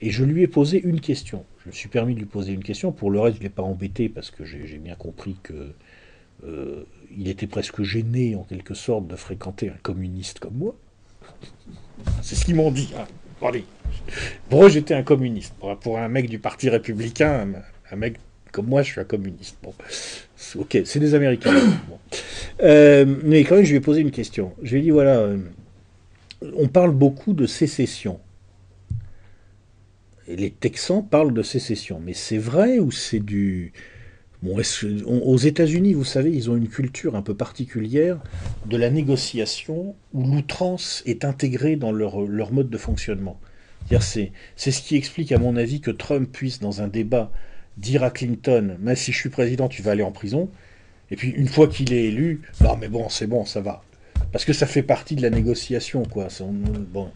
[0.00, 1.44] Et je lui ai posé une question.
[1.64, 2.92] Je me suis permis de lui poser une question.
[2.92, 5.72] Pour le reste, je ne l'ai pas embêté parce que j'ai bien compris que
[6.44, 6.84] euh,
[7.24, 10.76] était presque gêné, en quelque sorte, de fréquenter un communiste comme moi.
[12.22, 12.92] C'est ce qu'ils m'ont dit.
[12.96, 13.06] Hein.
[13.42, 13.64] allez.
[14.52, 15.54] Eux, j'étais un communiste.
[15.80, 17.48] Pour, un mec du Parti républicain,
[17.90, 18.18] un, mec
[18.52, 19.56] comme moi, je suis un communiste.
[19.62, 19.74] Bon.
[20.56, 21.54] Ok, c'est des Américains.
[22.60, 24.52] Euh, mais quand même, je lui ai posé une question.
[24.64, 25.18] Je lui ai dit voilà.
[25.18, 25.36] Euh,
[26.56, 28.18] on parle beaucoup de sécession.
[30.26, 32.00] Les Texans parlent de sécession.
[32.04, 33.72] Mais c'est vrai ou c'est du...
[34.42, 34.56] Bon,
[35.04, 38.20] aux États-Unis, vous savez, ils ont une culture un peu particulière
[38.66, 43.40] de la négociation où l'outrance est intégrée dans leur, mode de fonctionnement.
[44.00, 47.32] C'est ce qui explique, à mon avis, que Trump puisse, dans un débat,
[47.78, 50.50] dire à Clinton Mais si je suis président, tu vas aller en prison.
[51.10, 53.82] Et puis, une fois qu'il est élu, non, mais bon, c'est bon, ça va.
[54.32, 56.28] Parce que ça fait partie de la négociation, quoi.
[56.92, 57.10] Bon.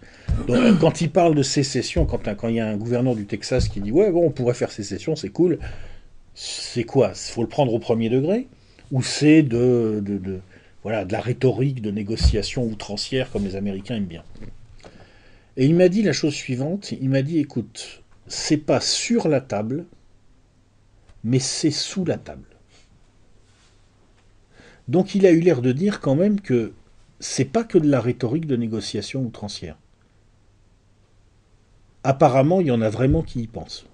[0.46, 3.80] Donc, quand il parle de sécession, quand il y a un gouverneur du Texas qui
[3.80, 5.58] dit ouais bon on pourrait faire sécession, c'est cool.
[6.34, 7.12] C'est quoi?
[7.14, 8.48] Il faut le prendre au premier degré?
[8.90, 10.40] Ou c'est de, de, de-
[10.82, 14.22] voilà de la rhétorique de négociation outrancière comme les Américains aiment bien.
[15.56, 16.92] Et il m'a dit la chose suivante.
[16.92, 19.84] Il m'a dit écoute, c'est pas sur la table,
[21.24, 22.48] mais c'est sous la table.
[24.88, 26.72] Donc il a eu l'air de dire quand même que
[27.20, 29.76] c'est pas que de la rhétorique de négociation outrancière.
[32.04, 33.86] Apparemment, il y en a vraiment qui y pensent.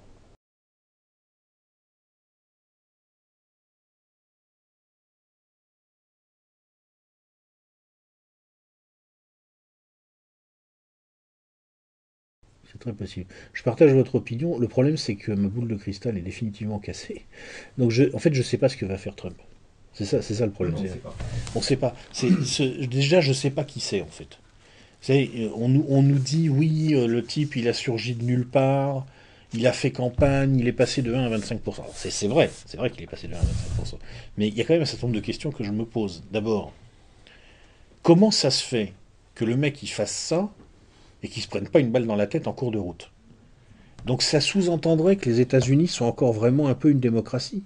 [12.79, 13.27] C'est très possible.
[13.55, 14.57] Je partage votre opinion.
[14.59, 17.25] Le problème, c'est que ma boule de cristal est définitivement cassée.
[17.77, 19.37] Donc, je, en fait, je ne sais pas ce que va faire Trump.
[19.95, 20.77] C'est ça, c'est ça le problème.
[20.77, 21.17] Non, pas.
[21.57, 21.97] on ne sait pas.
[22.13, 24.39] C'est, ce- déjà, je ne sais pas qui c'est, en fait.
[25.11, 28.47] Euh, on, nous- on nous dit, oui, euh, le type, il a surgi de nulle
[28.47, 29.07] part,
[29.55, 31.81] il a fait campagne, il est passé de 1 à 25%.
[31.81, 33.99] Alors, c'est, c'est vrai, c'est vrai qu'il est passé de 1 à 25%.
[34.37, 36.23] Mais il y a quand même un certain nombre de questions que je me pose.
[36.31, 36.73] D'abord,
[38.03, 38.93] comment ça se fait
[39.35, 40.49] que le mec, il fasse ça
[41.23, 43.11] et qu'il ne se prenne pas une balle dans la tête en cours de route
[44.07, 47.63] Donc ça sous-entendrait que les États-Unis sont encore vraiment un peu une démocratie.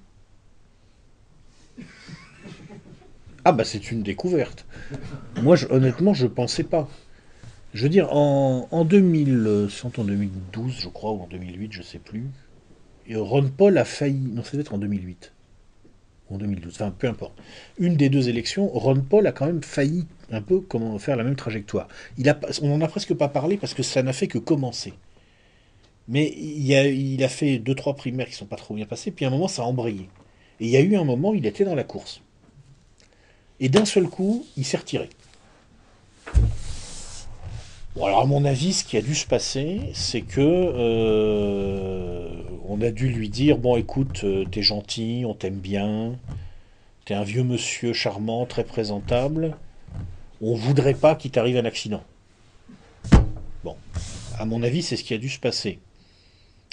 [3.45, 4.65] Ah bah c'est une découverte.
[5.43, 6.89] Moi honnêtement je pensais pas.
[7.74, 11.83] Je veux dire en, en 2000, euh, en 2012 je crois ou en 2008 je
[11.83, 12.27] sais plus.
[13.07, 15.41] Et Ron Paul a failli, non ça devait être en 2008 ou
[16.32, 17.34] en 2012, enfin peu importe.
[17.78, 21.24] Une des deux élections, Ron Paul a quand même failli un peu comment faire la
[21.24, 21.88] même trajectoire.
[22.62, 24.94] On n'en a presque pas parlé parce que ça n'a fait que commencer.
[26.09, 29.28] Mais il, a, fait deux trois primaires qui sont pas trop bien passées, puis à
[29.28, 30.09] un moment ça a embrayé.
[30.60, 32.22] Et il y a eu un moment, il était dans la course.
[33.60, 35.09] Et d'un seul coup, il s'est retiré.
[37.94, 42.11] Bon, alors à mon avis, ce qui a dû se passer, c'est que euh,
[42.68, 46.18] on a dû lui dire bon, écoute, euh, t'es gentil, on t'aime bien,
[47.05, 49.56] t'es un vieux monsieur charmant, très présentable.
[50.40, 52.02] On voudrait pas qu'il t'arrive un accident.
[53.64, 53.76] Bon,
[54.39, 55.78] à mon avis, c'est ce qui a dû se passer.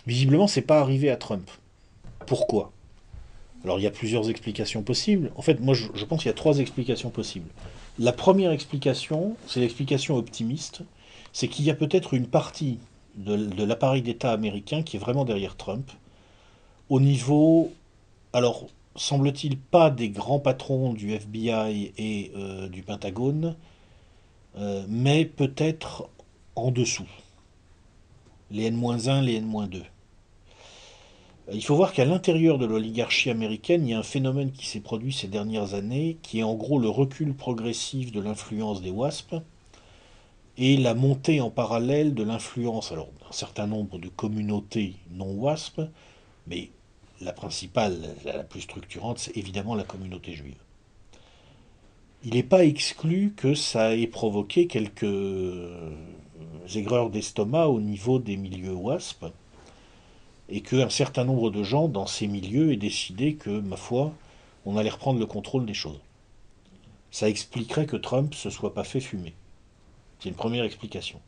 [0.07, 1.49] Visiblement, c'est pas arrivé à Trump.
[2.25, 2.71] Pourquoi?
[3.63, 5.31] Alors il y a plusieurs explications possibles.
[5.35, 7.49] En fait, moi je pense qu'il y a trois explications possibles.
[7.97, 10.81] La première explication, c'est l'explication optimiste,
[11.33, 12.79] c'est qu'il y a peut-être une partie
[13.15, 15.89] de, l'appareil d'État américain qui est vraiment derrière Trump,
[16.89, 17.71] au niveau,
[18.33, 23.55] alors semble-t-il pas des grands patrons du FBI et euh, du Pentagone,
[24.57, 26.09] euh, mais peut-être
[26.55, 27.07] en dessous.
[28.51, 29.83] Les N-1, les N-2.
[31.51, 34.79] Il faut voir qu'à l'intérieur de l'oligarchie américaine, il y a un phénomène qui s'est
[34.79, 39.35] produit ces dernières années, qui est en gros le recul progressif de l'influence des WASP
[40.59, 45.81] et la montée en parallèle de l'influence, d'un certain nombre de communautés non WASP,
[46.47, 46.69] mais
[47.21, 50.57] la principale, la plus structurante, c'est évidemment la communauté juive.
[52.25, 55.91] Il n'est pas exclu que ça ait provoqué quelques euh,
[56.75, 59.27] aigreurs d'estomac au niveau des milieux WASP,
[60.49, 64.11] et qu'un certain nombre de gens dans ces milieux aient décidé que, ma foi,
[64.65, 66.01] on allait reprendre le contrôle des choses.
[67.11, 69.33] Ça expliquerait que Trump se soit pas fait fumer.
[70.19, 71.19] C'est une première explication.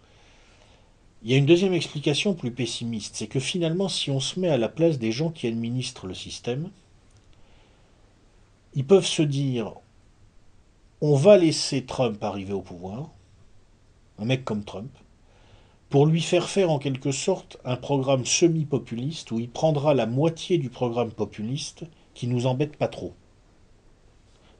[1.23, 4.49] Il y a une deuxième explication plus pessimiste, c'est que finalement, si on se met
[4.49, 6.71] à la place des gens qui administrent le système,
[8.73, 9.73] ils peuvent se dire
[10.99, 13.09] on va laisser Trump arriver au pouvoir,
[14.19, 14.91] un mec comme Trump,
[15.89, 20.57] pour lui faire faire en quelque sorte un programme semi-populiste où il prendra la moitié
[20.57, 23.13] du programme populiste qui nous embête pas trop.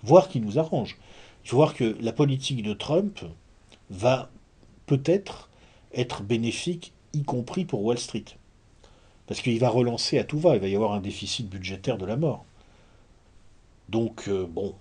[0.04, 0.98] Voire qui nous arrange.
[1.44, 3.20] Il faut voir que la politique de Trump
[3.92, 4.32] va
[4.86, 5.50] peut-être
[5.94, 8.26] être bénéfique, y compris pour Wall Street.
[9.28, 12.06] Parce qu'il va relancer à tout va, il va y avoir un déficit budgétaire de
[12.06, 12.46] la mort.
[13.90, 14.74] Donc, euh, bon.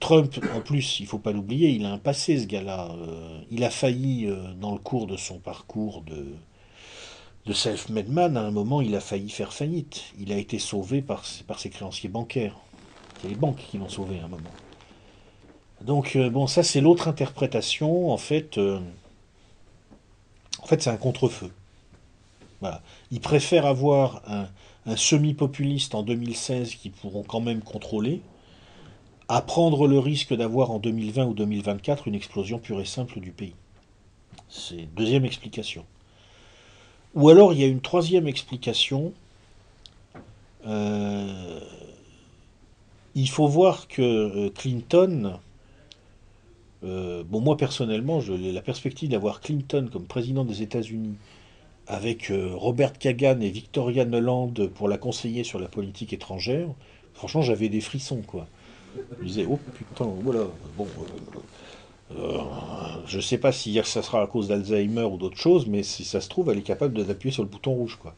[0.00, 2.90] Trump, en plus, il faut pas l'oublier, il a un passé, ce gars-là.
[2.92, 6.34] Euh, il a failli, euh, dans le cours de son parcours de,
[7.46, 10.04] de self-made man, à un moment, il a failli faire faillite.
[10.18, 12.56] Il a été sauvé par, par ses créanciers bancaires.
[13.20, 14.50] C'est les banques qui l'ont sauvé à un moment.
[15.82, 18.10] Donc, euh, bon, ça, c'est l'autre interprétation.
[18.10, 18.80] En fait, euh,
[20.66, 21.52] c'est un contre-feu.
[22.60, 22.82] Voilà.
[23.10, 24.48] Il préfère avoir un,
[24.96, 28.20] semi-populiste en 2016 qui pourront quand même contrôler,
[29.28, 33.32] à prendre le risque d'avoir en 2020 ou 2024 une explosion pure et simple du
[33.32, 33.54] pays.
[34.48, 35.84] C'est deuxième explication.
[37.16, 39.12] Ou alors il y a une troisième explication.
[40.68, 41.60] Euh,
[43.16, 45.40] il faut voir que Clinton,
[46.84, 51.14] euh, bon moi personnellement, la perspective d'avoir Clinton comme président des États-Unis
[51.86, 56.68] avec euh, Robert Kagan et Victoria Nuland pour la conseiller sur la politique étrangère,
[57.14, 58.46] franchement j'avais des frissons quoi.
[59.20, 60.40] Je disais oh putain voilà
[60.76, 60.86] bon.
[62.12, 62.38] Euh,
[63.20, 66.28] sais pas si ça sera à cause d'Alzheimer ou d'autre chose, mais si ça se
[66.28, 67.98] trouve, elle est capable d'appuyer sur le bouton rouge.
[68.00, 68.14] Quoi.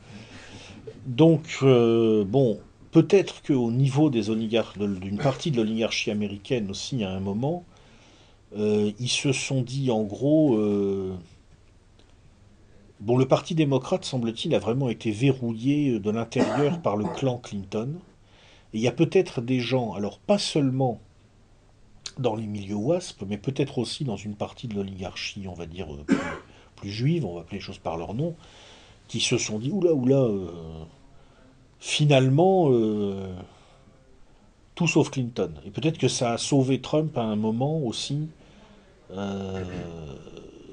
[1.07, 2.61] Donc, bon,
[2.91, 7.65] peut-être qu'au niveau d'une partie de l'oligarchie américaine aussi, à un moment,
[8.57, 10.57] euh, ils se sont dit en gros.
[10.57, 11.15] Euh,
[13.01, 17.95] bon, le Parti démocrate, semble-t-il, a vraiment été verrouillé de l'intérieur par le clan Clinton.
[18.73, 21.01] Et il y a peut-être des gens, alors pas seulement
[22.19, 25.93] dans les milieux WASP, mais peut-être aussi dans une partie de l'oligarchie, on va dire,
[25.95, 26.05] euh,
[26.77, 28.35] plus, juive, on va appeler les choses par leur nom,
[29.07, 30.27] qui se sont dit oula, oula
[31.79, 33.33] finalement, euh,
[34.75, 35.53] tout sauf Clinton.
[35.65, 38.29] Et peut-être que ça a sauvé Trump à un moment aussi.
[39.11, 39.65] Euh,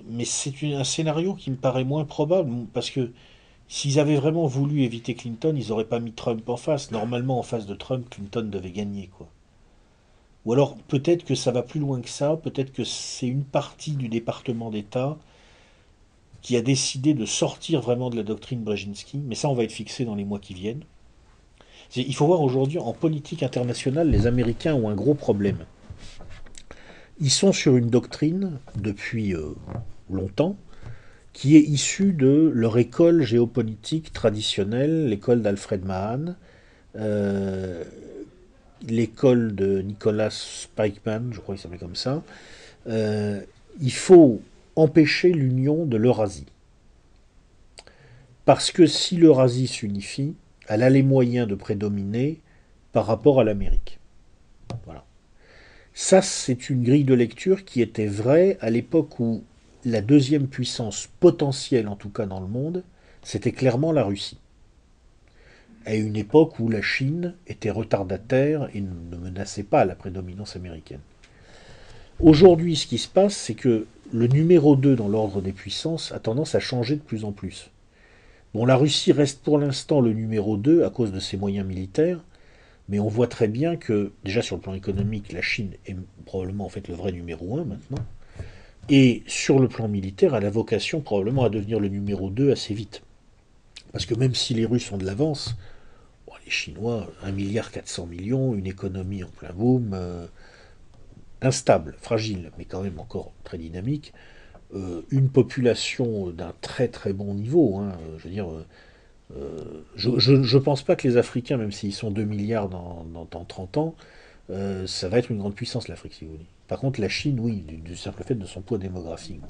[0.07, 3.11] mais c'est un scénario qui me paraît moins probable, parce que
[3.67, 6.91] s'ils avaient vraiment voulu éviter Clinton, ils n'auraient pas mis Trump en face.
[6.91, 9.27] Normalement, en face de Trump, Clinton devait gagner, quoi.
[10.45, 13.93] Ou alors peut-être que ça va plus loin que ça, peut-être que c'est une partie
[13.93, 15.17] du département d'État
[16.41, 19.71] qui a décidé de sortir vraiment de la doctrine Brzezinski, mais ça on va être
[19.71, 20.83] fixé dans les mois qui viennent.
[21.95, 25.65] Il faut voir aujourd'hui, en politique internationale, les Américains ont un gros problème.
[27.19, 29.53] Ils sont sur une doctrine, depuis euh,
[30.09, 30.57] longtemps,
[31.31, 36.35] qui est issue de leur école géopolitique traditionnelle, l'école d'Alfred Mahan,
[36.97, 37.83] euh,
[38.87, 42.23] l'école de Nicolas Spikeman, je crois qu'il s'appelait comme ça.
[42.87, 43.41] Euh,
[43.81, 44.41] il faut
[44.75, 46.47] empêcher l'union de l'Eurasie.
[48.43, 50.35] Parce que si l'Eurasie s'unifie,
[50.67, 52.41] elle a les moyens de prédominer
[52.91, 53.99] par rapport à l'Amérique.
[54.85, 55.03] Voilà.
[55.97, 59.45] Ça, c'est une grille de lecture qui était vraie à l'époque où
[59.85, 62.83] la deuxième puissance potentielle, en tout cas dans le monde,
[63.23, 64.37] c'était clairement la Russie.
[65.85, 70.99] À une époque où la Chine était retardataire et ne menaçait pas la prédominance américaine.
[72.19, 76.19] Aujourd'hui, ce qui se passe, c'est que le numéro 2 dans l'ordre des puissances a
[76.19, 77.69] tendance à changer de plus en plus.
[78.53, 82.19] Bon, la Russie reste pour l'instant le numéro 2 à cause de ses moyens militaires,
[82.89, 85.95] mais on voit très bien que, déjà sur le plan économique, la Chine est
[86.25, 88.05] probablement en fait le vrai numéro 1 maintenant.
[88.89, 92.73] Et sur le plan militaire, elle a vocation probablement à devenir le numéro 2 assez
[92.73, 93.01] vite.
[93.91, 95.55] Parce que même si les Russes ont de l'avance,
[96.45, 100.27] les Chinois, 1 milliard 400 millions, une économie en plein boom, euh,
[101.41, 104.13] instable, fragile, mais quand même encore très dynamique,
[104.73, 107.77] euh, une population d'un très très bon niveau.
[107.77, 108.65] Hein, je veux dire, euh,
[109.95, 113.77] je ne pense pas que les Africains, même s'ils sont 2 milliards dans, dans, 30
[113.77, 113.95] ans,
[114.49, 116.45] euh, ça va être une grande puissance l'Afrique, si vous voulez.
[116.67, 119.41] Par contre, la Chine, oui, du, simple fait de son poids démographique.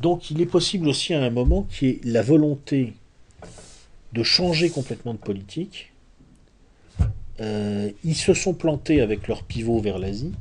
[0.00, 2.92] donc il est possible aussi à un moment qu'il y ait la volonté
[4.12, 5.92] de changer complètement de politique.
[7.40, 10.32] ils se sont plantés avec leur pivot vers l'Asie.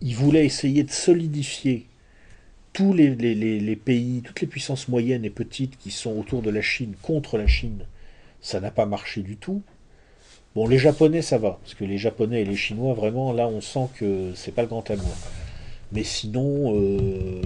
[0.00, 1.86] Ils voulaient essayer de solidifier
[2.72, 6.94] tous les, pays, toutes les puissances moyennes et petites qui sont autour de la Chine
[7.02, 7.84] contre la Chine,
[8.40, 9.62] ça n'a pas marché du tout.
[10.54, 13.60] Bon, les Japonais, ça va, parce que les Japonais et les Chinois, vraiment, là, on
[13.60, 15.16] sent que c'est pas le grand amour.
[15.92, 17.40] Mais sinon, euh,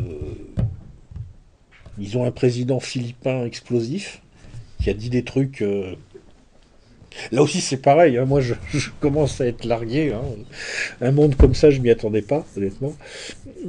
[1.98, 4.23] ils ont un président philippin explosif
[4.81, 5.97] qui a dit des trucs euh,
[7.32, 8.18] Là aussi, c'est pareil.
[8.18, 8.24] Hein.
[8.24, 8.55] Moi, je,
[9.01, 10.12] commence à être largué.
[10.12, 10.22] Hein.
[11.01, 12.94] Un monde comme ça, je m'y attendais pas, honnêtement.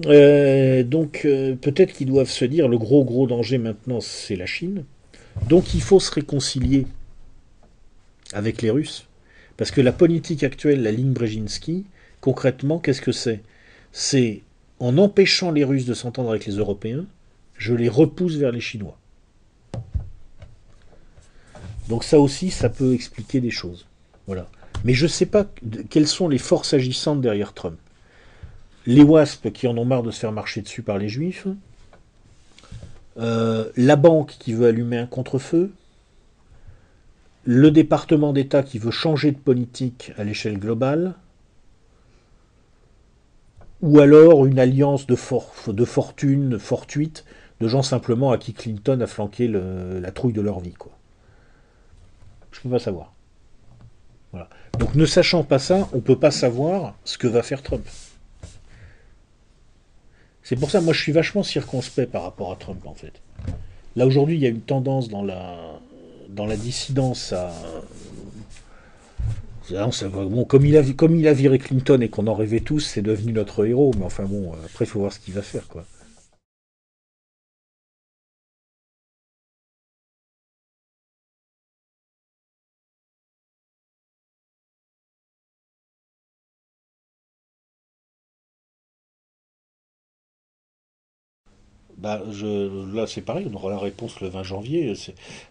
[0.06, 4.46] Euh, donc, euh, peut-être qu'ils doivent se dire le gros, gros danger maintenant, c'est la
[4.46, 4.84] Chine.
[5.48, 6.86] Donc, il faut se réconcilier
[8.34, 9.08] avec les Russes.
[9.56, 11.86] Parce que la politique actuelle, la ligne Brzezinski,
[12.22, 13.42] concrètement, qu'est-ce que c'est?
[13.92, 14.42] C'est
[14.80, 17.06] en empêchant les Russes de s'entendre avec les Européens,
[17.58, 18.98] je les repousse vers les Chinois.
[21.90, 23.86] Donc ça aussi, ça peut expliquer des choses.
[24.26, 24.48] Voilà.
[24.84, 25.46] Mais je ne sais pas
[25.90, 27.78] quelles sont les forces agissantes derrière Trump.
[28.86, 31.48] Les WASP qui en ont marre de se faire marcher dessus par les juifs.
[33.18, 35.72] Euh, la banque qui veut allumer un contre-feu.
[37.44, 41.16] Le département d'État qui veut changer de politique à l'échelle globale.
[43.82, 45.16] Ou alors une alliance de,
[45.72, 47.26] de fortune fortuite
[47.60, 50.74] de gens simplement à qui Clinton a flanqué la trouille de leur vie.
[52.58, 53.14] Je peux pas savoir.
[54.80, 57.86] Donc ne sachant pas ça, on peut pas savoir ce que va faire Trump.
[60.42, 63.22] C'est pour ça, moi je suis vachement circonspect par rapport à Trump en fait.
[63.96, 65.80] Là aujourd'hui, il y a une tendance dans la,
[66.30, 67.52] dans la dissidence à...
[70.10, 73.02] bon, comme, il a, comme il a viré Clinton et qu'on en rêvait tous, c'est
[73.02, 73.94] devenu notre héros.
[73.98, 75.86] Mais enfin bon, après, il faut voir ce qu'il va faire, quoi.
[91.98, 94.94] Bah, je, là, c'est pareil, on aura la réponse le 20 janvier.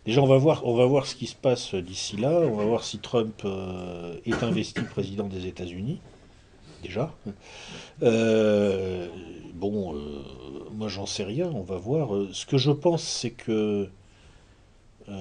[0.04, 2.30] Déjà, on va, voir, on va voir ce qui se passe d'ici là.
[2.30, 5.98] On va voir si Trump euh, est investi président des États-Unis.
[6.82, 7.12] Déjà.
[8.02, 9.08] Euh,
[9.54, 10.22] bon, euh,
[10.72, 11.50] moi, j'en sais rien.
[11.52, 12.10] On va voir.
[12.32, 13.88] Ce que je pense, c'est que.
[15.08, 15.14] ce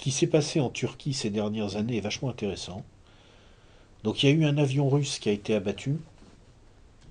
[0.00, 2.82] qui s'est passé en Turquie ces dernières années est vachement intéressant.
[4.02, 5.96] Donc, il y a eu un avion russe qui a été abattu.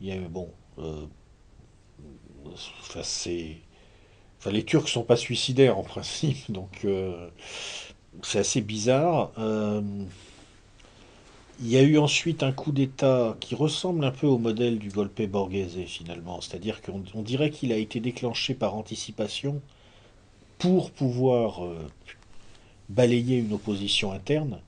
[0.01, 0.49] Il y a eu, bon,
[0.79, 1.05] euh.
[4.39, 7.29] Enfin, les Turcs sont pas suicidaires en principe, donc euh,
[8.23, 9.31] c'est assez bizarre.
[9.37, 9.81] Euh,
[11.59, 14.89] il y a eu ensuite un coup d'État qui ressemble un peu au modèle du
[14.89, 19.61] golpe borghese finalement, c'est-à-dire qu'on dirait qu'il a été déclenché par anticipation
[20.57, 21.61] pour pouvoir
[22.89, 24.59] balayer une opposition interne.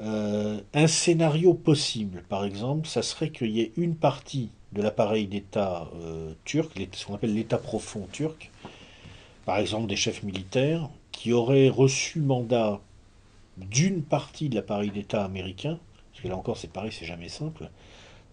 [0.00, 5.88] un scénario possible, par exemple, ça serait qu'il y ait une partie de l'appareil d'État
[6.02, 8.50] euh, turc, ce qu'on appelle l'État profond turc,
[9.44, 12.80] par exemple des chefs militaires, qui auraient reçu mandat
[13.56, 15.78] d'une partie de l'appareil d'État américain,
[16.12, 17.70] parce que là encore c'est pareil, c'est jamais simple,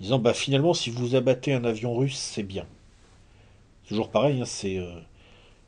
[0.02, 2.66] disant bah finalement si vous abattez un avion russe, c'est bien.
[3.88, 4.92] Toujours pareil, hein, c'est euh,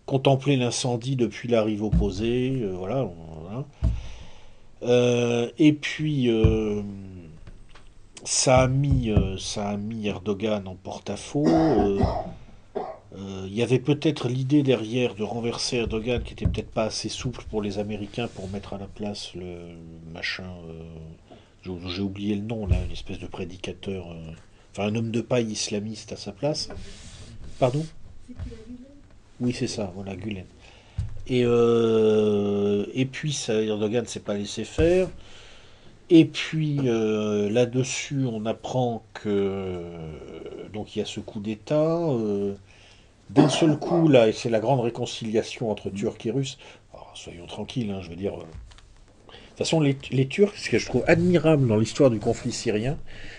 [0.05, 3.07] contempler l'incendie depuis la rive opposée, euh, voilà.
[5.57, 6.29] et puis
[8.27, 11.47] ça a mis, euh, ça a mis Erdogan en porte-à-faux.
[11.47, 11.97] Euh,
[13.15, 17.07] euh, il y avait peut-être l'idée derrière de renverser Erdogan qui était peut-être pas assez
[17.07, 19.77] souple pour les Américains pour mettre à la place le
[20.13, 20.49] machin.
[21.63, 24.13] J'ai oublié le nom une espèce de prédicateur.
[24.73, 26.67] enfin, un homme de paille islamiste à sa place.
[27.59, 27.85] Pardon?
[29.39, 30.45] Oui, c'est ça, voilà, Gulen.
[31.27, 35.07] Et, et puis, ça, Erdogan ne s'est pas laissé faire.
[36.09, 39.83] Et puis euh, là-dessus, on apprend que
[40.71, 41.97] donc il y a ce coup d'État.
[41.97, 42.53] Euh,
[43.29, 46.57] d'un seul coup, là, et c'est la grande réconciliation entre Turcs et Russes.
[47.13, 48.35] soyons tranquilles, hein, je veux dire.
[48.35, 52.19] Euh, de toute façon, les, les, Turcs, ce que je trouve admirable dans l'histoire du
[52.19, 52.97] conflit syrien,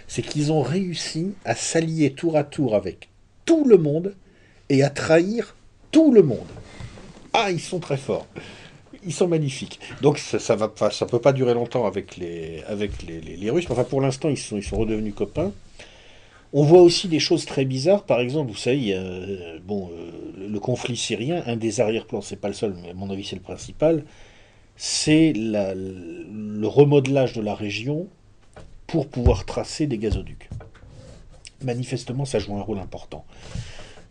[0.09, 3.09] c'est qu'ils ont réussi à s'allier tour à tour avec
[3.45, 4.15] tout le monde
[4.69, 5.55] et à trahir
[5.91, 6.49] tout le monde.
[7.33, 8.27] Ah, ils sont très forts
[9.09, 9.81] ils sont magnifiques.
[10.03, 12.63] Donc ça, ça peut pas durer longtemps avec les,
[13.51, 13.67] Russes.
[13.71, 15.51] Enfin, pour l'instant, ils sont, ils sont redevenus copains.
[16.53, 18.05] On voit aussi des choses très bizarres.
[18.05, 22.49] Par exemple, vous savez, euh, bon, euh, le conflit syrien, un des arrière-plans, c'est pas
[22.49, 24.05] le seul, mais à mon avis, c'est le principal.
[24.77, 28.09] C'est le remodelage de la région
[28.87, 30.51] pour pouvoir tracer des gazoducs.
[31.65, 33.25] Manifestement, ça joue un rôle important.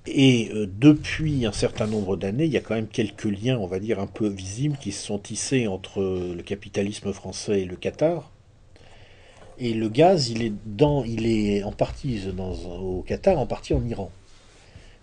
[0.10, 3.68] Et euh, depuis un certain nombre d'années, il y a quand même quelques liens, on
[3.68, 7.76] va dire, un peu visibles qui se sont tissés entre le capitalisme français et le
[7.76, 8.32] Qatar.
[9.60, 13.86] Et le gaz, il est, dans, il est en partie au Qatar, en partie en
[13.86, 14.12] Iran.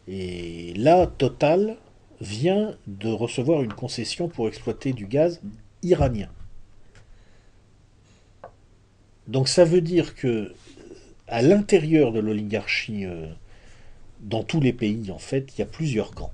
[0.09, 1.76] Et là, Total
[2.20, 5.40] vient de recevoir une concession pour exploiter du gaz
[5.82, 6.28] iranien.
[9.28, 10.52] Donc ça veut dire que
[11.26, 13.26] à l'intérieur de l'oligarchie euh,
[14.24, 16.32] dans tous les pays, en fait, il y a plusieurs grands.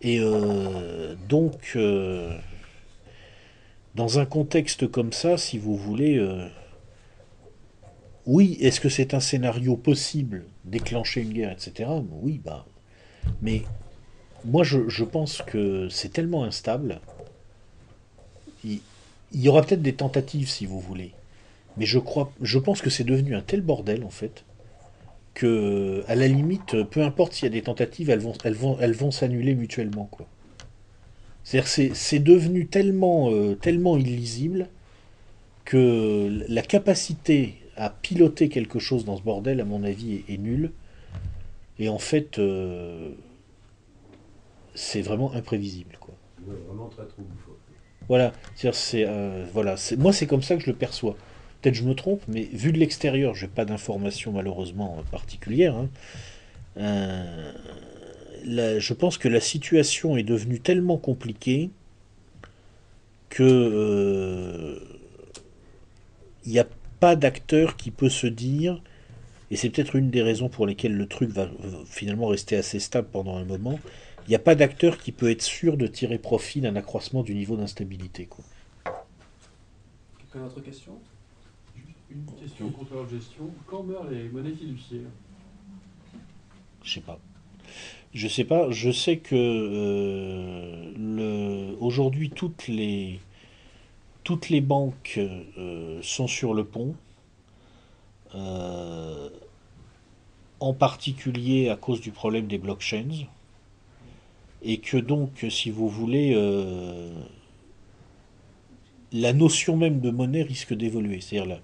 [0.00, 2.36] Et euh, donc, euh,
[3.94, 6.48] dans un contexte comme ça, si vous voulez, euh,
[8.24, 11.90] oui, est-ce que c'est un scénario possible, déclencher une guerre, etc.
[12.22, 12.66] Oui, bah,
[13.42, 13.62] mais
[14.44, 17.00] moi, je, pense que c'est tellement instable.
[18.64, 18.80] Il,
[19.32, 21.12] il y aura peut-être des tentatives, si vous voulez,
[21.76, 24.44] mais je crois, je pense que c'est devenu un tel bordel, en fait,
[25.36, 28.78] que, à la limite, peu importe s'il y a des tentatives, elles vont, elles vont,
[28.80, 30.06] elles vont s'annuler mutuellement.
[30.10, 30.26] Quoi.
[31.44, 34.68] C'est-à-dire c'est devenu tellement, euh, tellement illisible
[35.66, 40.72] que la capacité à piloter quelque chose dans ce bordel, à mon avis, est, nulle.
[41.78, 43.10] Et en fait, euh,
[44.74, 45.98] c'est vraiment imprévisible.
[46.00, 46.14] Quoi.
[46.66, 47.28] vraiment très trouble.
[48.08, 51.16] Voilà, c'est, euh, voilà, moi c'est comme ça que je le perçois.
[51.66, 55.74] Peut-être je me trompe, mais vu de l'extérieur, je n'ai pas d'informations malheureusement particulières.
[55.74, 55.88] Hein.
[56.76, 61.70] Euh, je pense que la situation est devenue tellement compliquée
[63.30, 64.80] que
[66.44, 66.68] il euh, n'y a
[67.00, 68.80] pas d'acteur qui peut se dire,
[69.50, 71.48] et c'est peut-être une des raisons pour lesquelles le truc va
[71.84, 73.80] finalement rester assez stable pendant un moment,
[74.28, 77.34] Il n'y a pas d'acteur qui peut être sûr de tirer profit d'un accroissement du
[77.34, 78.28] niveau d'instabilité.
[80.20, 81.00] Quelqu'un d'autre question?
[82.40, 83.50] Question contrôleur de gestion.
[83.66, 85.10] Quand meurent les monnaies fiduciaires?
[86.82, 87.18] Je sais pas.
[88.14, 88.70] Je sais pas.
[88.70, 90.92] Je sais que euh,
[91.80, 93.20] aujourd'hui toutes les
[94.60, 96.94] banques euh, sont sur le pont,
[98.34, 99.28] euh,
[100.60, 103.26] en particulier à cause du problème des blockchains,
[104.62, 106.34] et que donc, si vous voulez,
[109.12, 111.20] la notion même de monnaie risque d'évoluer.
[111.20, 111.60] C'est-à-dire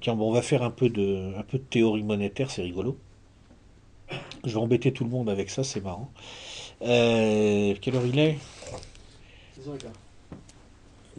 [0.00, 2.96] tiens, bon, on va faire un peu de un peu de théorie monétaire, c'est rigolo.
[4.44, 6.10] Je vais embêter tout le monde avec ça, c'est marrant.
[6.82, 8.38] Euh, quelle heure il est?
[9.54, 9.92] C'est ça, gars.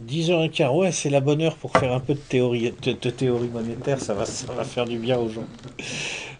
[0.02, 4.00] 10h15, ouais, c'est la bonne heure pour faire un peu de théorie, de, théorie monétaire,
[4.00, 5.44] ça va, ça faire du bien aux gens.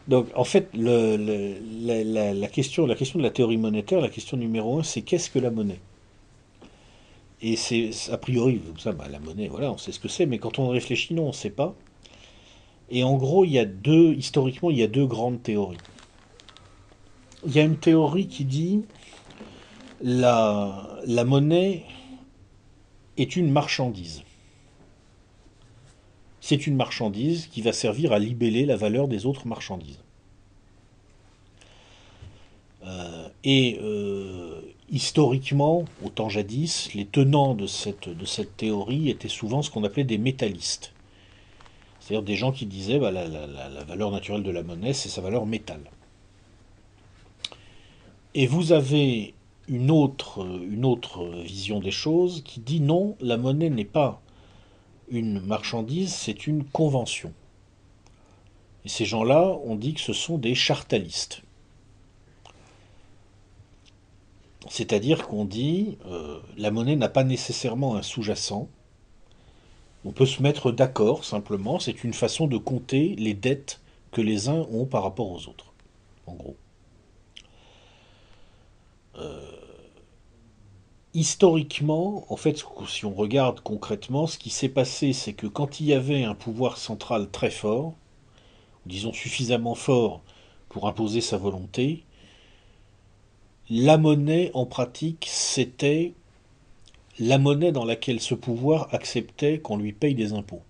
[0.09, 5.31] Donc, en fait, la, question, de la théorie monétaire, la question numéro un, c'est qu'est-ce
[5.31, 5.81] que la monnaie?
[7.41, 10.39] Et c'est, a priori, ça, bah, la monnaie, voilà, on sait ce que c'est, mais
[10.39, 11.75] quand on réfléchit, non, on ne sait pas.
[12.91, 15.79] Et en gros, il y a deux, historiquement, il y a deux grandes théories.
[17.47, 18.83] Il y a une théorie qui dit
[20.01, 21.85] la, la monnaie
[23.17, 24.23] est une marchandise.
[26.41, 30.01] C'est une marchandise qui va servir à libeller la valeur des autres marchandises.
[32.85, 34.61] Euh, et euh,
[34.91, 39.85] historiquement, au temps jadis, les tenants de cette, de cette théorie étaient souvent ce qu'on
[39.85, 40.93] appelait des métallistes.
[42.03, 45.47] C'est-à-dire des gens qui disaient bah, la, valeur naturelle de la monnaie, c'est sa valeur
[45.47, 45.81] métal.
[48.35, 49.35] Et vous avez
[49.69, 54.21] une autre, une autre vision des choses qui dit non, la monnaie n'est pas
[55.11, 57.33] une marchandise, c'est une convention.
[58.85, 61.43] Et ces gens-là, on dit que ce sont des chartalistes.
[64.69, 68.69] C'est-à-dire qu'on dit euh, la monnaie n'a pas nécessairement un sous-jacent.
[70.05, 73.81] On peut se mettre d'accord simplement, c'est une façon de compter les dettes
[74.11, 75.73] que les uns ont par rapport aux autres.
[76.27, 76.57] En gros.
[81.15, 85.87] historiquement, en fait, si on regarde concrètement, ce qui s'est passé, c'est que quand il
[85.87, 87.95] y avait un pouvoir central très fort,
[88.87, 90.23] disons suffisamment fort
[90.69, 92.05] pour imposer sa volonté,
[93.69, 96.15] la monnaie, en pratique, c'était
[97.19, 100.63] la monnaie dans laquelle ce pouvoir acceptait qu'on lui paye des impôts.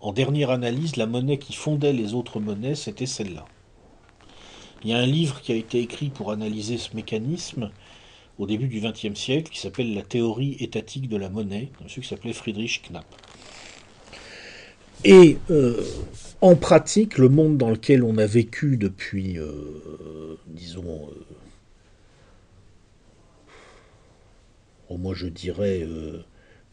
[0.00, 3.46] En dernière analyse, la monnaie qui fondait les autres monnaies, c'était celle-là.
[4.84, 7.70] Il y a un livre qui a été écrit pour analyser ce mécanisme,
[8.38, 12.02] au début du XXe siècle qui s'appelle La théorie étatique de la monnaie, un monsieur
[12.02, 13.06] qui s'appelait Friedrich Knapp.
[15.04, 15.82] Et euh,
[16.40, 21.24] en pratique, le monde dans lequel on a vécu depuis, euh, disons, euh,
[24.96, 26.22] moi je dirais, euh,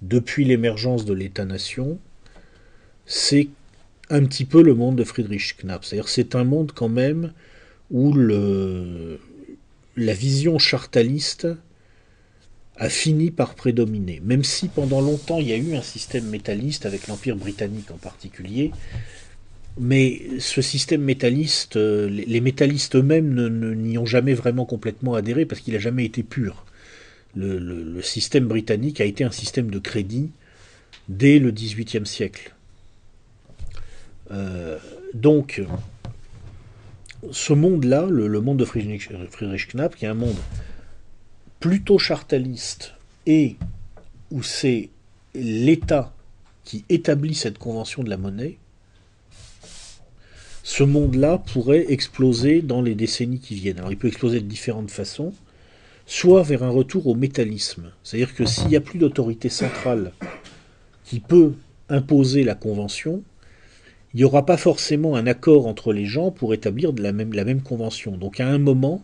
[0.02, 2.00] depuis l'émergence de l'État-nation,
[3.06, 3.50] c'est
[4.10, 5.84] un petit peu le monde de Friedrich Knapp.
[5.84, 7.34] C'est-à-dire c'est un monde quand même
[7.92, 9.20] où le,
[9.98, 11.48] la vision chartaliste
[12.78, 14.22] a fini par prédominer.
[14.24, 17.98] Même si pendant longtemps il y a eu un système métalliste avec l'Empire britannique en
[17.98, 18.72] particulier,
[19.78, 25.62] mais ce système métalliste, euh, les métallistes eux-mêmes n'y ont jamais vraiment complètement adhéré parce
[25.62, 26.66] qu'il n'a jamais été pur.
[27.36, 30.30] Le, système britannique a été un système de crédit
[31.10, 32.54] dès le XVIIIe siècle.
[34.32, 34.78] Euh,
[35.14, 35.62] donc,
[37.32, 40.38] ce monde-là, le, le monde de Friedrich, Friedrich Knapp, qui est un monde
[41.60, 42.94] plutôt chartaliste
[43.26, 43.58] et
[44.32, 44.90] où c'est
[45.34, 46.14] l'État
[46.64, 48.58] qui établit cette convention de la monnaie,
[50.64, 53.78] ce monde-là pourrait exploser dans les décennies qui viennent.
[53.78, 55.34] Alors il peut exploser de différentes façons,
[56.06, 60.12] soit vers un retour au métallisme, c'est-à-dire que s'il n'y a plus d'autorité centrale
[61.04, 61.54] qui peut
[61.90, 63.24] imposer la convention,
[64.14, 68.18] il n'y aura pas forcément un accord entre les gens pour établir la, même, convention.
[68.18, 69.04] Donc à un moment,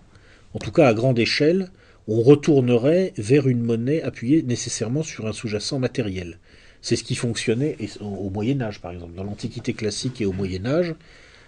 [0.53, 1.69] en tout cas à grande échelle,
[2.07, 6.39] on retournerait vers une monnaie appuyée nécessairement sur un sous-jacent matériel.
[6.81, 9.13] C'est ce qui fonctionnait au Moyen Âge, par exemple.
[9.15, 10.95] Dans l'Antiquité classique et au Moyen Âge,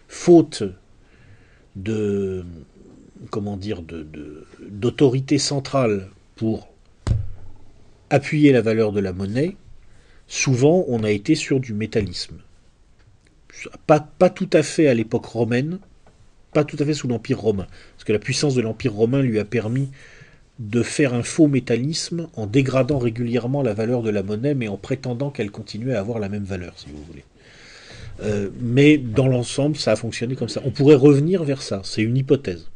[0.07, 0.63] faute
[1.75, 2.45] de
[3.30, 3.82] comment dire
[4.70, 6.68] d'autorité centrale pour
[8.10, 9.56] appuyer la valeur de la monnaie,
[10.28, 12.38] souvent on a été sur du métallisme.
[13.88, 15.80] Pas, pas tout à fait à l'époque romaine,
[16.54, 19.40] pas tout à fait sous l'Empire romain, parce que la puissance de l'Empire romain lui
[19.40, 19.90] a permis
[20.60, 24.78] de faire un faux métallisme en dégradant régulièrement la valeur de la monnaie, mais en
[24.78, 27.24] prétendant qu'elle continuait à avoir la même valeur, si vous voulez.
[28.22, 30.62] Euh, mais dans l'ensemble, ça a fonctionné comme ça.
[30.66, 32.70] On pourrait revenir vers ça, c'est une hypothèse.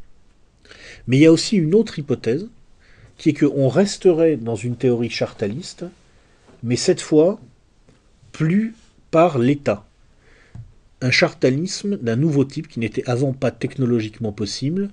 [1.07, 2.47] Mais il y a aussi une autre hypothèse,
[3.17, 5.85] qui est qu'on resterait dans une théorie chartaliste,
[6.63, 7.39] mais cette fois
[8.31, 8.75] plus
[9.09, 9.85] par l'État.
[11.01, 14.89] Un chartalisme d'un nouveau type qui n'était avant pas technologiquement possible,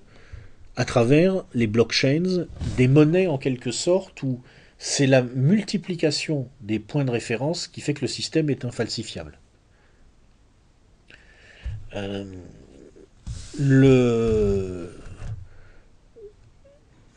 [0.76, 2.46] à travers les blockchains,
[2.76, 4.40] des monnaies en quelque sorte, où
[4.78, 9.38] c'est la multiplication des points de référence qui fait que le système est infalsifiable.
[11.94, 12.24] Euh,
[13.58, 14.90] le,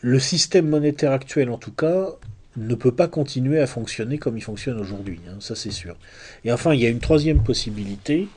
[0.02, 2.10] le système monétaire actuel, en tout cas,
[2.58, 5.96] ne peut pas continuer à fonctionner comme il fonctionne aujourd'hui, hein, ça c'est sûr.
[6.44, 8.28] Et enfin, il y a une troisième possibilité.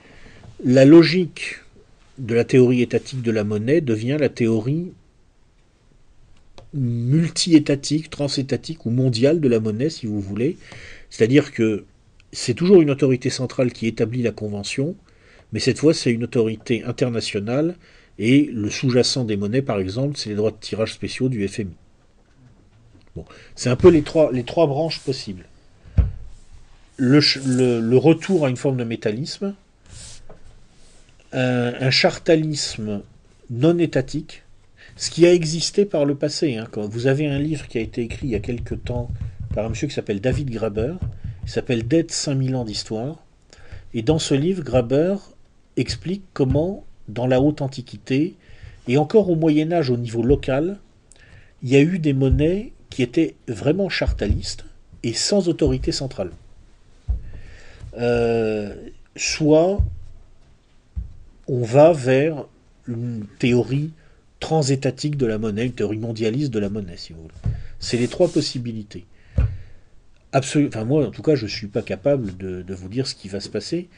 [0.62, 1.60] La logique
[2.18, 4.92] de la théorie étatique de la monnaie devient la théorie
[6.74, 10.56] multi-étatique, transétatique ou mondiale de la monnaie, si vous voulez.
[11.08, 11.84] C'est-à-dire que
[12.32, 14.94] c'est toujours une autorité centrale qui établit la convention,
[15.52, 17.74] mais cette fois c'est une autorité internationale,
[18.20, 21.72] et le sous-jacent des monnaies, par exemple, c'est les droits de tirage spéciaux du FMI.
[23.16, 23.24] Bon,
[23.56, 25.46] c'est un peu les trois, branches possibles.
[26.96, 29.54] Le, retour à une forme de métallisme,
[31.32, 33.02] un chartalisme
[33.48, 34.42] non étatique,
[34.96, 36.56] ce qui a existé par le passé.
[36.56, 39.10] Hein, quand vous avez un livre qui a été écrit il y a quelque temps
[39.54, 40.94] par un monsieur qui s'appelle David Graber,
[41.44, 43.24] il s'appelle Dead 5000 ans d'histoire,
[43.94, 45.16] et dans ce livre, Graber
[45.76, 48.34] explique comment, dans la haute antiquité,
[48.88, 50.78] et encore au Moyen Âge au niveau local,
[51.62, 54.64] il y a eu des monnaies qui étaient vraiment chartalistes
[55.02, 56.30] et sans autorité centrale.
[57.98, 58.74] Euh,
[59.16, 59.80] soit
[61.48, 62.46] on va vers
[62.86, 63.90] une théorie
[64.38, 67.54] transétatique de la monnaie, une théorie mondialiste de la monnaie, si vous voulez.
[67.78, 69.04] C'est les trois possibilités.
[70.32, 73.28] Enfin moi, en tout cas, je ne suis pas capable de, vous dire ce qui
[73.28, 73.88] va se passer.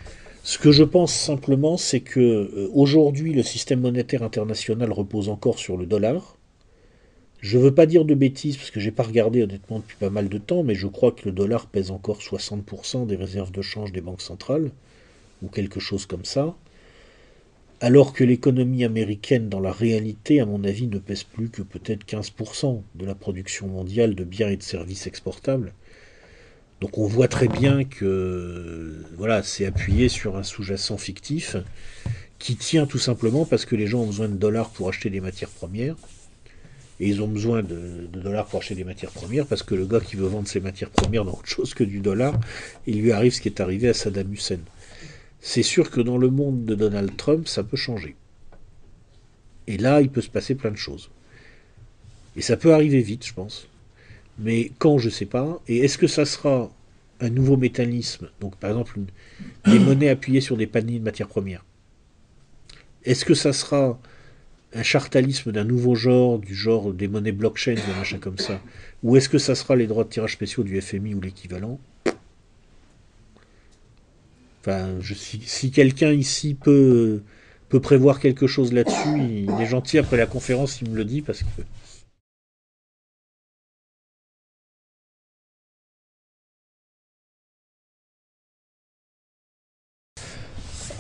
[0.45, 5.59] Ce que je pense simplement, c'est que euh, aujourd'hui, le système monétaire international repose encore
[5.59, 6.37] sur le dollar.
[7.41, 9.97] Je ne veux pas dire de bêtises, parce que je n'ai pas regardé honnêtement depuis
[9.97, 13.53] pas mal de temps, mais je crois que le dollar pèse encore 60% des réserves
[13.53, 14.71] de change des banques centrales,
[15.43, 16.55] ou quelque chose comme ça
[17.83, 22.07] alors que l'économie américaine, dans la réalité, à mon avis, ne pèse plus que peut-être
[22.07, 25.75] 15% de la production mondiale de biens et de services exportables.
[26.83, 31.55] Donc on voit très bien que voilà, c'est appuyé sur un sous-jacent fictif
[32.41, 35.21] qui tient tout simplement parce que les gens ont besoin de dollars pour acheter des
[35.21, 35.95] matières premières.
[36.99, 40.01] Et ils ont besoin de, dollars pour acheter des matières premières parce que le gars
[40.01, 42.35] qui veut vendre ses matières premières dans autre chose que du dollar,
[42.89, 44.59] il lui arrive ce qui est arrivé à Saddam Hussein
[45.43, 48.15] c'est sûr que dans le monde de Donald Trump, ça peut changer.
[49.67, 51.11] Et là, il peut se passer plein de choses.
[52.37, 53.67] Et ça peut arriver vite, je pense.
[54.39, 55.61] Mais quand, je ne sais pas.
[55.69, 56.71] Et est-ce que ça sera
[57.21, 58.29] un nouveau métallisme?
[58.41, 58.99] Donc, par exemple,
[59.67, 61.65] des monnaies appuyées sur des paniers de matières premières.
[63.05, 63.99] Est-ce que ça sera
[64.75, 68.61] un chartalisme d'un nouveau genre, du genre des monnaies blockchain, des machins comme ça?
[69.03, 71.79] Ou est-ce que ça sera les droits de tirage spéciaux du FMI ou l'équivalent?
[74.61, 77.23] Enfin, si, quelqu'un ici peut,
[77.69, 81.21] peut prévoir quelque chose là-dessus, il, est gentil après la conférence, il me le dit
[81.21, 81.63] parce que.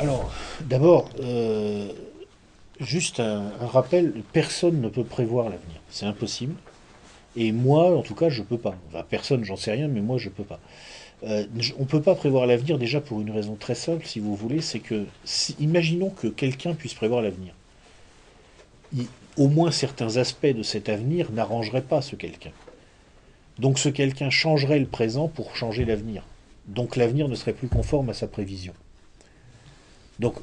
[0.02, 1.92] Alors, d'abord, euh,
[2.80, 5.80] juste un, rappel, personne ne peut prévoir l'avenir.
[5.90, 6.56] C'est impossible.
[7.36, 8.74] Et moi, en tout cas, je peux pas.
[8.88, 10.58] Enfin, personne, j'en sais rien, mais moi, je peux pas.
[11.22, 11.46] Euh,
[11.78, 14.60] on ne peut pas prévoir l'avenir déjà pour une raison très simple, si vous voulez,
[14.60, 15.06] c'est que,
[15.60, 17.54] imaginons que quelqu'un puisse prévoir l'avenir.
[19.36, 22.50] Au moins certains aspects de cet avenir n'arrangeraient pas ce quelqu'un.
[23.60, 26.24] Donc ce quelqu'un changerait le présent pour changer l'avenir.
[26.66, 28.74] Donc l'avenir ne serait plus conforme à sa prévision.
[30.22, 30.36] Donc,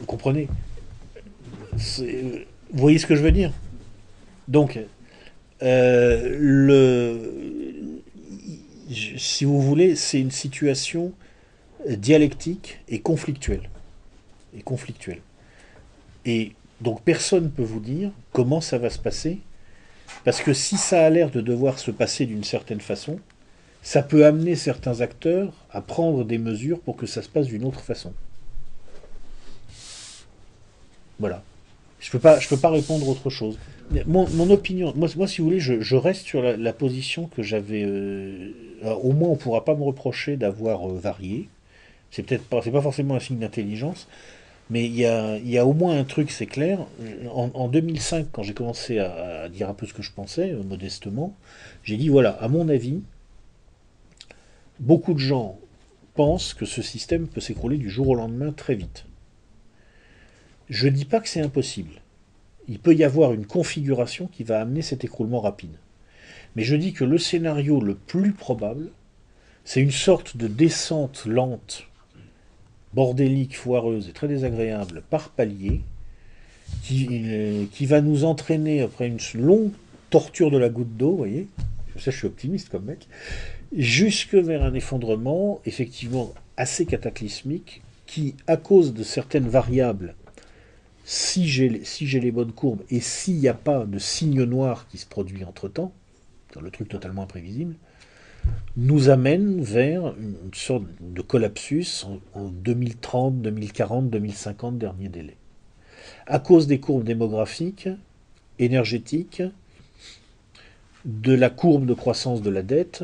[0.00, 0.48] vous comprenez
[1.72, 3.52] Vous voyez ce que je veux dire
[4.48, 4.80] Donc,
[5.62, 7.20] euh,
[8.90, 11.12] si vous voulez, c'est une situation
[11.88, 13.70] dialectique et conflictuelle.
[14.56, 15.20] Et conflictuelle.
[16.26, 19.38] Et donc personne ne peut vous dire comment ça va se passer,
[20.24, 23.20] parce que si ça a l'air de devoir se passer d'une certaine façon,
[23.82, 27.64] ça peut amener certains acteurs à prendre des mesures pour que ça se passe d'une
[27.64, 28.12] autre façon.
[31.20, 31.42] Voilà.
[32.00, 33.58] Je peux, pas, peux pas répondre autre chose.
[34.06, 37.84] Mon, opinion, moi, si vous voulez, je, reste sur la, position que j'avais.
[37.84, 38.52] Euh,
[39.02, 41.48] au moins, on pourra pas me reprocher d'avoir euh, varié.
[42.10, 44.08] C'est peut-être pas, forcément un signe d'intelligence,
[44.70, 46.86] mais il y a, y a, au moins un truc, c'est clair.
[47.34, 51.34] En, 2005, quand j'ai commencé à, dire un peu ce que je pensais, euh, modestement,
[51.84, 53.00] j'ai dit voilà, à mon avis,
[54.78, 55.58] beaucoup de gens
[56.14, 59.04] pensent que ce système peut s'écrouler du jour au lendemain très vite.
[60.70, 62.00] Je ne dis pas que c'est impossible.
[62.68, 65.76] Il peut y avoir une configuration qui va amener cet écroulement rapide.
[66.56, 68.90] Mais je dis que le scénario le plus probable,
[69.64, 71.86] c'est une sorte de descente lente,
[72.94, 75.82] bordélique, foireuse et très désagréable par palier,
[76.84, 79.72] qui, euh, qui va nous entraîner après une longue
[80.08, 81.48] torture de la goutte d'eau, vous voyez,
[82.00, 83.06] sais, je suis optimiste comme mec,
[83.76, 90.14] jusque vers un effondrement effectivement assez cataclysmique qui, à cause de certaines variables,
[91.12, 95.06] si j'ai les bonnes courbes et s'il n'y a pas de signe noir qui se
[95.06, 95.92] produit entre-temps,
[96.54, 97.74] dans le truc totalement imprévisible,
[98.76, 105.36] nous amène vers une sorte de collapsus en, 2030, 2040, 2050, dernier délai.
[106.28, 107.88] À cause des courbes démographiques,
[108.60, 109.42] énergétiques,
[111.04, 113.02] de la courbe de croissance de la dette,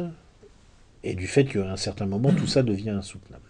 [1.03, 3.46] et du fait qu'à un certain moment, tout ça devient insoutenable.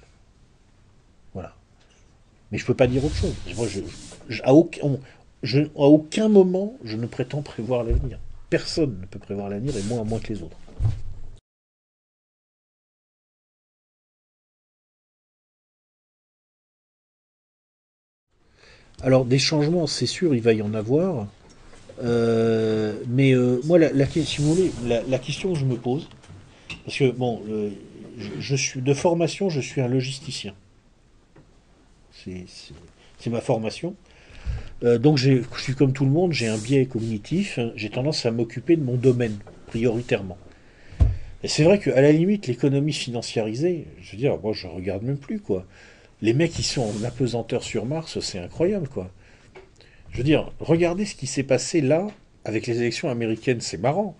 [2.50, 3.34] Mais je ne peux pas dire autre chose.
[3.56, 3.66] Moi,
[4.42, 8.18] à, aucun, moment, je ne prétends prévoir l'avenir.
[8.50, 10.56] Personne ne peut prévoir l'avenir, et moins à moins que les autres.
[19.02, 21.26] Alors des changements, c'est sûr, il va y en avoir.
[22.02, 26.08] Euh, mais euh, moi, la, la, si vous voulez, la, question que je me pose,
[26.84, 27.70] parce que bon, euh,
[28.18, 30.54] je, suis de formation, je suis un logisticien.
[33.18, 33.94] C'est ma formation.
[34.82, 37.58] donc je suis comme tout le monde, j'ai un biais cognitif.
[37.76, 40.38] J'ai tendance à m'occuper de mon domaine prioritairement.
[41.42, 45.18] Et c'est vrai qu'à la limite, l'économie financiarisée, je veux dire, moi je regarde même
[45.18, 45.66] plus quoi.
[46.22, 49.10] Les mecs qui sont en apesanteur sur Mars, c'est incroyable, quoi.
[50.10, 52.06] Je veux dire, regardez ce qui s'est passé là
[52.46, 54.16] avec les élections américaines, c'est marrant.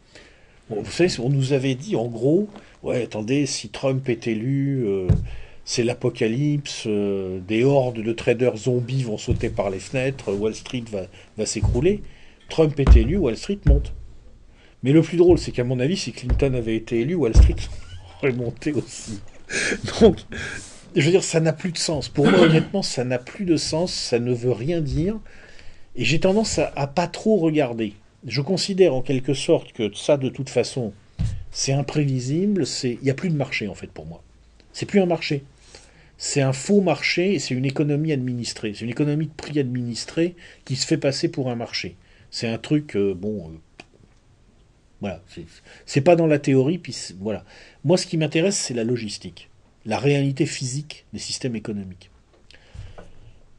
[0.69, 2.49] vous savez, on nous avait dit en gros,
[2.83, 5.09] ouais, attendez, si Trump est élu, euh,
[5.69, 10.85] c'est l'apocalypse, euh, des hordes de traders zombies vont sauter par les fenêtres, Wall Street
[10.93, 12.03] va, s'écrouler.
[12.49, 13.93] Trump est élu, Wall Street monte.
[14.85, 17.57] Mais le plus drôle, c'est qu'à mon avis, si Clinton avait été élu, Wall Street
[18.23, 19.19] aurait monté aussi.
[20.01, 20.19] Donc,
[20.95, 22.09] je veux dire, ça n'a plus de sens.
[22.09, 25.19] Pour moi, honnêtement, ça n'a plus de sens, ça ne veut rien dire.
[25.97, 27.95] Et j'ai tendance à, pas trop regarder.
[28.25, 30.93] Je considère en quelque sorte que ça, de toute façon,
[31.51, 34.23] c'est imprévisible, il n'y a plus de marché en fait pour moi.
[34.73, 35.43] C'est plus un marché.
[36.19, 38.73] C'est un faux marché et c'est une économie administrée.
[38.75, 40.35] C'est une économie de prix administré
[40.65, 41.97] qui se fait passer pour un marché.
[42.31, 43.85] C'est un truc, euh, bon, euh,
[45.01, 45.23] voilà,
[45.85, 47.45] c'est pas dans la théorie, puis voilà.
[47.85, 49.51] Moi, ce qui m'intéresse, c'est la logistique
[49.87, 52.11] la réalité physique des systèmes économiques.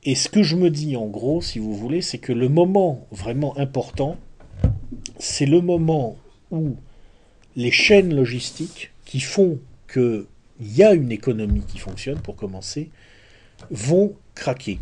[0.04, 3.08] Et ce que je me dis en gros, si vous voulez, c'est que le moment
[3.12, 4.18] vraiment important,
[5.18, 6.18] c'est le moment
[6.52, 6.76] où
[7.56, 9.60] les chaînes logistiques qui font
[10.58, 12.90] qu'il y a une économie qui fonctionne, pour commencer,
[13.72, 14.80] vont craquer.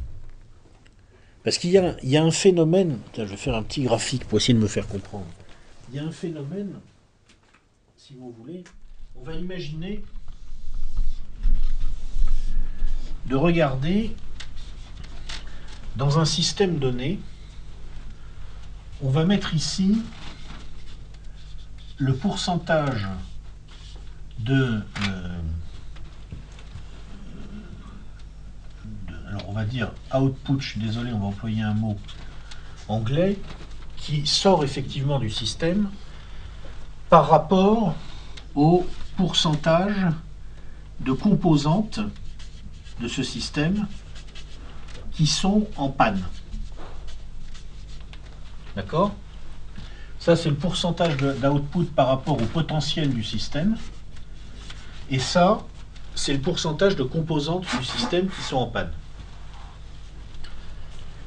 [1.44, 4.54] Parce qu'il y, y, a un phénomène, je vais faire un petit graphique pour essayer
[4.54, 5.28] de me faire comprendre.
[5.90, 6.80] Il y a un phénomène,
[7.98, 8.64] si vous voulez,
[9.16, 10.04] on va imaginer
[13.28, 14.16] de regarder
[15.96, 17.20] dans un système donné,
[19.02, 20.02] on va mettre ici
[21.98, 23.08] le pourcentage
[24.40, 25.42] de, euh,
[29.28, 31.98] alors on va dire output, je suis désolé, on va employer un mot
[32.88, 33.40] anglais,
[33.96, 35.90] qui sort effectivement du système
[37.10, 37.96] par rapport
[38.54, 39.96] au pourcentage
[41.00, 42.02] de composantes
[43.00, 43.88] de ce système
[45.14, 46.22] qui sont en panne.
[48.76, 49.16] D'accord?
[50.20, 53.78] Ça, c'est le pourcentage d'output par rapport au potentiel du système.
[55.10, 55.60] Et ça,
[56.14, 58.92] c'est le pourcentage de composantes du système qui sont en panne.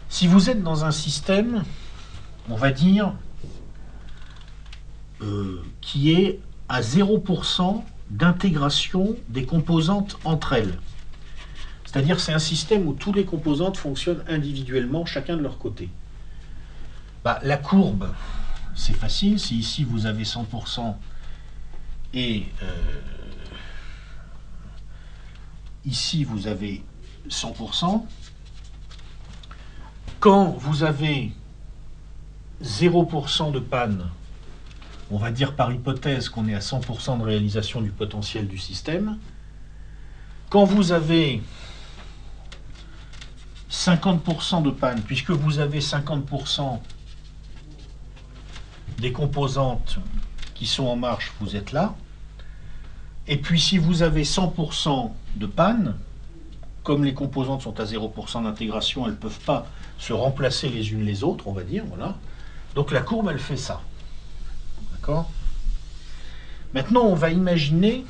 [0.09, 1.65] Si vous êtes dans un système,
[2.49, 3.15] on va dire,
[5.21, 10.79] euh, qui est à 0% d'intégration des composantes entre elles,
[11.85, 15.89] c'est-à-dire c'est un système où tous les composantes fonctionnent individuellement, chacun de leur côté.
[17.25, 18.11] Bah, la courbe,
[18.75, 19.39] c'est facile.
[19.39, 20.97] Si ici vous avez 100%
[22.15, 22.67] et euh,
[25.85, 26.85] ici vous avez
[27.29, 28.05] 100%,
[30.21, 31.33] quand vous avez
[32.63, 34.11] 0% de panne,
[35.11, 39.19] on va dire par hypothèse qu'on est à 100% de réalisation du potentiel du système.
[40.51, 41.43] Quand vous avez
[43.71, 46.81] 50% de panne, puisque vous avez 50%
[48.99, 49.99] des composantes
[50.55, 51.95] qui sont en marche, vous êtes là.
[53.29, 55.95] Et puis si vous avez 100% de panne,
[56.83, 59.67] comme les composantes sont à 0% d'intégration, elles ne peuvent pas
[59.99, 62.17] se remplacer les unes les autres, on va dire, voilà.
[62.75, 63.83] Donc la courbe, elle fait ça.
[64.93, 65.31] D'accord?
[66.75, 68.05] Maintenant, on va imaginer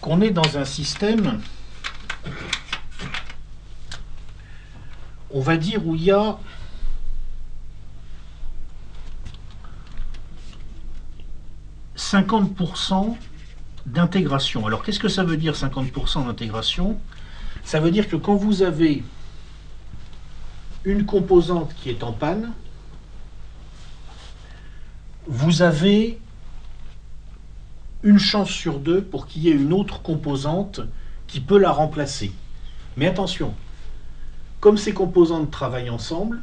[0.00, 1.40] qu'on est dans un système,
[5.30, 6.38] on va dire, où il y a
[11.96, 13.16] «50%
[13.86, 14.66] d'intégration.
[14.66, 16.98] Alors, qu'est-ce que ça veut dire 50% d'intégration?
[17.62, 19.04] Ça veut dire que quand vous avez
[20.84, 22.52] une composante qui est en panne,
[25.26, 26.18] vous avez
[28.02, 30.80] une chance sur deux pour qu'il y ait une autre composante
[31.26, 32.32] qui peut la remplacer.
[32.96, 33.54] Mais attention,
[34.60, 36.40] comme ces composantes travaillent ensemble,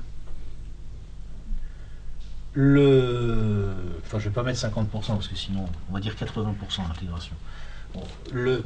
[2.53, 3.73] le...
[4.05, 7.35] Enfin, je ne vais pas mettre 50% parce que sinon, on va dire 80% d'intégration.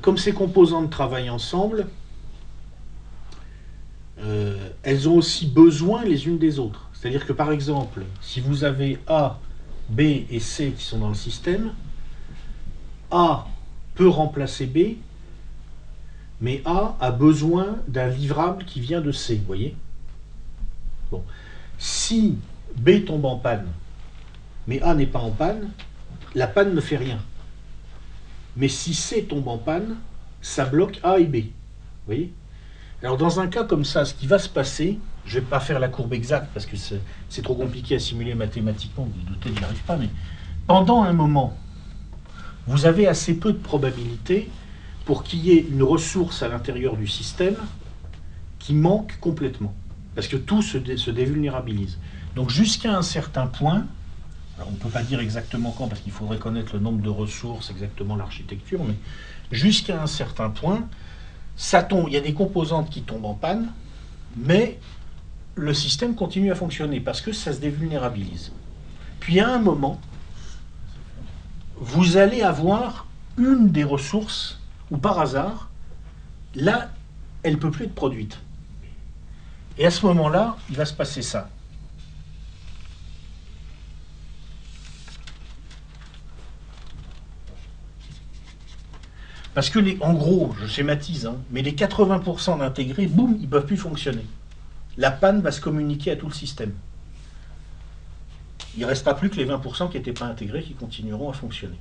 [0.01, 1.87] Comme ces composantes travaillent ensemble,
[4.23, 6.89] euh, elles ont aussi besoin les unes des autres.
[6.93, 9.39] C'est-à-dire que par exemple, si vous avez A,
[9.89, 11.71] B et C qui sont dans le système,
[13.09, 13.47] A
[13.95, 14.97] peut remplacer B,
[16.39, 19.75] mais A a besoin d'un livrable qui vient de C, vous voyez?
[21.11, 21.23] Bon.
[21.77, 22.37] Si
[22.77, 23.67] B tombe en panne,
[24.67, 25.71] mais A n'est pas en panne,
[26.35, 27.19] la panne ne fait rien.
[28.55, 29.97] Mais si C tombe en panne,
[30.41, 31.35] ça bloque A et B.
[31.35, 31.51] Vous
[32.05, 32.33] voyez?
[33.03, 35.59] Alors dans un cas comme ça, ce qui va se passer, je ne vais pas
[35.59, 39.59] faire la courbe exacte parce que c'est trop compliqué à simuler mathématiquement, vous doutez que
[39.59, 40.09] n'y arrive pas, mais
[40.67, 41.57] pendant un moment,
[42.67, 44.49] vous avez assez peu de probabilité
[45.05, 47.55] pour qu'il y ait une ressource à l'intérieur du système
[48.59, 49.73] qui manque complètement.
[50.13, 51.97] Parce que tout se, se dévulnérabilise.
[52.35, 53.85] Donc jusqu'à un certain point,
[54.57, 57.09] alors on ne peut pas dire exactement quand, parce qu'il faudrait connaître le nombre de
[57.09, 58.95] ressources, exactement l'architecture, mais
[59.51, 60.87] jusqu'à un certain point,
[61.55, 63.71] ça il y a des composantes qui tombent en panne,
[64.35, 64.79] mais
[65.55, 68.51] le système continue à fonctionner parce que ça se dévulnérabilise.
[69.19, 69.99] Puis à un moment,
[71.77, 73.07] vous allez avoir
[73.37, 74.59] une des ressources
[74.89, 75.69] où par hasard,
[76.55, 76.89] là,
[77.43, 78.39] elle ne peut plus être produite.
[79.77, 81.49] Et à ce moment-là, il va se passer ça.
[89.53, 93.47] Parce que, les, en gros, je schématise, hein, mais les 80% d'intégrés, boum, ils ne
[93.47, 94.25] peuvent plus fonctionner.
[94.97, 96.73] La panne va se communiquer à tout le système.
[98.77, 101.77] Il ne restera plus que les 20% qui n'étaient pas intégrés qui continueront à fonctionner.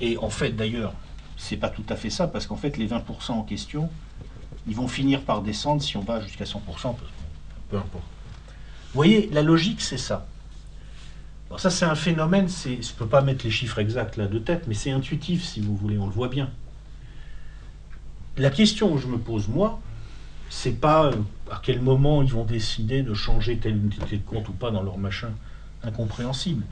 [0.00, 0.92] Et en fait, d'ailleurs,
[1.38, 3.88] c'est pas tout à fait ça, parce qu'en fait, les 20% en question,
[4.66, 6.58] ils vont finir par descendre si on va jusqu'à 100%,
[7.70, 8.04] peu importe.
[8.92, 10.26] Vous voyez, la logique, c'est ça.
[11.50, 14.38] Alors ça, c'est un phénomène, je ne peux pas mettre les chiffres exacts là de
[14.38, 16.48] tête, mais c'est intuitif, si vous voulez, on le voit bien.
[18.36, 19.80] La question que je me pose, moi,
[20.48, 21.16] c'est pas euh,
[21.50, 24.82] à quel moment ils vont décider de changer telle unité de compte ou pas dans
[24.82, 25.30] leur machin
[25.82, 26.64] incompréhensible.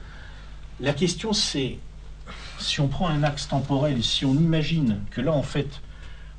[0.79, 1.79] La question, c'est
[2.61, 5.81] si on prend un axe temporel si on imagine que là, en fait,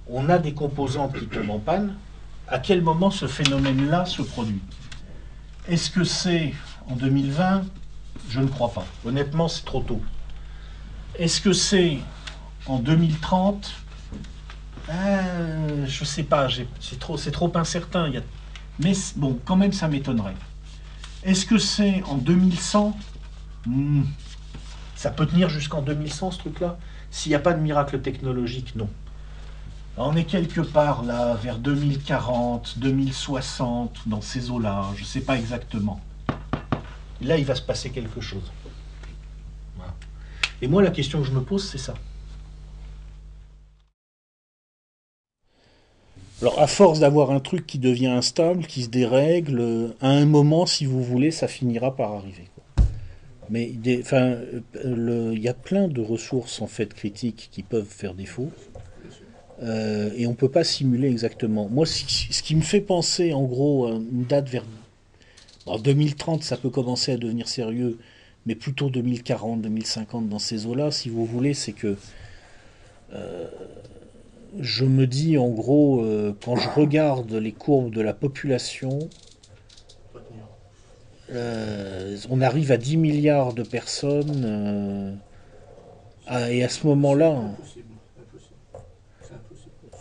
[0.08, 1.96] on a des composantes qui tombent en panne,
[2.48, 4.62] à quel moment ce phénomène-là se produit?
[5.68, 6.54] Est-ce que c'est
[6.88, 7.66] en 2020
[8.30, 8.86] je ne crois pas.
[9.06, 10.02] Honnêtement, c'est trop tôt.
[11.16, 11.98] Est-ce que c'est
[12.66, 13.74] en 2030
[14.90, 16.48] euh, Je ne sais pas,
[16.80, 18.12] c'est trop, incertain.
[18.80, 20.36] Mais bon, quand même, ça m'étonnerait.
[21.24, 22.98] Est-ce que c'est en 2100
[23.66, 24.04] hmm.
[24.96, 26.78] Ça peut tenir jusqu'en 2100, ce truc-là?
[27.10, 28.90] S'il n'y a pas de miracle technologique, non.
[29.98, 35.36] On est quelque part là, vers 2040, 2060, dans ces eaux-là, je ne sais pas
[35.36, 36.00] exactement
[37.22, 38.52] là, il va se passer quelque chose.
[40.62, 41.94] Et moi, la question que je me pose, c'est ça.
[46.42, 50.66] Alors, à force d'avoir un truc qui devient instable, qui se dérègle, à un moment,
[50.66, 52.48] si vous voulez, ça finira par arriver.
[53.50, 58.52] Mais il y a plein de ressources en fait critiques qui peuvent faire défaut.
[59.62, 61.68] Euh, et on ne peut pas simuler exactement.
[61.68, 64.64] Moi, ce qui me fait penser, en gros, une date vers
[65.70, 68.00] en 2030, ça peut commencer à devenir sérieux,
[68.46, 71.96] mais plutôt 2040, 2050 dans ces eaux-là, si vous voulez, c'est que
[73.14, 73.48] euh,
[74.60, 79.10] je me dis en gros, euh, quand je regarde les courbes de la population,
[81.32, 85.20] euh, on arrive à 10 milliards de personnes,
[86.32, 87.42] et à ce moment-là...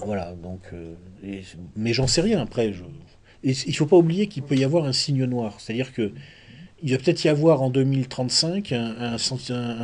[0.01, 0.61] Voilà, donc...
[1.75, 2.73] mais j'en sais rien après.
[2.73, 2.85] Je,
[3.45, 5.61] il ne faut pas oublier qu'il peut y avoir un signe noir.
[5.61, 6.13] C'est-à-dire que
[6.83, 9.19] il va peut-être y avoir en 2035 un,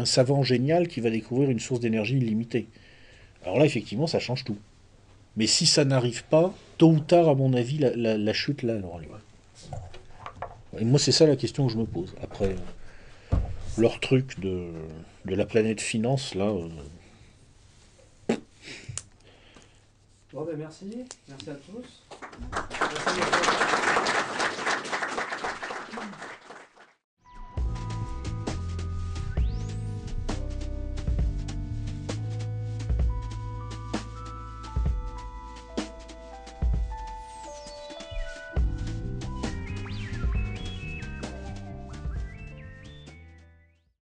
[0.04, 2.68] savant génial qui va découvrir une source d'énergie illimitée.
[3.44, 4.56] Alors là, effectivement, ça change tout.
[5.36, 8.62] Mais si ça n'arrive pas, tôt ou tard, à mon avis, la, la- la chute
[8.62, 8.82] là, lieu.
[10.78, 12.14] Et moi, c'est ça la question que je me pose.
[12.22, 12.54] Après,
[13.76, 14.68] leur truc de,
[15.24, 16.52] de la planète finance, là,
[20.34, 21.04] Bon, ben merci.
[21.28, 22.02] Merci à tous.
[22.50, 24.43] Merci à.